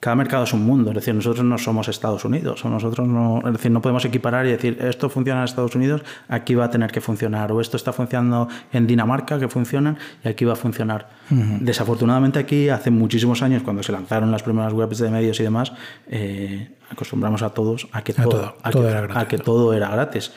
cada 0.00 0.16
mercado 0.16 0.44
es 0.44 0.54
un 0.54 0.64
mundo, 0.64 0.90
es 0.90 0.94
decir, 0.94 1.14
nosotros 1.14 1.44
no 1.44 1.58
somos 1.58 1.86
Estados 1.88 2.24
Unidos, 2.24 2.64
o 2.64 2.70
nosotros 2.70 3.06
no, 3.06 3.42
es 3.44 3.52
decir, 3.52 3.70
no 3.70 3.82
podemos 3.82 4.02
equiparar 4.06 4.46
y 4.46 4.50
decir 4.50 4.78
esto 4.80 5.10
funciona 5.10 5.40
en 5.40 5.44
Estados 5.44 5.74
Unidos, 5.74 6.02
aquí 6.26 6.54
va 6.54 6.64
a 6.64 6.70
tener 6.70 6.90
que 6.90 7.02
funcionar, 7.02 7.52
o 7.52 7.60
esto 7.60 7.76
está 7.76 7.92
funcionando 7.92 8.48
en 8.72 8.86
Dinamarca, 8.86 9.38
que 9.38 9.48
funciona, 9.48 9.98
y 10.24 10.28
aquí 10.28 10.46
va 10.46 10.54
a 10.54 10.56
funcionar. 10.56 11.10
Desafortunadamente 11.28 12.38
aquí, 12.38 12.70
hace 12.70 12.90
muchísimos 12.90 13.42
años, 13.42 13.62
cuando 13.62 13.82
se 13.82 13.92
lanzaron 13.92 14.30
las 14.30 14.42
primeras 14.42 14.72
webs 14.72 14.98
de 14.98 15.10
medios 15.10 15.38
y 15.38 15.42
demás, 15.42 15.72
eh, 16.08 16.70
acostumbramos 16.90 17.42
a 17.42 17.50
todos 17.50 17.86
a 17.92 18.02
que, 18.02 18.14
todo, 18.14 18.54
a 18.62 19.28
que 19.28 19.36
todo 19.36 19.74
era 19.74 19.90
gratis 19.90 20.32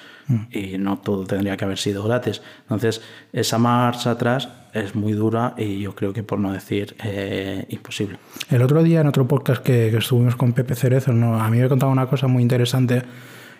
y 0.51 0.77
no 0.77 0.99
todo 0.99 1.25
tendría 1.25 1.57
que 1.57 1.65
haber 1.65 1.77
sido 1.77 2.03
gratis. 2.03 2.41
Entonces, 2.61 3.01
esa 3.31 3.57
marcha 3.57 4.11
atrás 4.11 4.49
es 4.73 4.95
muy 4.95 5.13
dura 5.13 5.53
y 5.57 5.79
yo 5.79 5.95
creo 5.95 6.13
que 6.13 6.23
por 6.23 6.39
no 6.39 6.51
decir 6.51 6.95
eh, 7.03 7.65
imposible. 7.69 8.17
El 8.49 8.61
otro 8.61 8.83
día 8.83 9.01
en 9.01 9.07
otro 9.07 9.27
podcast 9.27 9.61
que, 9.61 9.95
estuvimos 9.95 10.35
con 10.35 10.53
Pepe 10.53 10.75
Cerezo, 10.75 11.13
¿no? 11.13 11.41
a 11.41 11.49
mí 11.49 11.59
me 11.59 11.69
contaba 11.69 11.91
una 11.91 12.07
cosa 12.07 12.27
muy 12.27 12.41
interesante 12.41 13.03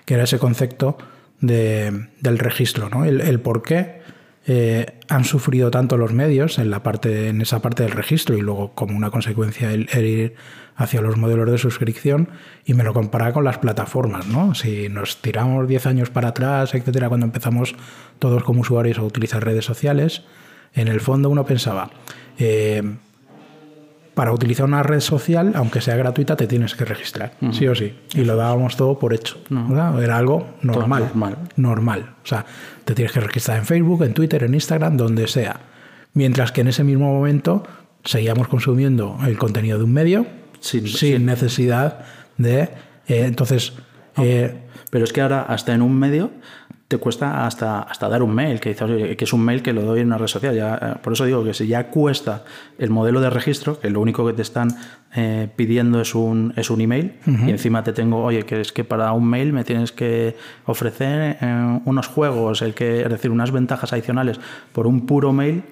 que 0.06 0.16
era 0.16 0.24
ese 0.24 0.40
concepto 0.40 0.98
de, 1.40 2.10
del 2.20 2.40
registro, 2.40 2.90
¿no? 2.90 3.06
el, 3.06 3.22
el 3.22 3.40
por 3.40 3.62
qué 3.62 4.04
eh, 4.46 5.00
han 5.08 5.24
sufrido 5.24 5.72
tanto 5.72 5.96
los 5.96 6.12
medios 6.12 6.60
en, 6.60 6.70
la 6.70 6.84
parte, 6.84 7.30
en 7.30 7.42
esa 7.42 7.62
parte 7.62 7.84
del 7.84 7.94
registro 7.94 8.38
y 8.38 8.42
luego 8.42 8.74
como 8.74 8.98
una 8.98 9.10
consecuencia 9.10 9.72
el, 9.72 9.88
ir 9.94 10.36
hacia 10.76 11.02
los 11.02 11.18
modelos 11.18 11.50
de 11.52 11.58
suscripción 11.58 12.30
y 12.66 12.74
me 12.74 12.84
lo 12.84 12.94
comparaba 12.94 13.34
con 13.34 13.44
las 13.44 13.58
plataformas. 13.58 14.28
¿no? 14.28 14.56
Si 14.56 14.90
nos 14.90 15.22
tiramos 15.22 15.68
10 15.68 15.86
años 15.88 16.10
para 16.10 16.30
atrás, 16.30 16.74
etcétera, 16.74 17.10
cuando 17.10 17.26
empezamos 17.26 17.76
todos 18.20 18.44
como 18.44 18.62
usuarios 18.62 18.98
a 18.98 19.04
utilizar 19.04 19.44
redes 19.44 19.66
sociales, 19.66 20.24
en 20.74 20.88
el 20.88 21.02
fondo 21.02 21.30
uno 21.30 21.46
pensaba, 21.46 21.92
eh, 22.38 22.82
para 24.14 24.32
utilizar 24.32 24.66
una 24.66 24.84
red 24.84 25.00
social, 25.00 25.54
aunque 25.56 25.82
sea 25.82 25.96
gratuita, 25.96 26.36
te 26.36 26.46
tienes 26.46 26.76
que 26.76 26.86
registrar, 26.86 27.34
sí 27.52 27.68
o 27.68 27.74
sí. 27.74 27.96
Y 28.14 28.24
lo 28.26 28.36
dábamos 28.36 28.78
todo 28.78 29.00
por 29.00 29.14
hecho. 29.14 29.38
Era 30.00 30.18
algo 30.18 30.56
normal, 30.62 31.04
normal. 31.04 31.38
Normal. 31.56 32.16
O 32.24 32.28
sea, 32.28 32.46
te 32.86 32.94
tienes 32.94 33.12
que 33.12 33.20
registrar 33.20 33.58
en 33.58 33.66
Facebook, 33.66 34.04
en 34.04 34.14
Twitter, 34.14 34.44
en 34.44 34.54
Instagram, 34.54 34.98
donde 34.98 35.28
sea. 35.28 35.60
Mientras 36.14 36.52
que 36.52 36.62
en 36.62 36.68
ese 36.68 36.84
mismo 36.84 37.12
momento 37.12 37.64
seguíamos 38.04 38.48
consumiendo 38.48 39.18
el 39.26 39.38
contenido 39.40 39.80
de 39.80 39.84
un 39.84 39.94
medio 39.94 40.28
sin, 40.64 41.26
necesidad 41.26 42.06
de... 42.38 42.62
Eh, 43.08 43.26
entonces... 43.26 43.74
Eh, 44.18 44.60
pero 44.90 45.06
es 45.06 45.12
que 45.12 45.22
ahora 45.22 45.42
hasta 45.42 45.74
en 45.74 45.82
un 45.82 45.98
medio 45.98 46.30
te 46.88 46.98
cuesta 46.98 47.48
hasta, 47.48 47.82
hasta 47.82 48.10
dar 48.10 48.22
un 48.22 48.36
mail, 48.36 48.60
que 48.60 48.70
dices, 48.70 49.18
que 49.18 49.24
es 49.24 49.34
un 49.34 49.44
mail 49.44 49.62
que 49.62 49.74
lo 49.74 49.82
doy 49.82 50.02
en 50.02 50.08
una 50.08 50.18
red 50.18 50.28
social. 50.28 50.56
Ya, 50.56 50.76
eh, 50.76 51.00
por 51.02 51.14
eso 51.14 51.26
digo 51.26 51.44
que 51.44 51.54
si 51.54 51.68
ya 51.68 51.88
cuesta 51.88 52.44
el 52.78 52.90
modelo 52.90 53.20
de 53.22 53.30
registro, 53.30 53.80
que 53.80 53.90
lo 53.90 54.00
único 54.00 54.26
que 54.28 54.34
te 54.34 54.42
están 54.42 54.76
eh, 55.16 55.48
pidiendo 55.56 56.02
es 56.02 56.16
un, 56.16 56.54
es 56.56 56.70
un 56.70 56.82
email 56.82 57.14
y 57.26 57.52
encima 57.52 57.84
te 57.84 57.94
tengo, 57.94 58.24
oye, 58.24 58.44
que 58.44 58.62
es 58.62 58.72
que 58.72 58.84
para 58.84 59.12
un 59.14 59.28
mail 59.28 59.54
me 59.54 59.64
tienes 59.64 59.92
que 59.92 60.36
ofrecer 60.66 61.38
eh, 61.40 61.80
unos 61.86 62.08
juegos, 62.08 62.62
el 62.62 62.74
que, 62.74 63.02
es 63.02 63.10
decir, 63.10 63.32
unas 63.32 63.52
ventajas 63.52 63.94
adicionales 63.94 64.40
por 64.72 64.88
un 64.88 65.06
puro 65.06 65.32
mail, 65.32 65.64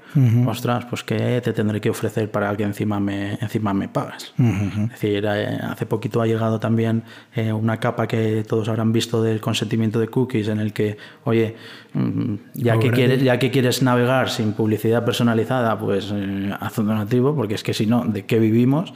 ostras, 0.45 0.85
pues 0.85 1.03
que 1.03 1.41
te 1.41 1.53
tendré 1.53 1.81
que 1.81 1.89
ofrecer 1.89 2.29
para 2.29 2.55
que 2.55 2.63
encima 2.63 2.99
me, 2.99 3.33
encima 3.41 3.73
me 3.73 3.87
pagas. 3.89 4.33
Es 4.37 4.89
decir, 4.89 5.25
eh, 5.27 5.59
hace 5.63 5.85
poquito 5.85 6.21
ha 6.21 6.27
llegado 6.27 6.59
también 6.59 7.03
una 7.35 7.79
capa 7.79 8.07
que 8.07 8.43
todos 8.47 8.69
habrán 8.69 8.91
visto 8.91 9.23
del 9.23 9.41
consentimiento 9.41 9.99
de 9.99 10.07
cookies 10.07 10.47
en 10.49 10.59
el 10.59 10.73
que, 10.73 10.97
oye, 11.23 11.55
mm, 11.93 12.35
ya, 12.53 12.79
que 12.79 12.91
quieres, 12.91 13.21
ya 13.21 13.39
que 13.39 13.51
quieres 13.51 13.81
navegar 13.81 14.29
sin 14.29 14.53
publicidad 14.53 15.05
personalizada, 15.05 15.77
pues 15.77 16.13
haz 16.59 16.77
un 16.77 16.87
donativo, 16.87 17.35
porque 17.35 17.55
es 17.55 17.63
que 17.63 17.73
si 17.73 17.85
no, 17.85 18.05
¿de 18.05 18.25
qué 18.25 18.39
vivimos? 18.39 18.93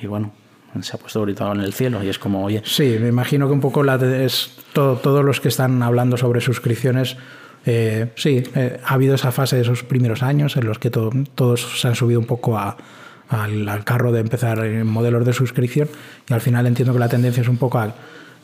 y 0.00 0.06
bueno, 0.06 0.32
se 0.80 0.96
ha 0.96 0.98
puesto 0.98 1.18
ahorita 1.18 1.52
en 1.52 1.60
el 1.60 1.72
cielo 1.72 2.02
y 2.02 2.08
es 2.08 2.18
como, 2.18 2.44
oye. 2.44 2.62
Sí, 2.64 2.96
me 3.00 3.08
imagino 3.08 3.46
que 3.46 3.52
un 3.52 3.60
poco 3.60 3.82
la 3.82 3.96
es 3.96 4.56
todos 4.72 5.24
los 5.24 5.40
que 5.40 5.48
están 5.48 5.82
hablando 5.82 6.16
sobre 6.16 6.40
suscripciones. 6.40 7.16
Eh, 7.64 8.10
sí, 8.16 8.42
eh, 8.54 8.80
ha 8.84 8.94
habido 8.94 9.14
esa 9.14 9.30
fase 9.30 9.56
de 9.56 9.62
esos 9.62 9.84
primeros 9.84 10.22
años 10.22 10.56
en 10.56 10.66
los 10.66 10.78
que 10.78 10.90
todos 10.90 11.80
se 11.80 11.88
han 11.88 11.94
subido 11.94 12.18
un 12.18 12.26
poco 12.26 12.58
al, 12.58 13.68
al, 13.68 13.84
carro 13.84 14.10
de 14.10 14.20
empezar 14.20 14.64
en 14.64 14.86
modelos 14.86 15.24
de 15.24 15.32
suscripción 15.32 15.88
y 16.28 16.32
al 16.32 16.40
final 16.40 16.66
entiendo 16.66 16.92
que 16.92 16.98
la 16.98 17.08
tendencia 17.08 17.42
es 17.42 17.48
un 17.48 17.58
poco 17.58 17.78
al 17.78 17.94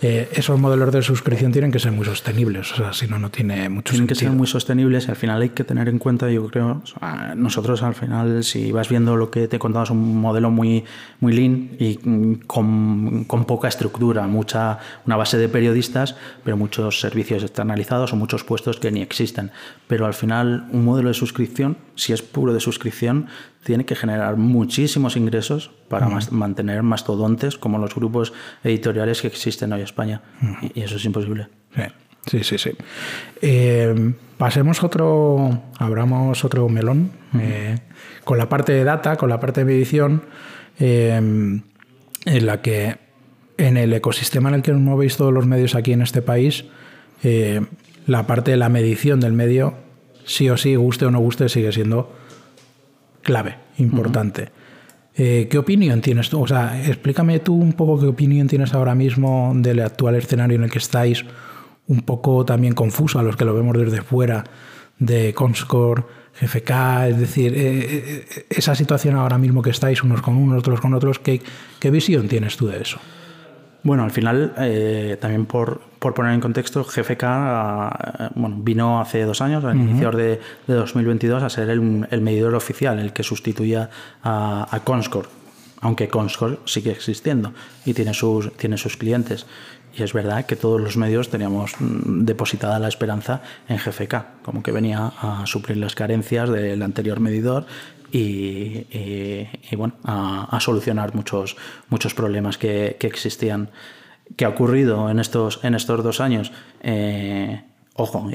eh, 0.01 0.29
esos 0.33 0.61
modelos 0.61 0.93
de 0.93 1.03
suscripción 1.03 1.51
tienen 1.51 1.73
que 1.73 1.81
ser 1.81 1.91
muy 1.91 2.05
sostenibles, 2.05 2.73
o 2.73 2.77
sea, 2.77 2.93
si 2.93 3.09
no, 3.09 3.19
no 3.19 3.31
tiene 3.31 3.69
mucho 3.69 3.93
tienen 3.93 4.07
sentido. 4.07 4.19
que 4.19 4.25
ser 4.27 4.31
muy 4.31 4.47
sostenibles 4.47 5.09
y 5.09 5.11
al 5.11 5.17
final 5.17 5.43
hay 5.43 5.49
que 5.49 5.65
tener 5.65 5.89
en 5.89 5.99
cuenta, 5.99 6.31
yo 6.31 6.47
creo, 6.47 6.83
nosotros 7.35 7.83
al 7.83 7.95
final, 7.95 8.45
si 8.45 8.71
vas 8.71 8.89
viendo 8.89 9.17
lo 9.17 9.33
que 9.33 9.49
te 9.49 9.59
contaba, 9.59 9.85
es 9.85 9.91
un 9.91 10.21
modelo 10.21 10.51
muy, 10.51 10.85
muy 11.19 11.33
lean 11.33 11.71
y 11.81 11.97
con, 12.47 13.25
con, 13.25 13.45
poca 13.45 13.67
estructura, 13.67 14.29
mucha, 14.29 14.79
una 15.05 15.17
base 15.17 15.37
de 15.37 15.49
periodistas, 15.49 16.15
pero 16.45 16.57
muchos 16.57 17.01
servicios 17.01 17.43
externalizados 17.43 18.13
o 18.13 18.17
muchos 18.17 18.45
puestos 18.45 18.79
que 18.79 18.93
ni 18.93 19.03
existen. 19.03 19.51
Pero 19.89 20.07
al 20.07 20.15
final, 20.15 20.69
un 20.71 20.85
modelo 20.85 21.09
de 21.09 21.15
suscripción, 21.15 21.77
si 21.97 22.13
es 22.13 22.23
puro 22.23 22.53
de 22.53 22.61
suscripción, 22.61 23.27
tiene 23.69 23.85
que 23.85 23.95
generar 23.95 24.39
muchísimos 24.39 25.15
ingresos 25.15 25.71
para 25.91 26.09
mantener 26.31 26.83
mastodontes 26.83 27.59
como 27.59 27.77
los 27.77 27.95
grupos 27.95 28.33
editoriales 28.65 29.21
que 29.21 29.27
existen 29.27 29.75
hoy 29.75 29.81
en 29.81 29.85
España. 29.85 30.23
y, 30.75 30.81
eso 30.81 30.97
es 30.97 31.05
imposible. 31.05 31.49
Sí, 32.25 32.45
sí, 32.45 32.57
sí. 32.57 32.71
Eh, 33.43 34.15
pasemos 34.39 34.83
otro, 34.83 35.65
abramos 35.77 36.43
otro 36.47 36.67
melón 36.71 37.11
eh, 37.39 37.77
con 38.25 38.39
la 38.39 38.49
parte 38.49 38.73
de 38.73 38.85
data, 38.85 39.17
con 39.17 39.29
la 39.29 39.39
parte 39.39 39.61
de 39.61 39.65
medición, 39.67 40.23
eh, 40.81 41.17
en 41.19 42.47
la 42.47 42.63
que 42.63 42.97
en 43.59 43.77
el 43.77 43.93
ecosistema 43.93 44.49
en 44.49 44.55
el 44.55 44.63
que 44.63 44.73
nos 44.73 44.81
movéis 44.81 45.19
todos 45.19 45.35
los 45.35 45.45
medios 45.45 45.75
aquí 45.75 45.93
en 45.93 46.01
este 46.01 46.23
país, 46.23 46.65
la 48.07 48.27
parte 48.27 48.53
de 48.53 48.57
la 48.57 48.71
medición 48.71 49.21
del 49.21 49.35
medio, 49.35 49.75
sí 50.25 50.49
o 50.49 50.57
sí, 50.57 50.75
guste 50.75 51.05
o 51.05 51.11
no 51.11 51.19
guste, 51.19 51.51
sigue 51.51 51.71
siendo 51.71 52.17
clave, 53.29 53.57
importante. 53.77 54.49
¿Qué 55.15 55.59
opinión 55.59 56.01
tienes 56.01 56.31
tú? 56.31 56.41
O 56.43 56.47
sea, 56.47 56.81
explícame 56.89 57.41
tú 57.41 57.53
un 57.55 57.75
poco 57.75 58.01
qué 58.01 58.07
opinión 58.07 58.47
tienes 58.47 58.73
ahora 58.73 58.95
mismo 58.95 59.53
del 59.55 59.81
actual 59.81 60.15
escenario 60.15 60.57
en 60.57 60.65
el 60.65 60.71
que 60.71 60.79
estáis 60.79 61.25
un 61.89 62.03
poco 62.03 62.45
también 62.45 62.75
confuso 62.75 63.19
a 63.19 63.23
los 63.23 63.37
que 63.37 63.45
lo 63.45 63.55
vemos 63.55 63.77
desde 63.77 64.01
fuera 64.01 64.45
de 64.99 65.35
Comscore, 65.35 66.05
GFK, 66.41 66.71
es 67.09 67.19
decir, 67.19 67.53
eh, 67.55 67.87
eh, 67.89 68.47
esa 68.51 68.75
situación 68.75 69.17
ahora 69.17 69.39
mismo 69.39 69.63
que 69.63 69.71
estáis 69.71 70.03
unos 70.03 70.23
con 70.23 70.37
unos, 70.37 70.61
otros 70.61 70.81
con 70.81 70.95
otros, 70.95 71.19
¿qué, 71.19 71.41
qué 71.81 71.91
visión 71.91 72.29
tienes 72.29 72.57
tú 72.57 72.69
de 72.69 72.81
eso? 72.81 72.99
Bueno, 73.83 74.03
al 74.03 74.11
final, 74.11 74.55
eh, 74.59 75.17
también 75.21 75.47
por, 75.47 75.81
por, 75.99 76.13
poner 76.13 76.35
en 76.35 76.41
contexto, 76.41 76.85
GFK 76.85 77.23
bueno, 78.35 78.57
vino 78.59 79.01
hace 79.01 79.23
dos 79.23 79.41
años, 79.41 79.65
al 79.65 79.77
inicio 79.77 80.11
de, 80.11 80.41
de, 80.67 80.75
2022, 80.75 81.43
a 81.43 81.49
ser 81.49 81.71
el, 81.71 82.07
el, 82.11 82.21
medidor 82.21 82.55
oficial, 82.55 82.99
el 82.99 83.13
que 83.13 83.23
sustituía 83.23 83.89
a, 84.23 84.67
a 84.71 84.81
aunque 85.81 86.09
Comscore 86.09 86.59
sigue 86.65 86.91
existiendo 86.91 87.53
y 87.85 87.95
tiene 87.95 88.15
sus, 88.15 88.53
tiene 88.57 88.77
sus 88.77 88.97
clientes. 88.97 89.47
Y 89.97 90.03
es 90.03 90.13
verdad 90.13 90.45
que 90.45 90.57
todos 90.57 90.81
los 90.81 90.97
medios 90.97 91.31
teníamos 91.31 91.73
mm, 91.79 92.25
depositada 92.25 92.79
la 92.79 92.89
esperanza 92.89 93.43
en 93.69 93.79
GFK, 93.79 94.43
como 94.43 94.63
que 94.63 94.73
venía 94.73 95.13
a 95.21 95.45
suplir 95.47 95.79
las 95.79 95.95
carencias 95.95 96.51
del 96.51 96.83
anterior 96.83 97.21
medidor 97.21 97.67
y, 98.13 98.87
bueno, 99.77 99.95
a, 100.05 100.59
solucionar 100.61 101.15
muchos, 101.15 101.57
muchos 101.89 102.15
problemas 102.15 102.59
que, 102.59 102.97
existían. 103.01 103.71
¿Qué 104.37 104.45
ha 104.45 104.51
ocurrido 104.51 105.09
en 105.11 105.19
estos, 105.19 105.61
en 105.63 105.75
estos 105.75 106.05
dos 106.05 106.21
años? 106.21 106.53
Eh, 106.83 107.63
Ojo, 108.01 108.31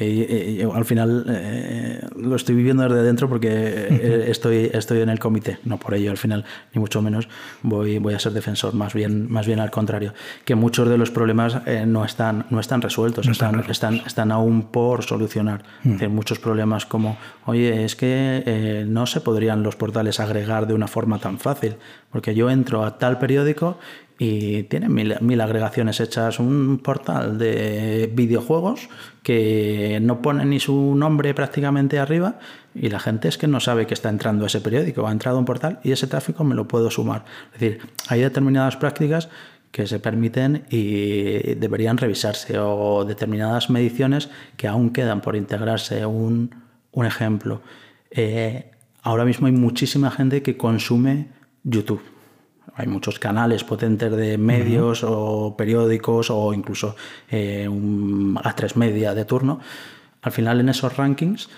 al 0.74 0.84
final 0.84 1.26
eh, 1.30 2.06
lo 2.18 2.36
estoy 2.36 2.54
viviendo 2.54 2.84
desde 2.84 3.02
dentro 3.02 3.30
porque 3.30 3.48
eh, 3.50 4.26
estoy, 4.28 4.70
estoy 4.74 5.00
en 5.00 5.08
el 5.08 5.20
comité, 5.20 5.58
no 5.64 5.78
por 5.78 5.94
ello 5.94 6.12
al 6.12 6.18
final, 6.18 6.44
ni 6.74 6.82
mucho 6.82 7.02
menos 7.02 7.30
voy, 7.62 7.98
voy 7.98 8.14
a 8.14 8.20
ser 8.20 8.34
defensor, 8.34 8.74
más 8.74 8.94
bien, 8.94 9.32
más 9.32 9.48
bien 9.48 9.62
al 9.62 9.72
contrario, 9.72 10.14
que 10.44 10.56
muchos 10.56 10.90
de 10.90 10.98
los 10.98 11.12
problemas 11.12 11.60
eh, 11.66 11.86
no, 11.88 12.04
están, 12.04 12.46
no 12.50 12.60
están 12.60 12.82
resueltos, 12.82 13.26
están, 13.26 13.58
están, 13.70 14.02
están 14.06 14.34
aún 14.34 14.64
por 14.64 15.02
solucionar. 15.04 15.64
Mm. 15.84 16.08
muchos 16.08 16.40
problemas 16.40 16.86
como, 16.86 17.16
oye, 17.46 17.86
es 17.86 17.96
que 17.96 18.84
no 18.86 19.06
se 19.06 19.22
podrían 19.22 19.64
los 19.64 19.78
portales 19.78 20.20
agregar 20.20 20.68
de 20.68 20.74
una 20.74 20.90
forma 20.90 21.20
tan 21.20 21.40
fácil, 21.40 21.78
porque 22.12 22.36
yo 22.36 22.50
entro 22.50 22.84
a 22.84 22.98
tal 22.98 23.18
periódico 23.18 23.78
y 24.26 24.64
tienen 24.64 24.94
mil, 24.94 25.42
agregaciones 25.42 26.00
hechas, 26.00 26.40
un 26.40 26.80
portal 26.82 27.38
de 27.38 28.10
videojuegos 28.14 28.88
que 29.22 30.00
no 30.02 30.22
pone 30.22 30.46
ni 30.46 30.62
su 30.62 30.96
nombre 30.96 31.34
prácticamente 31.34 32.00
arriba 32.00 32.40
y 32.74 32.88
la 32.88 33.02
gente 33.02 33.28
es 33.28 33.38
que 33.38 33.48
no 33.48 33.60
sabe 33.60 33.86
que 33.86 33.94
está 33.94 34.08
entrando 34.08 34.46
ese 34.46 34.62
periódico, 34.62 35.06
ha 35.08 35.12
entrado 35.12 35.40
un 35.40 35.44
portal 35.44 35.82
y 35.84 35.92
ese 35.92 36.08
tráfico 36.08 36.46
me 36.46 36.56
lo 36.56 36.70
puedo 36.70 36.90
sumar. 36.90 37.26
Es 37.54 37.60
decir, 37.60 37.82
hay 38.08 38.22
determinadas 38.22 38.78
prácticas 38.78 39.28
que 39.72 39.88
se 39.88 40.00
permiten 40.00 40.64
y 40.70 41.56
deberían 41.56 41.98
revisarse 41.98 42.58
o 42.60 43.04
determinadas 43.04 43.70
mediciones 43.70 44.30
que 44.56 44.70
aún 44.70 44.92
quedan 44.92 45.20
por 45.20 45.36
integrarse. 45.36 46.06
Un, 46.06 46.56
un 46.94 47.06
ejemplo, 47.06 47.62
eh, 48.10 48.72
ahora 49.02 49.26
mismo 49.26 49.48
hay 49.48 49.54
muchísima 49.54 50.12
gente 50.12 50.42
que 50.42 50.56
consume 50.56 51.28
YouTube 51.66 52.13
hay 52.76 52.88
muchos 52.88 53.20
canales 53.20 53.64
potentes 53.64 54.12
de 54.12 54.38
medios 54.38 55.04
o 55.04 55.56
periódicos 55.58 56.30
o 56.30 56.54
incluso 56.54 56.96
eh, 57.30 57.68
un 57.68 58.36
A3 58.36 58.76
media 58.76 59.14
de 59.14 59.26
turno. 59.26 59.60
Al 60.22 60.32
final 60.32 60.60
en 60.60 60.70
esos 60.70 60.96
rankings, 60.98 61.50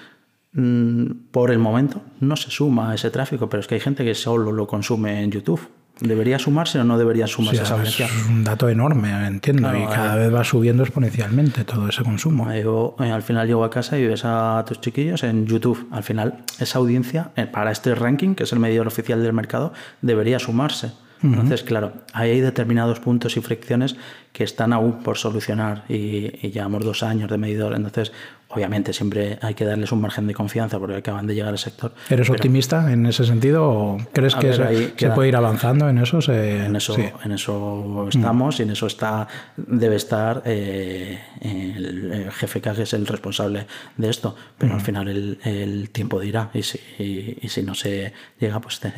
mm, 0.54 1.06
por 1.32 1.52
el 1.52 1.60
momento, 1.60 2.02
no 2.20 2.36
se 2.36 2.52
suma 2.52 2.94
ese 2.94 3.12
tráfico, 3.12 3.50
pero 3.50 3.62
es 3.62 3.68
que 3.68 3.76
hay 3.76 3.82
gente 3.82 4.04
que 4.04 4.16
solo 4.16 4.52
lo 4.52 4.68
consume 4.68 5.24
en 5.24 5.32
YouTube. 5.32 5.70
¿Debería 6.00 6.38
sumarse 6.40 6.78
o 6.78 6.84
no 6.84 6.98
debería 6.98 7.26
sumarse 7.26 7.64
esa 7.64 7.82
Es 7.82 8.02
un 8.28 8.44
dato 8.44 8.68
enorme, 8.68 9.12
entiendo, 9.28 9.74
y 9.78 9.86
cada 9.86 10.16
vez 10.16 10.34
va 10.34 10.44
subiendo 10.44 10.84
exponencialmente 10.84 11.64
todo 11.64 11.88
ese 11.88 12.04
consumo. 12.04 12.52
Eh, 12.52 12.66
al 13.00 13.22
final 13.22 13.48
llego 13.48 13.64
a 13.64 13.70
casa 13.70 13.98
y 13.98 14.06
ves 14.06 14.26
a 14.26 14.66
tus 14.68 14.82
chiquillos 14.82 15.24
en 15.24 15.46
YouTube. 15.46 15.88
Al 15.92 16.04
final, 16.04 16.44
esa 16.60 16.80
audiencia, 16.80 17.32
eh, 17.38 17.46
para 17.46 17.72
este 17.72 17.96
ranking, 17.96 18.36
que 18.36 18.44
es 18.44 18.52
el 18.52 18.60
medidor 18.60 18.88
oficial 18.88 19.24
del 19.24 19.32
mercado, 19.32 19.72
debería 20.02 20.38
sumarse. 20.38 20.92
Entonces, 21.24 21.64
claro, 21.64 21.94
hay 22.14 22.40
determinados 22.40 23.00
puntos 23.00 23.36
y 23.38 23.42
fricciones 23.42 23.96
que 24.36 24.44
están 24.44 24.74
aún 24.74 25.02
por 25.02 25.18
solucionar 25.18 25.86
y, 25.88 26.50
llevamos 26.50 26.84
dos 26.84 27.04
años 27.04 27.30
de 27.32 27.38
medidor. 27.38 27.74
Entonces, 27.74 28.12
obviamente, 28.50 28.92
siempre 28.92 29.40
hay 29.42 29.54
que 29.54 29.64
darles 29.64 29.92
un 29.94 30.02
margen 30.02 30.28
de 30.28 30.34
confianza 30.34 30.78
porque 30.78 30.98
acaban 30.98 31.26
de 31.26 31.36
llegar 31.36 31.50
al 31.50 31.58
sector. 31.58 31.94
¿Eres 32.10 32.30
optimista 32.30 32.92
en 32.92 33.06
ese 33.06 33.24
sentido 33.24 33.68
o 33.68 33.98
crees 34.12 34.36
que 34.36 34.54
se, 34.54 35.10
puede 35.12 35.30
ir 35.30 35.36
avanzando 35.38 35.88
en 35.90 36.00
eso? 36.00 36.20
en 36.32 36.76
eso, 36.76 36.96
en 37.24 37.32
eso 37.32 38.08
estamos 38.10 38.60
y 38.60 38.64
en 38.64 38.72
eso 38.72 38.88
está 38.88 39.28
debe 39.56 39.96
estar 39.96 40.44
eh, 40.46 41.18
el, 41.42 42.30
jefe 42.32 42.60
GFK, 42.60 42.76
que 42.76 42.82
es 42.84 42.94
el 42.94 43.08
responsable 43.08 43.68
de 43.96 44.10
esto. 44.10 44.36
Pero 44.58 44.74
al 44.74 44.82
final 44.82 45.08
el, 45.08 45.90
tiempo 45.92 46.20
dirá 46.20 46.50
y 46.54 46.62
si, 46.62 46.80
y, 47.00 47.48
si 47.48 47.64
no 47.64 47.74
se 47.74 48.12
llega, 48.38 48.60
pues 48.60 48.82
te, 48.82 48.92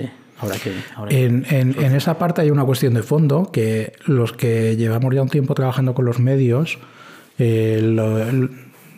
en, 1.10 1.46
en, 1.50 1.96
esa 1.96 2.18
parte 2.18 2.42
hay 2.42 2.52
una 2.52 2.64
cuestión 2.64 2.94
de 2.94 3.04
fondo 3.04 3.52
que 3.52 3.94
los 4.06 4.34
que 4.34 4.76
llevamos 4.76 5.14
ya 5.14 5.22
un 5.22 5.30
tiempo 5.30 5.56
trabajando 5.56 5.94
con 5.94 6.06
los 6.06 6.20
medios, 6.20 6.78
eh, 7.40 7.82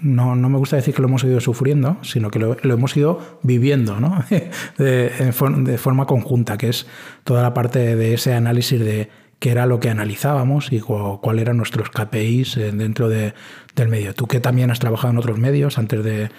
no, 0.02 0.36
no, 0.36 0.50
me 0.50 0.58
gusta 0.58 0.76
decir 0.78 0.94
que 0.94 1.02
lo 1.02 1.08
hemos 1.08 1.24
ido 1.24 1.40
sufriendo, 1.40 1.98
sino 2.02 2.30
que 2.32 2.40
lo, 2.40 2.58
hemos 2.62 2.96
ido 2.96 3.40
viviendo 3.44 4.00
¿no? 4.00 4.24
de, 4.78 5.12
de, 5.12 5.78
forma 5.78 6.06
conjunta, 6.06 6.58
que 6.58 6.70
es 6.70 6.88
toda 7.24 7.42
la 7.42 7.54
parte 7.54 7.96
de 7.96 8.14
ese 8.14 8.34
análisis 8.34 8.80
de 8.80 9.10
qué 9.40 9.52
era 9.52 9.66
lo 9.66 9.80
que 9.80 9.90
analizábamos 9.90 10.72
y 10.72 10.80
cuáles 10.80 11.42
eran 11.42 11.58
nuestros 11.58 11.90
KPIs 11.90 12.58
eh, 12.58 12.72
dentro 12.74 13.08
de, 13.08 13.34
del 13.76 13.88
medio. 13.88 14.14
Tú 14.14 14.28
que 14.28 14.40
también 14.40 14.72
has 14.72 14.80
trabajado 14.80 15.12
en 15.12 15.18
otros 15.18 15.38
medios 15.38 15.78
antes 15.78 16.04
de, 16.04 16.30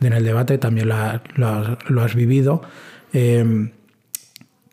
en 0.00 0.12
el 0.12 0.24
debate, 0.24 0.58
también 0.58 0.88
lo, 0.88 2.02
has 2.02 2.14
vivido. 2.14 2.62
Eh, 3.12 3.70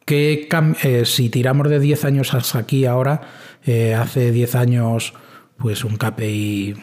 que 0.05 0.47
eh, 0.83 1.05
si 1.05 1.29
tiramos 1.29 1.69
de 1.69 1.79
10 1.79 2.05
años 2.05 2.33
hasta 2.33 2.59
aquí 2.59 2.85
ahora, 2.85 3.21
eh, 3.65 3.95
hace 3.95 4.31
10 4.31 4.55
años 4.55 5.13
pues 5.57 5.83
un 5.85 5.95
KPI 5.95 6.75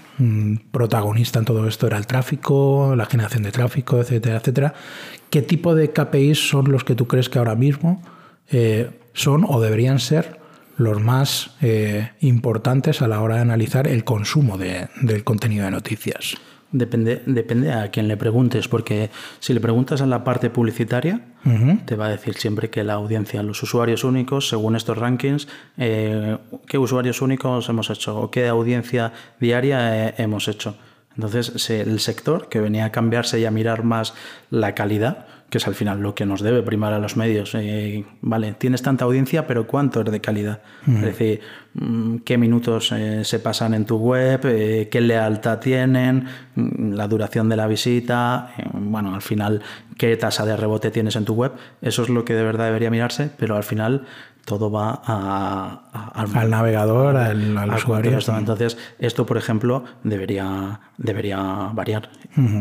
protagonista 0.70 1.38
en 1.38 1.44
todo 1.44 1.68
esto 1.68 1.86
era 1.86 1.98
el 1.98 2.06
tráfico, 2.06 2.94
la 2.96 3.04
generación 3.04 3.42
de 3.42 3.52
tráfico, 3.52 4.00
etcétera, 4.00 4.38
etcétera. 4.38 4.74
¿Qué 5.30 5.42
tipo 5.42 5.74
de 5.74 5.92
KPIs 5.92 6.48
son 6.48 6.72
los 6.72 6.82
que 6.82 6.94
tú 6.94 7.06
crees 7.06 7.28
que 7.28 7.38
ahora 7.38 7.54
mismo 7.54 8.02
eh, 8.50 8.90
son 9.12 9.44
o 9.46 9.60
deberían 9.60 9.98
ser 9.98 10.40
los 10.78 11.02
más 11.02 11.50
importantes 12.20 13.02
a 13.02 13.08
la 13.08 13.20
hora 13.20 13.36
de 13.36 13.42
analizar 13.42 13.86
el 13.86 14.04
consumo 14.04 14.56
del 14.56 15.22
contenido 15.22 15.66
de 15.66 15.70
noticias? 15.70 16.38
Depende, 16.72 17.22
depende 17.26 17.70
a 17.70 17.90
quién 17.90 18.08
le 18.08 18.16
preguntes, 18.16 18.66
porque 18.66 19.10
si 19.40 19.52
le 19.52 19.60
preguntas 19.60 20.00
a 20.00 20.06
la 20.06 20.24
parte 20.24 20.48
publicitaria, 20.48 21.20
te 21.84 21.96
va 21.96 22.06
a 22.06 22.08
decir 22.08 22.34
siempre 22.34 22.70
que 22.70 22.82
la 22.82 22.94
audiencia, 22.94 23.42
los 23.42 23.62
usuarios 23.62 24.04
únicos, 24.04 24.48
según 24.48 24.74
estos 24.74 24.96
rankings, 24.96 25.48
eh, 25.76 26.38
qué 26.66 26.78
usuarios 26.78 27.20
únicos 27.20 27.68
hemos 27.68 27.90
hecho 27.90 28.18
o 28.18 28.30
qué 28.30 28.48
audiencia 28.48 29.12
diaria 29.38 30.08
eh, 30.08 30.14
hemos 30.16 30.48
hecho. 30.48 30.76
Entonces, 31.14 31.68
el 31.68 32.00
sector 32.00 32.48
que 32.48 32.60
venía 32.60 32.86
a 32.86 32.92
cambiarse 32.92 33.38
y 33.38 33.44
a 33.44 33.50
mirar 33.50 33.84
más 33.84 34.14
la 34.48 34.74
calidad, 34.74 35.26
que 35.52 35.58
es 35.58 35.66
al 35.66 35.74
final 35.74 36.00
lo 36.00 36.14
que 36.14 36.24
nos 36.24 36.40
debe 36.40 36.62
primar 36.62 36.94
a 36.94 36.98
los 36.98 37.18
medios. 37.18 37.54
Eh, 37.54 38.06
vale, 38.22 38.54
tienes 38.54 38.80
tanta 38.80 39.04
audiencia, 39.04 39.46
pero 39.46 39.66
¿cuánto 39.66 40.00
es 40.00 40.10
de 40.10 40.18
calidad? 40.18 40.62
Es 40.86 41.02
decir, 41.02 41.40
mm, 41.74 42.20
qué 42.24 42.38
minutos 42.38 42.90
eh, 42.92 43.22
se 43.22 43.38
pasan 43.38 43.74
en 43.74 43.84
tu 43.84 43.98
web, 43.98 44.40
eh, 44.46 44.88
qué 44.90 45.02
lealtad 45.02 45.58
tienen, 45.58 46.24
mm, 46.54 46.94
la 46.94 47.06
duración 47.06 47.50
de 47.50 47.56
la 47.56 47.66
visita, 47.66 48.54
bueno, 48.72 49.14
al 49.14 49.20
final, 49.20 49.60
qué 49.98 50.16
tasa 50.16 50.46
de 50.46 50.56
rebote 50.56 50.90
tienes 50.90 51.16
en 51.16 51.26
tu 51.26 51.34
web. 51.34 51.52
Eso 51.82 52.02
es 52.02 52.08
lo 52.08 52.24
que 52.24 52.32
de 52.32 52.44
verdad 52.44 52.64
debería 52.64 52.90
mirarse, 52.90 53.28
pero 53.36 53.54
al 53.54 53.64
final 53.64 54.06
todo 54.44 54.70
va 54.70 54.90
al 56.14 56.50
navegador, 56.50 57.16
al, 57.16 57.74
usuario. 57.74 58.18
Entonces, 58.36 58.76
esto, 58.98 59.24
por 59.24 59.36
ejemplo, 59.36 59.84
debería, 60.02 60.80
debería 60.98 61.70
variar. 61.72 62.10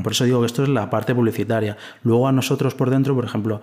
Por 0.04 0.12
eso 0.12 0.26
digo 0.26 0.42
que 0.42 0.46
esto 0.46 0.64
es 0.64 0.70
la 0.70 0.90
parte 0.90 1.16
publicitaria. 1.16 1.78
Luego 2.04 2.28
a 2.28 2.32
nosotros 2.32 2.76
por 2.76 2.90
dentro, 2.90 3.16
por 3.16 3.26
ejemplo, 3.26 3.62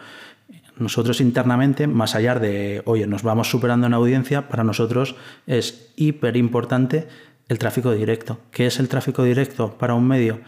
nosotros 0.79 1.21
internamente, 1.21 1.87
más 1.87 2.15
allá 2.15 2.37
de, 2.37 2.83
oye, 2.85 3.07
nos 3.07 3.23
vamos 3.23 3.51
superando 3.51 3.87
en 3.87 3.95
audiencia, 3.95 4.49
para 4.49 4.65
nosotros 4.65 5.17
es 5.47 5.93
hiper 5.97 6.37
importante 6.37 7.09
el 7.49 7.59
tráfico 7.59 7.93
directo. 7.93 8.39
¿Qué 8.51 8.67
es 8.67 8.79
el 8.79 8.89
tráfico 8.89 9.23
directo 9.23 9.77
para 9.79 9.95
un 9.95 10.07
medio? 10.07 10.41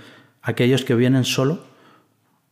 Aquellos 0.43 0.85
que 0.85 0.95
vienen 0.95 1.25
solo 1.25 1.70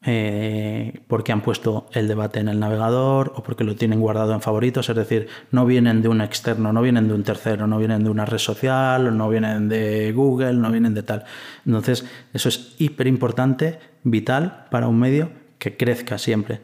eh, 0.03 1.01
porque 1.09 1.33
han 1.33 1.41
puesto 1.41 1.89
el 1.93 2.07
debate 2.07 2.39
en 2.39 2.49
el 2.49 2.61
navegador 2.61 3.33
o 3.35 3.43
porque 3.43 3.65
lo 3.65 3.75
tienen 3.75 4.01
guardado 4.01 4.33
en 4.33 4.41
favoritos, 4.41 4.89
es 4.89 4.95
decir, 4.95 5.29
no 5.51 5.67
vienen 5.67 6.03
de 6.03 6.09
un 6.09 6.21
externo, 6.21 6.73
no 6.73 6.83
vienen 6.83 7.09
de 7.09 7.15
un 7.15 7.25
tercero, 7.25 7.67
no 7.67 7.79
vienen 7.79 8.05
de 8.05 8.11
una 8.11 8.25
red 8.25 8.39
social, 8.39 9.17
no 9.17 9.29
vienen 9.29 9.69
de 9.69 10.13
Google, 10.13 10.55
no 10.55 10.71
vienen 10.71 10.95
de 10.95 11.03
tal. 11.03 11.25
Entonces, 11.67 12.07
eso 12.33 12.49
es 12.49 12.77
hiper 12.79 13.09
importante, 13.09 13.81
vital 14.05 14.67
para 14.71 14.87
un 14.87 14.99
medio 14.99 15.31
que 15.59 15.77
crezca 15.77 16.17
siempre. 16.17 16.61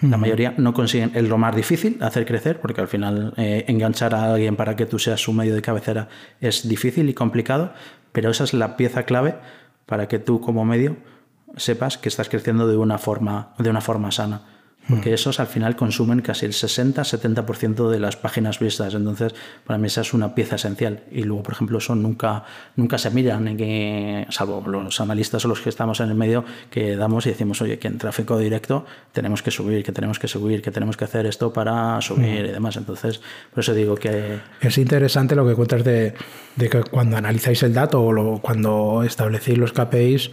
La 0.00 0.16
mayoría 0.16 0.54
no 0.56 0.72
consiguen, 0.74 1.10
es 1.14 1.28
lo 1.28 1.38
más 1.38 1.56
difícil 1.56 1.98
hacer 2.00 2.24
crecer, 2.24 2.60
porque 2.60 2.80
al 2.80 2.88
final 2.88 3.34
eh, 3.36 3.64
enganchar 3.66 4.14
a 4.14 4.32
alguien 4.32 4.54
para 4.54 4.76
que 4.76 4.86
tú 4.86 4.98
seas 4.98 5.20
su 5.20 5.32
medio 5.32 5.56
de 5.56 5.62
cabecera 5.62 6.08
es 6.40 6.68
difícil 6.68 7.08
y 7.08 7.14
complicado, 7.14 7.72
pero 8.12 8.30
esa 8.30 8.44
es 8.44 8.54
la 8.54 8.76
pieza 8.76 9.02
clave 9.02 9.34
para 9.86 10.06
que 10.06 10.20
tú 10.20 10.40
como 10.40 10.64
medio 10.64 10.96
sepas 11.56 11.98
que 11.98 12.08
estás 12.08 12.28
creciendo 12.28 12.66
de 12.66 12.76
una 12.76 12.98
forma, 12.98 13.54
de 13.58 13.70
una 13.70 13.80
forma 13.80 14.10
sana 14.10 14.42
porque 14.88 15.12
esos 15.12 15.38
al 15.38 15.46
final 15.46 15.76
consumen 15.76 16.22
casi 16.22 16.46
el 16.46 16.52
60-70% 16.52 17.90
de 17.90 18.00
las 18.00 18.16
páginas 18.16 18.58
vistas. 18.58 18.94
Entonces, 18.94 19.34
para 19.66 19.78
mí 19.78 19.86
esa 19.86 20.00
es 20.00 20.14
una 20.14 20.34
pieza 20.34 20.56
esencial. 20.56 21.02
Y 21.10 21.24
luego, 21.24 21.42
por 21.42 21.52
ejemplo, 21.52 21.78
eso 21.78 21.94
nunca, 21.94 22.44
nunca 22.76 22.96
se 22.96 23.10
miran, 23.10 23.56
que, 23.56 24.26
salvo 24.30 24.64
los 24.66 25.00
analistas 25.00 25.44
o 25.44 25.48
los 25.48 25.60
que 25.60 25.68
estamos 25.68 26.00
en 26.00 26.08
el 26.08 26.14
medio, 26.14 26.44
que 26.70 26.96
damos 26.96 27.26
y 27.26 27.30
decimos, 27.30 27.60
oye, 27.60 27.78
que 27.78 27.88
en 27.88 27.98
tráfico 27.98 28.38
directo 28.38 28.86
tenemos 29.12 29.42
que 29.42 29.50
subir, 29.50 29.84
que 29.84 29.92
tenemos 29.92 30.18
que 30.18 30.26
subir, 30.26 30.62
que 30.62 30.70
tenemos 30.70 30.96
que 30.96 31.04
hacer 31.04 31.26
esto 31.26 31.52
para 31.52 32.00
subir 32.00 32.46
y 32.46 32.50
demás. 32.50 32.76
Entonces, 32.76 33.20
por 33.52 33.60
eso 33.60 33.74
digo 33.74 33.94
que... 33.94 34.40
Es 34.60 34.78
interesante 34.78 35.34
lo 35.34 35.46
que 35.46 35.54
cuentas 35.54 35.84
de, 35.84 36.14
de 36.56 36.68
que 36.70 36.82
cuando 36.84 37.18
analizáis 37.18 37.62
el 37.62 37.74
dato 37.74 38.02
o 38.02 38.40
cuando 38.40 39.02
establecéis 39.02 39.58
los 39.58 39.72
KPIs, 39.72 40.30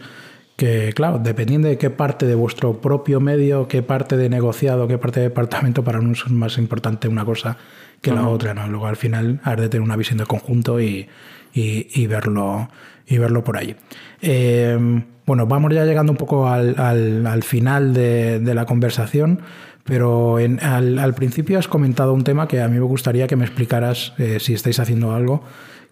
que 0.56 0.94
claro, 0.94 1.20
dependiendo 1.20 1.68
de 1.68 1.78
qué 1.78 1.90
parte 1.90 2.26
de 2.26 2.36
vuestro 2.36 2.80
propio 2.80 3.20
medio, 3.20 3.68
qué 3.68 3.82
parte 3.82 4.16
de 4.16 4.30
negociado, 4.30 4.88
qué 4.88 4.98
parte 4.98 5.20
de 5.20 5.28
departamento, 5.28 5.84
para 5.84 6.00
uno 6.00 6.14
es 6.14 6.30
más 6.30 6.58
importante 6.58 7.08
una 7.08 7.26
cosa 7.26 7.58
que 8.02 8.12
la 8.12 8.28
otra, 8.28 8.54
¿no? 8.54 8.68
Luego 8.68 8.88
al 8.88 8.96
final 8.96 9.42
has 9.44 9.60
de 9.60 9.68
tener 9.68 9.82
una 9.82 9.96
visión 9.96 10.20
de 10.20 10.26
conjunto 10.26 10.80
y, 10.80 11.08
y, 11.54 12.08
verlo, 12.08 12.70
y 13.08 13.18
verlo 13.18 13.44
por 13.44 13.58
ahí. 13.58 13.76
Eh, 14.22 14.78
bueno, 15.26 15.48
vamos 15.48 15.74
ya 15.74 15.86
llegando 15.86 16.12
un 16.12 16.18
poco 16.18 16.48
al, 16.48 16.76
al, 16.78 17.44
final 17.44 17.94
de, 17.94 18.40
de, 18.40 18.54
la 18.54 18.66
conversación, 18.66 19.42
pero 19.84 20.40
en, 20.40 20.64
al, 20.64 21.00
al, 21.00 21.16
principio 21.16 21.58
has 21.58 21.68
comentado 21.68 22.14
un 22.14 22.24
tema 22.24 22.48
que 22.48 22.62
a 22.62 22.68
mí 22.68 22.76
me 22.76 22.86
gustaría 22.86 23.28
que 23.28 23.36
me 23.36 23.46
explicaras 23.46 24.14
eh, 24.20 24.40
si 24.40 24.54
estáis 24.54 24.80
haciendo 24.80 25.14
algo, 25.14 25.44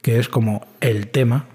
que 0.01 0.19
es 0.19 0.29
como 0.29 0.67
el 0.81 1.07
tema 1.07 1.47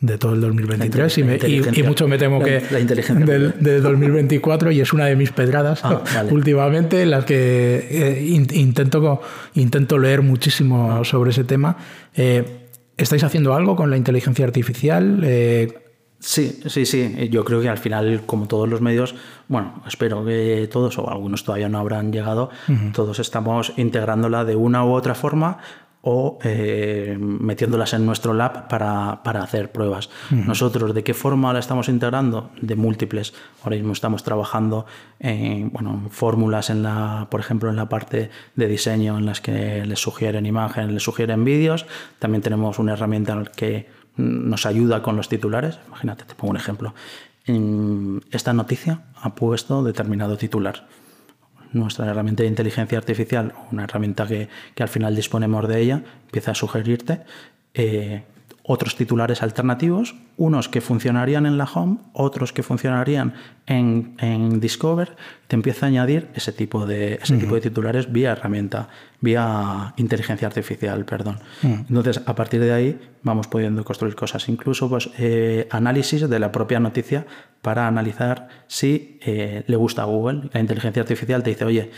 de 0.00 0.18
todo 0.18 0.34
el 0.34 0.40
2023 0.40 1.18
y, 1.18 1.82
mucho 1.82 2.06
me 2.06 2.18
temo 2.18 2.42
que 2.42 2.60
del, 2.60 3.82
2024 3.82 4.70
y 4.72 4.80
es 4.80 4.92
una 4.92 5.06
de 5.06 5.16
mis 5.16 5.30
pedradas 5.32 5.80
ah, 5.84 6.02
últimamente 6.30 7.02
en 7.02 7.10
las 7.10 7.24
que 7.24 7.86
eh, 7.90 8.22
intento, 8.52 9.22
intento 9.54 9.98
leer 9.98 10.22
muchísimo 10.22 11.04
sobre 11.04 11.30
ese 11.30 11.44
tema. 11.44 11.76
Eh, 12.14 12.68
¿Estáis 12.96 13.24
haciendo 13.24 13.54
algo 13.54 13.76
con 13.76 13.90
la 13.90 13.96
inteligencia 13.96 14.44
artificial? 14.44 15.20
Eh, 15.24 15.72
sí, 16.20 16.60
sí, 16.66 16.86
sí. 16.86 17.28
Yo 17.30 17.44
creo 17.44 17.60
que 17.60 17.68
al 17.68 17.78
final, 17.78 18.22
como 18.26 18.46
todos 18.46 18.68
los 18.68 18.80
medios, 18.80 19.14
bueno, 19.48 19.82
espero 19.88 20.24
que 20.24 20.68
todos, 20.70 20.98
o 20.98 21.10
algunos 21.10 21.44
todavía 21.44 21.68
no 21.68 21.78
habrán 21.78 22.12
llegado, 22.12 22.50
todos 22.92 23.18
estamos 23.18 23.72
integrándola 23.76 24.44
de 24.44 24.54
una 24.54 24.84
u 24.84 24.92
otra 24.92 25.14
forma 25.14 25.58
o 26.06 26.38
eh, 26.42 27.16
metiéndolas 27.18 27.94
en 27.94 28.04
nuestro 28.04 28.34
lab 28.34 28.68
para, 28.68 29.22
para 29.24 29.42
hacer 29.42 29.72
pruebas. 29.72 30.10
Nosotros, 30.30 30.94
¿de 30.94 31.02
qué 31.02 31.14
forma 31.14 31.52
la 31.54 31.58
estamos 31.58 31.88
integrando? 31.88 32.50
De 32.60 32.76
múltiples. 32.76 33.32
Ahora 33.62 33.76
mismo 33.76 33.94
estamos 33.94 34.22
trabajando 34.22 34.84
en 35.18 35.70
bueno, 35.72 36.02
fórmulas, 36.10 36.68
en 36.68 36.82
la, 36.82 37.28
por 37.30 37.40
ejemplo, 37.40 37.70
en 37.70 37.76
la 37.76 37.88
parte 37.88 38.28
de 38.54 38.68
diseño, 38.68 39.16
en 39.16 39.24
las 39.24 39.40
que 39.40 39.86
les 39.86 39.98
sugieren 39.98 40.44
imágenes, 40.44 40.92
les 40.92 41.02
sugieren 41.02 41.42
vídeos. 41.42 41.86
También 42.18 42.42
tenemos 42.42 42.78
una 42.78 42.92
herramienta 42.92 43.42
que 43.56 43.88
nos 44.18 44.66
ayuda 44.66 45.02
con 45.02 45.16
los 45.16 45.30
titulares. 45.30 45.78
Imagínate, 45.88 46.24
te 46.24 46.34
pongo 46.34 46.50
un 46.50 46.58
ejemplo. 46.58 46.94
Esta 48.30 48.52
noticia 48.52 49.04
ha 49.22 49.34
puesto 49.34 49.82
determinado 49.82 50.36
titular 50.36 50.86
nuestra 51.74 52.06
herramienta 52.06 52.42
de 52.42 52.48
inteligencia 52.48 52.98
artificial, 52.98 53.52
una 53.70 53.84
herramienta 53.84 54.26
que, 54.26 54.48
al 54.78 54.88
final 54.88 55.14
disponemos 55.14 55.68
de 55.68 55.80
ella, 55.80 56.02
empieza 56.26 56.52
a 56.52 56.54
sugerirte 56.54 57.20
eh, 57.74 58.22
otros 58.66 58.96
titulares 58.96 59.42
alternativos, 59.42 60.14
unos 60.38 60.70
que 60.70 60.80
funcionarían 60.80 61.44
en 61.44 61.58
la 61.58 61.64
home, 61.64 61.98
otros 62.14 62.54
que 62.54 62.62
funcionarían 62.62 63.34
en, 63.66 64.58
Discover, 64.58 65.16
te 65.48 65.54
empieza 65.54 65.84
a 65.84 65.90
añadir 65.90 66.30
ese 66.34 66.50
tipo 66.50 66.86
de, 66.86 67.18
ese 67.22 67.36
tipo 67.36 67.54
de 67.54 67.60
titulares 67.60 68.10
vía 68.10 68.32
herramienta, 68.32 68.88
vía 69.20 69.92
inteligencia 69.98 70.48
artificial, 70.48 71.04
perdón. 71.04 71.40
Entonces, 71.62 72.22
a 72.24 72.34
partir 72.34 72.60
de 72.60 72.72
ahí 72.72 73.00
vamos 73.22 73.48
pudiendo 73.48 73.84
construir 73.84 74.14
cosas, 74.14 74.48
incluso 74.48 74.88
pues, 74.88 75.10
eh, 75.18 75.68
análisis 75.70 76.28
de 76.28 76.38
la 76.38 76.50
propia 76.50 76.80
noticia 76.80 77.26
para 77.60 77.86
analizar 77.86 78.48
si 78.66 79.18
eh, 79.22 79.64
le 79.66 79.76
gusta 79.76 80.02
a 80.02 80.04
Google. 80.06 80.48
La 80.52 80.60
inteligencia 80.60 81.02
artificial 81.02 81.42
te 81.42 81.50
dice, 81.50 81.64
oye, 81.66 81.90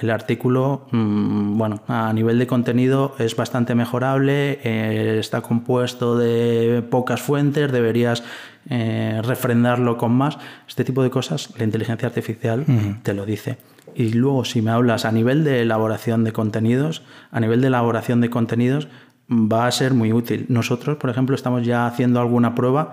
el 0.00 0.10
artículo, 0.10 0.86
mm, 0.90 1.56
bueno, 1.56 1.80
a 1.88 2.12
nivel 2.12 2.38
de 2.38 2.46
contenido 2.46 3.14
es 3.18 3.34
bastante 3.34 3.74
mejorable, 3.74 4.60
eh, 4.62 5.16
está 5.18 5.40
compuesto 5.40 6.18
de 6.18 6.82
pocas 6.90 7.22
fuentes, 7.22 7.72
deberías 7.72 8.22
eh, 8.68 9.20
refrendarlo 9.24 9.96
con 9.96 10.12
más. 10.12 10.38
Este 10.68 10.84
tipo 10.84 11.02
de 11.02 11.10
cosas, 11.10 11.54
la 11.56 11.64
inteligencia 11.64 12.08
artificial 12.08 12.66
te 13.02 13.14
lo 13.14 13.24
dice. 13.24 13.58
Y 13.94 14.12
luego, 14.12 14.44
si 14.44 14.60
me 14.60 14.70
hablas 14.70 15.06
a 15.06 15.12
nivel 15.12 15.44
de 15.44 15.62
elaboración 15.62 16.24
de 16.24 16.32
contenidos, 16.32 17.02
a 17.30 17.40
nivel 17.40 17.62
de 17.62 17.68
elaboración 17.68 18.20
de 18.20 18.28
contenidos 18.28 18.88
va 19.30 19.66
a 19.66 19.72
ser 19.72 19.94
muy 19.94 20.12
útil. 20.12 20.46
Nosotros, 20.48 20.98
por 20.98 21.10
ejemplo, 21.10 21.34
estamos 21.34 21.64
ya 21.64 21.86
haciendo 21.86 22.20
alguna 22.20 22.54
prueba 22.54 22.92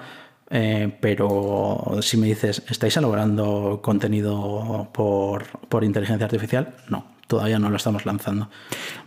eh, 0.56 0.95
pero 0.99 1.97
si 2.01 2.16
me 2.16 2.28
dices, 2.28 2.62
¿estáis 2.70 2.95
elaborando 2.95 3.80
contenido 3.82 4.88
por, 4.93 5.45
por, 5.68 5.84
inteligencia 5.84 6.26
artificial? 6.26 6.76
No, 6.89 7.08
todavía 7.26 7.58
no 7.58 7.72
lo 7.72 7.78
estamos 7.78 8.06
lanzando. 8.06 8.51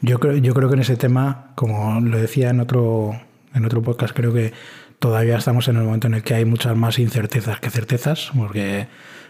Yo 0.00 0.18
creo, 0.18 0.38
yo 0.38 0.54
creo 0.54 0.68
que 0.68 0.74
en 0.74 0.80
ese 0.80 0.96
tema, 0.96 1.52
como 1.54 2.00
lo 2.00 2.18
decía 2.18 2.50
en 2.50 2.58
otro, 2.58 3.12
en 3.54 3.64
otro 3.64 3.80
podcast, 3.80 4.12
creo 4.12 4.34
que 4.34 4.54
todavía 4.98 5.36
estamos 5.36 5.68
en 5.68 5.76
el 5.76 5.84
momento 5.84 6.08
en 6.08 6.14
el 6.14 6.24
que 6.24 6.34
hay 6.34 6.44
muchas 6.44 6.76
más 6.76 6.98
incertezas 6.98 7.60
que 7.60 7.70
certezas, 7.70 8.32
porque 8.36 8.88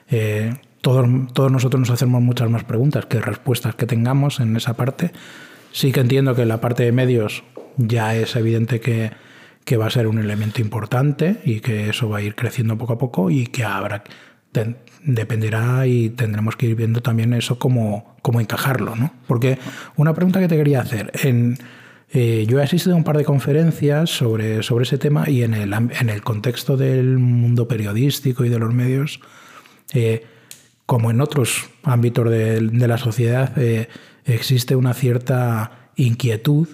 eh, 0.09 0.55
todos, 0.81 1.07
todos 1.35 1.53
nosotros 1.53 1.81
nos 1.81 1.91
hacemos 1.91 2.23
muchas 2.23 2.49
más 2.49 2.65
preguntas 2.65 3.05
que 3.05 3.21
respuestas 3.21 3.75
que 3.75 3.85
tengamos 3.85 4.41
en 4.41 4.57
esa 4.57 4.73
parte. 4.73 5.13
Sí 5.71 5.93
que 5.93 6.01
entiendo 6.01 6.35
que 6.35 6.43
en 6.43 6.49
la 6.49 6.63
parte 6.63 6.83
de 6.83 6.93
medios 6.93 7.45
ya 7.77 8.15
es 8.15 8.37
evidente 8.37 8.81
que 8.81 9.26
que 9.67 9.77
va 9.77 9.87
a 9.87 9.91
ser 9.91 10.07
un 10.07 10.19
elemento 10.19 10.61
importante 10.63 11.41
y 11.45 11.59
que 11.59 11.91
eso 11.91 12.09
va 12.09 12.19
a 12.19 12.23
ir 12.23 12.37
creciendo 12.37 12.79
poco 12.79 12.93
a 12.93 12.99
poco 12.99 13.31
y 13.31 13.49
que 13.49 13.65
habrá 13.65 14.05
dependerá 15.03 15.87
y 15.87 16.11
tendremos 16.11 16.57
que 16.57 16.67
ir 16.67 16.77
viendo 16.77 17.03
también 17.03 17.35
eso 17.35 17.59
cómo, 17.59 18.17
cómo 18.23 18.41
encajarlo, 18.41 18.97
¿no? 18.97 19.13
Porque 19.27 19.59
una 19.97 20.15
pregunta 20.15 20.41
que 20.41 20.49
te 20.49 20.57
quería 20.57 20.81
hacer, 20.81 21.13
en, 21.23 21.59
eh, 22.13 22.47
yo 22.49 22.61
he 22.61 22.63
asistido 22.63 22.95
a 22.95 22.97
un 22.97 23.05
par 23.05 23.19
de 23.19 23.25
conferencias 23.25 24.09
sobre, 24.09 24.63
sobre 24.63 24.85
ese 24.85 24.99
tema 24.99 25.29
y 25.29 25.43
en 25.43 25.53
el, 25.53 25.73
en 25.75 26.09
el 26.09 26.23
contexto 26.23 26.77
del 26.77 27.19
mundo 27.19 27.69
periodístico 27.69 28.45
y 28.45 28.49
de 28.49 28.59
los 28.59 28.73
medios, 28.73 29.21
eh, 29.93 30.25
como 30.87 31.11
en 31.11 31.21
otros 31.21 31.69
ámbitos 31.83 32.31
de, 32.31 32.61
la 32.61 32.99
sociedad, 32.99 33.53
eh, 33.59 33.89
existe 34.25 34.77
una 34.77 34.95
cierta 34.95 35.91
inquietud 35.97 36.69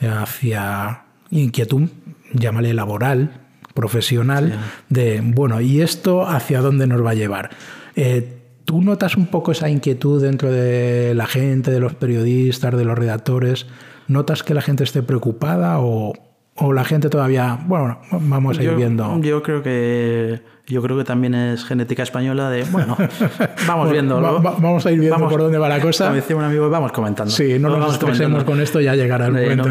hacia 0.00 1.04
inquietud 1.30 1.88
llámale 2.34 2.74
laboral, 2.74 3.40
profesional, 3.74 4.58
de, 4.88 5.20
bueno, 5.24 5.60
¿y 5.60 5.80
esto 5.80 6.26
hacia 6.26 6.60
dónde 6.60 6.86
nos 6.86 7.04
va 7.04 7.10
a 7.10 7.14
llevar? 7.14 7.50
Eh, 7.96 8.40
¿Tú 8.64 8.82
notas 8.82 9.16
un 9.16 9.26
poco 9.26 9.52
esa 9.52 9.68
inquietud 9.68 10.22
dentro 10.22 10.50
de 10.50 11.14
la 11.14 11.26
gente, 11.26 11.70
de 11.70 11.80
los 11.80 11.94
periodistas, 11.94 12.76
de 12.76 12.84
los 12.84 12.96
redactores? 12.96 13.66
¿Notas 14.08 14.42
que 14.42 14.54
la 14.54 14.62
gente 14.62 14.84
esté 14.84 15.02
preocupada 15.02 15.80
o, 15.80 16.12
o 16.56 16.72
la 16.72 16.84
gente 16.84 17.10
todavía, 17.10 17.58
bueno, 17.66 18.00
vamos 18.12 18.58
a 18.58 18.62
ir 18.62 18.74
viendo? 18.74 19.20
Yo 19.20 19.42
creo 19.42 19.62
que 19.62 20.40
yo 20.66 20.80
creo 20.80 20.96
que 20.96 21.04
también 21.04 21.34
es 21.34 21.64
genética 21.64 22.02
española 22.02 22.48
de, 22.48 22.64
bueno, 22.64 22.96
vamos 23.66 23.90
viendo. 23.90 24.20
vamos 24.20 24.86
a 24.86 24.92
ir 24.92 25.00
viendo 25.00 25.28
por 25.28 25.40
dónde 25.40 25.58
va 25.58 25.68
la 25.68 25.80
cosa. 25.80 26.06
Como 26.06 26.16
decía 26.16 26.36
un 26.36 26.44
amigo, 26.44 26.70
vamos 26.70 26.92
comentando. 26.92 27.30
Sí, 27.30 27.58
no 27.58 27.76
nos 27.76 27.94
estresemos 27.94 28.44
con 28.44 28.60
esto, 28.60 28.80
ya 28.80 28.94
llegará 28.94 29.26
el 29.26 29.32
momento. 29.32 29.68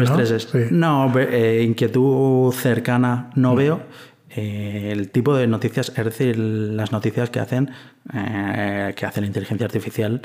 No, 0.70 1.08
¿no? 1.08 1.18
Eh, 1.18 1.64
inquietud 1.66 2.52
cercana 2.52 3.30
no 3.34 3.54
mm. 3.54 3.56
veo. 3.56 3.80
Eh, 4.36 4.90
el 4.92 5.10
tipo 5.10 5.34
de 5.34 5.46
noticias, 5.46 5.92
es 5.96 6.04
decir, 6.04 6.36
las 6.38 6.92
noticias 6.92 7.30
que 7.30 7.40
hacen, 7.40 7.70
eh, 8.12 8.92
que 8.96 9.06
hace 9.06 9.20
la 9.20 9.26
inteligencia 9.28 9.64
artificial, 9.64 10.22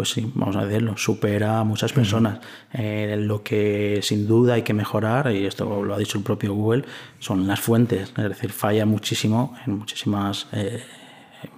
pues 0.00 0.12
sí, 0.12 0.32
vamos 0.34 0.56
a 0.56 0.64
decirlo, 0.64 0.96
supera 0.96 1.60
a 1.60 1.64
muchas 1.64 1.92
personas. 1.92 2.38
Eh, 2.72 3.18
lo 3.18 3.42
que 3.42 4.00
sin 4.02 4.26
duda 4.26 4.54
hay 4.54 4.62
que 4.62 4.72
mejorar, 4.72 5.30
y 5.30 5.44
esto 5.44 5.84
lo 5.84 5.94
ha 5.94 5.98
dicho 5.98 6.16
el 6.16 6.24
propio 6.24 6.54
Google, 6.54 6.86
son 7.18 7.46
las 7.46 7.60
fuentes, 7.60 8.14
es 8.16 8.28
decir, 8.30 8.50
falla 8.50 8.86
muchísimo 8.86 9.54
en 9.66 9.74
muchísimas... 9.76 10.46
Eh, 10.52 10.82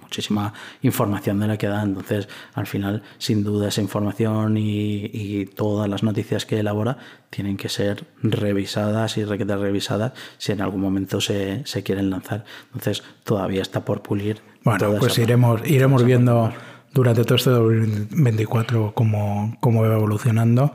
muchísima 0.01 0.53
información 0.81 1.39
de 1.39 1.47
la 1.47 1.57
que 1.57 1.67
da. 1.67 1.81
Entonces, 1.81 2.29
al 2.53 2.67
final, 2.67 3.01
sin 3.17 3.43
duda, 3.43 3.69
esa 3.69 3.81
información 3.81 4.57
y, 4.57 5.45
todas 5.55 5.89
las 5.89 6.03
noticias 6.03 6.45
que 6.45 6.59
elabora 6.59 6.97
tienen 7.29 7.57
que 7.57 7.67
ser 7.67 8.05
revisadas 8.21 9.17
y 9.17 9.23
revisadas 9.25 10.13
si 10.37 10.51
en 10.51 10.61
algún 10.61 10.81
momento 10.81 11.19
se, 11.19 11.65
se 11.65 11.81
quieren 11.81 12.09
lanzar. 12.09 12.45
Entonces, 12.67 13.03
todavía 13.23 13.61
está 13.61 13.83
por 13.83 14.01
pulir. 14.01 14.41
Bueno, 14.63 14.95
pues 14.99 15.17
iremos, 15.17 15.61
iremos 15.65 16.03
viendo 16.05 16.53
durante 16.93 17.23
todo 17.23 17.35
este 17.35 17.49
2024 17.49 18.93
cómo, 18.93 19.57
cómo 19.59 19.81
va 19.81 19.95
evolucionando. 19.95 20.73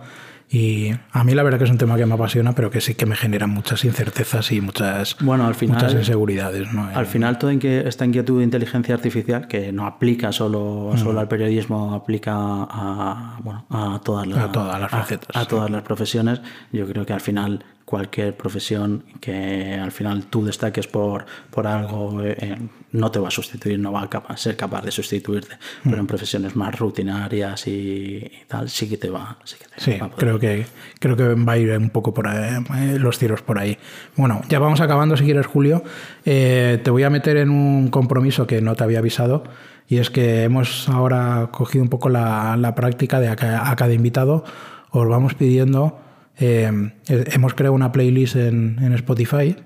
Y 0.51 0.93
a 1.13 1.25
mí 1.25 1.35
la 1.35 1.43
verdad 1.43 1.59
que 1.59 1.65
es 1.65 1.71
un 1.71 1.77
tema 1.77 1.97
que 1.97 2.07
me 2.07 2.15
apasiona, 2.15 2.55
pero 2.55 2.71
que 2.71 2.81
sí 2.81 2.95
que 2.95 3.05
me 3.05 3.17
genera 3.17 3.47
muchas 3.47 3.85
incertezas 3.85 4.51
y 4.51 4.63
muchas, 4.63 5.17
bueno, 5.21 5.47
al 5.47 5.55
final, 5.55 5.77
muchas 5.77 5.93
inseguridades. 5.93 6.67
Al 6.95 7.05
final, 7.05 7.37
toda 7.37 7.53
esta 7.53 8.07
inquietud 8.07 8.39
de 8.39 8.45
inteligencia 8.45 8.95
artificial, 8.95 9.47
que 9.47 9.73
no 9.73 9.87
aplica 9.87 10.33
solo, 10.33 10.93
mm. 10.95 10.99
solo 10.99 11.21
al 11.21 11.29
periodismo, 11.29 11.93
aplica 11.93 12.33
a, 12.35 13.39
bueno, 13.43 13.67
a, 13.69 14.01
todas 14.03 14.27
las, 14.27 14.39
a 14.39 14.53
todas 14.53 14.81
las 14.81 14.91
facetas. 14.91 15.37
A, 15.37 15.45
todas 15.45 15.71
las 15.71 15.83
profesiones, 15.83 16.41
yo 16.73 16.87
creo 16.87 17.05
que 17.05 17.13
al 17.13 17.21
final 17.21 17.63
cualquier 17.89 18.37
profesión 18.37 19.03
que 19.19 19.73
al 19.73 19.93
final 19.93 20.27
tú 20.27 20.45
destaques 20.45 20.87
por, 20.87 21.25
por 21.51 21.67
algo 21.67 22.23
eh, 22.23 22.59
no 22.93 23.11
te 23.11 23.19
va 23.19 23.29
a 23.29 23.31
sustituir, 23.31 23.79
no 23.79 23.93
va 23.93 24.03
a 24.03 24.37
ser 24.37 24.57
capaz 24.57 24.83
de 24.83 24.91
sustituirte. 24.91 25.57
Pero 25.83 25.97
en 25.97 26.03
mm. 26.03 26.07
profesiones 26.07 26.55
más 26.55 26.79
rutinarias 26.79 27.67
y, 27.67 28.31
tal, 28.47 28.69
sí 28.69 28.91
que 28.91 28.99
te 28.99 29.09
va, 29.09 29.39
sí, 29.43 29.57
que 29.59 29.65
te 29.75 29.81
sí 29.81 29.99
creo 30.19 30.39
que 30.39 30.67
creo 31.01 31.17
que 31.17 31.35
va 31.35 31.55
a 31.55 31.57
ir 31.59 31.71
un 31.79 31.89
poco 31.89 32.13
por 32.13 32.29
ahí, 32.29 32.63
eh, 32.77 32.99
los 32.99 33.19
tiros 33.19 33.41
por 33.41 33.59
ahí. 33.59 33.79
Bueno, 34.17 34.43
ya 34.51 34.59
vamos 34.59 34.83
acabando 34.83 35.17
si 35.17 35.25
quieres, 35.25 35.47
Julio. 35.47 35.83
Eh, 36.27 36.83
te 36.85 36.91
voy 36.91 37.05
a 37.05 37.11
meter 37.11 37.39
en 37.39 37.49
un 37.49 37.89
compromiso 37.89 38.47
que 38.47 38.61
no 38.61 38.75
te 38.75 38.85
había 38.85 38.99
avisado. 38.99 39.45
Y 39.89 39.97
es 39.97 40.11
que 40.11 40.43
hemos 40.43 40.91
ahora 40.91 41.49
cogido 41.53 41.83
un 41.83 41.89
poco 41.89 42.11
la, 42.11 42.55
la 42.59 42.75
práctica 42.75 43.19
de 43.19 43.29
a 43.29 43.37
cada 43.37 43.95
invitado. 43.95 44.45
Os 44.91 45.09
vamos 45.09 45.33
pidiendo 45.33 45.99
eh, 46.41 46.71
hemos 47.07 47.55
creado 47.55 47.75
una 47.75 47.93
playlist 47.93 48.37
en, 48.37 48.93
Spotify 48.95 49.57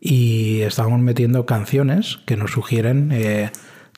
y 0.00 0.60
estamos 0.62 1.00
metiendo 1.00 1.46
canciones 1.46 2.18
que 2.26 2.36
nos 2.36 2.52
sugieren 2.52 3.10
eh, 3.12 3.50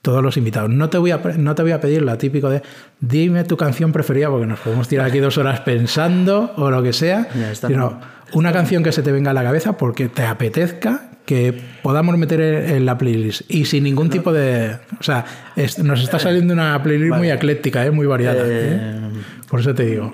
todos 0.02 0.22
los 0.22 0.36
invitados. 0.36 0.70
No 0.70 0.90
te, 0.90 0.98
voy 0.98 1.10
a, 1.10 1.20
no 1.38 1.54
te 1.54 1.62
voy 1.62 1.72
a 1.72 1.80
pedir 1.80 2.02
la 2.02 2.18
típico 2.18 2.50
de 2.50 2.62
dime 3.00 3.44
tu 3.44 3.56
canción 3.56 3.92
preferida 3.92 4.28
porque 4.28 4.46
nos 4.46 4.60
podemos 4.60 4.88
tirar 4.88 5.06
aquí 5.06 5.18
dos 5.18 5.38
horas 5.38 5.60
pensando 5.60 6.52
o 6.56 6.70
lo 6.70 6.82
que 6.82 6.92
sea, 6.92 7.28
sino 7.52 8.00
una 8.32 8.52
canción 8.52 8.82
que 8.82 8.92
se 8.92 9.02
te 9.02 9.12
venga 9.12 9.30
a 9.30 9.34
la 9.34 9.42
cabeza 9.42 9.76
porque 9.76 10.08
te 10.08 10.22
apetezca 10.22 11.06
que 11.26 11.60
podamos 11.82 12.18
meter 12.18 12.40
en 12.40 12.86
la 12.86 12.98
playlist 12.98 13.42
y 13.48 13.64
sin 13.66 13.84
ningún 13.84 14.10
tipo 14.10 14.32
de... 14.32 14.78
O 14.98 15.02
sea, 15.02 15.24
nos 15.82 16.02
está 16.02 16.18
saliendo 16.18 16.52
una 16.54 16.82
playlist 16.82 17.14
muy 17.14 17.30
ecléctica, 17.30 17.84
¿eh? 17.86 17.90
muy 17.90 18.06
variada. 18.06 18.44
Por 19.48 19.60
eso 19.60 19.74
te 19.74 19.84
digo 19.84 20.12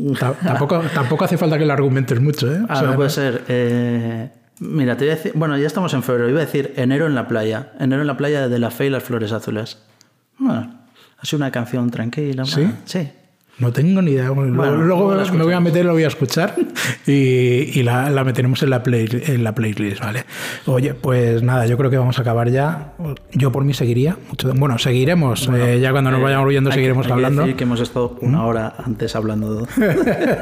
tampoco, 0.44 0.80
tampoco 0.94 1.24
hace 1.24 1.38
falta 1.38 1.58
que 1.58 1.64
lo 1.64 1.72
argumentes 1.72 2.20
mucho, 2.20 2.52
¿eh? 2.52 2.60
Ah, 2.68 2.82
no 2.82 2.94
puede 2.96 3.10
ser. 3.10 3.44
Eh, 3.48 4.30
mira, 4.60 4.96
te 4.96 5.04
voy 5.04 5.12
a 5.12 5.16
decir. 5.16 5.32
Bueno, 5.34 5.56
ya 5.56 5.66
estamos 5.66 5.92
en 5.94 6.02
febrero. 6.02 6.28
Iba 6.28 6.40
a 6.40 6.44
decir 6.44 6.72
enero 6.76 7.06
en 7.06 7.14
la 7.14 7.28
playa. 7.28 7.72
Enero 7.78 8.02
en 8.02 8.06
la 8.06 8.16
playa 8.16 8.48
de 8.48 8.58
la 8.58 8.70
fe 8.70 8.86
y 8.86 8.90
las 8.90 9.02
flores 9.02 9.32
azules. 9.32 9.78
Bueno, 10.38 10.70
ha 11.18 11.24
sido 11.24 11.38
una 11.38 11.50
canción 11.50 11.90
tranquila. 11.90 12.44
¿Sí? 12.44 12.68
Sí. 12.84 13.08
No 13.58 13.70
tengo 13.70 14.00
ni 14.00 14.12
idea. 14.12 14.28
luego 14.28 15.14
me 15.34 15.44
voy 15.44 15.52
a 15.52 15.60
meter, 15.60 15.84
lo 15.84 15.92
voy 15.92 16.04
a 16.04 16.08
escuchar 16.08 16.54
y, 17.06 17.82
la, 17.82 18.24
meteremos 18.24 18.62
en 18.62 18.70
la, 18.70 18.82
play, 18.82 19.06
en 19.26 19.44
la 19.44 19.54
playlist, 19.54 20.00
¿vale? 20.00 20.24
Oye, 20.66 20.94
pues 20.94 21.42
nada, 21.42 21.66
yo 21.66 21.76
creo 21.76 21.90
que 21.90 21.98
vamos 21.98 22.18
a 22.18 22.22
acabar 22.22 22.50
ya. 22.50 22.94
Yo 23.32 23.52
por 23.52 23.64
mí 23.64 23.74
seguiría. 23.74 24.16
Mucho, 24.28 24.52
bueno, 24.54 24.78
seguiremos. 24.78 25.48
Eh, 25.52 25.80
ya 25.80 25.92
cuando 25.92 26.10
nos 26.10 26.20
eh, 26.20 26.22
vayamos 26.24 26.48
oyendo 26.48 26.72
seguiremos 26.72 27.06
hablando. 27.10 27.44
Que 27.44 27.54
que 27.54 27.64
hemos 27.64 27.80
estado 27.80 28.16
una 28.22 28.38
¿Mm? 28.38 28.46
hora 28.46 28.74
antes 28.84 29.14
hablando. 29.14 29.68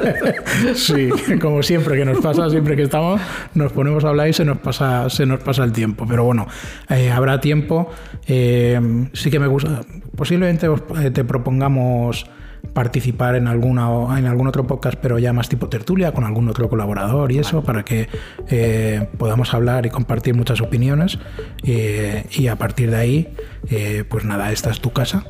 sí, 0.75 1.09
como 1.41 1.61
siempre 1.63 1.97
que 1.97 2.05
nos 2.05 2.19
pasa, 2.21 2.49
siempre 2.49 2.77
que 2.77 2.83
estamos, 2.83 3.19
nos 3.53 3.73
ponemos 3.73 4.05
a 4.05 4.09
hablar 4.09 4.29
y 4.29 4.33
se 4.33 4.45
nos 4.45 4.57
pasa, 4.59 5.09
se 5.09 5.25
nos 5.25 5.41
pasa 5.43 5.65
el 5.65 5.73
tiempo. 5.73 6.05
Pero 6.07 6.23
bueno, 6.23 6.47
eh, 6.89 7.11
habrá 7.11 7.41
tiempo. 7.41 7.91
sí 8.25 9.29
que 9.29 9.39
me 9.39 9.47
gusta. 9.47 9.81
Posiblemente 10.15 10.67
te 11.13 11.23
propongamos 11.25 12.25
participar 12.73 13.35
en 13.35 13.47
alguna 13.47 13.89
en 14.17 14.25
algún 14.25 14.47
otro 14.47 14.65
podcast, 14.67 14.97
pero 15.01 15.19
ya 15.19 15.33
más 15.33 15.49
tipo 15.49 15.67
tertulia, 15.67 16.13
con 16.13 16.23
algún 16.23 16.47
otro 16.49 16.69
colaborador 16.69 17.31
y 17.31 17.39
eso, 17.39 17.63
para 17.63 17.83
que 17.83 18.07
eh, 18.49 19.07
podamos 19.17 19.53
hablar 19.53 19.85
y 19.85 19.89
compartir 19.89 20.35
muchas 20.35 20.61
opiniones. 20.61 21.19
Eh, 21.63 22.25
y 22.31 22.47
a 22.47 22.55
partir 22.55 22.91
de 22.91 22.97
ahí, 22.97 23.27
eh, 23.69 24.03
pues 24.07 24.25
nada, 24.25 24.51
esta 24.51 24.69
es 24.69 24.79
tu 24.79 24.91
casa. 24.91 25.25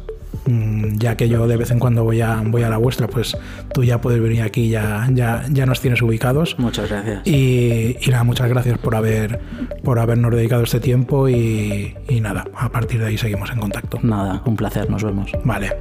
Mm, 0.46 0.98
ya 0.98 1.18
que 1.18 1.30
yo 1.30 1.46
de 1.46 1.56
vez 1.56 1.70
en 1.72 1.80
cuando 1.80 2.04
voy 2.04 2.22
a, 2.22 2.42
voy 2.44 2.64
a 2.64 2.70
la 2.70 2.78
vuestra, 2.78 3.08
pues 3.08 3.38
tú 3.74 3.84
ya 3.84 4.02
puedes 4.02 4.22
venir 4.22 4.42
aquí, 4.42 4.70
ya, 4.70 5.08
ya, 5.12 5.46
ya 5.52 5.66
nos 5.66 5.82
tienes 5.82 6.02
ubicados. 6.02 6.58
Muchas 6.58 6.90
gracias. 6.90 7.28
Y, 7.28 7.98
nada, 8.10 8.24
muchas 8.24 8.50
gracias 8.50 8.78
por, 8.80 8.96
haber, 8.96 9.40
por 9.84 10.00
habernos 10.00 10.34
dedicado 10.34 10.64
este 10.64 10.80
tiempo 10.80 11.30
y, 11.30 11.96
y 12.08 12.22
nada, 12.22 12.46
a 12.56 12.70
partir 12.70 13.00
de 13.00 13.08
ahí 13.08 13.18
seguimos 13.18 13.52
en 13.52 13.60
contacto. 13.60 14.00
Nada, 14.02 14.42
un 14.46 14.56
placer, 14.56 14.90
nos 14.90 15.04
vemos. 15.04 15.32
Vale. 15.44 15.74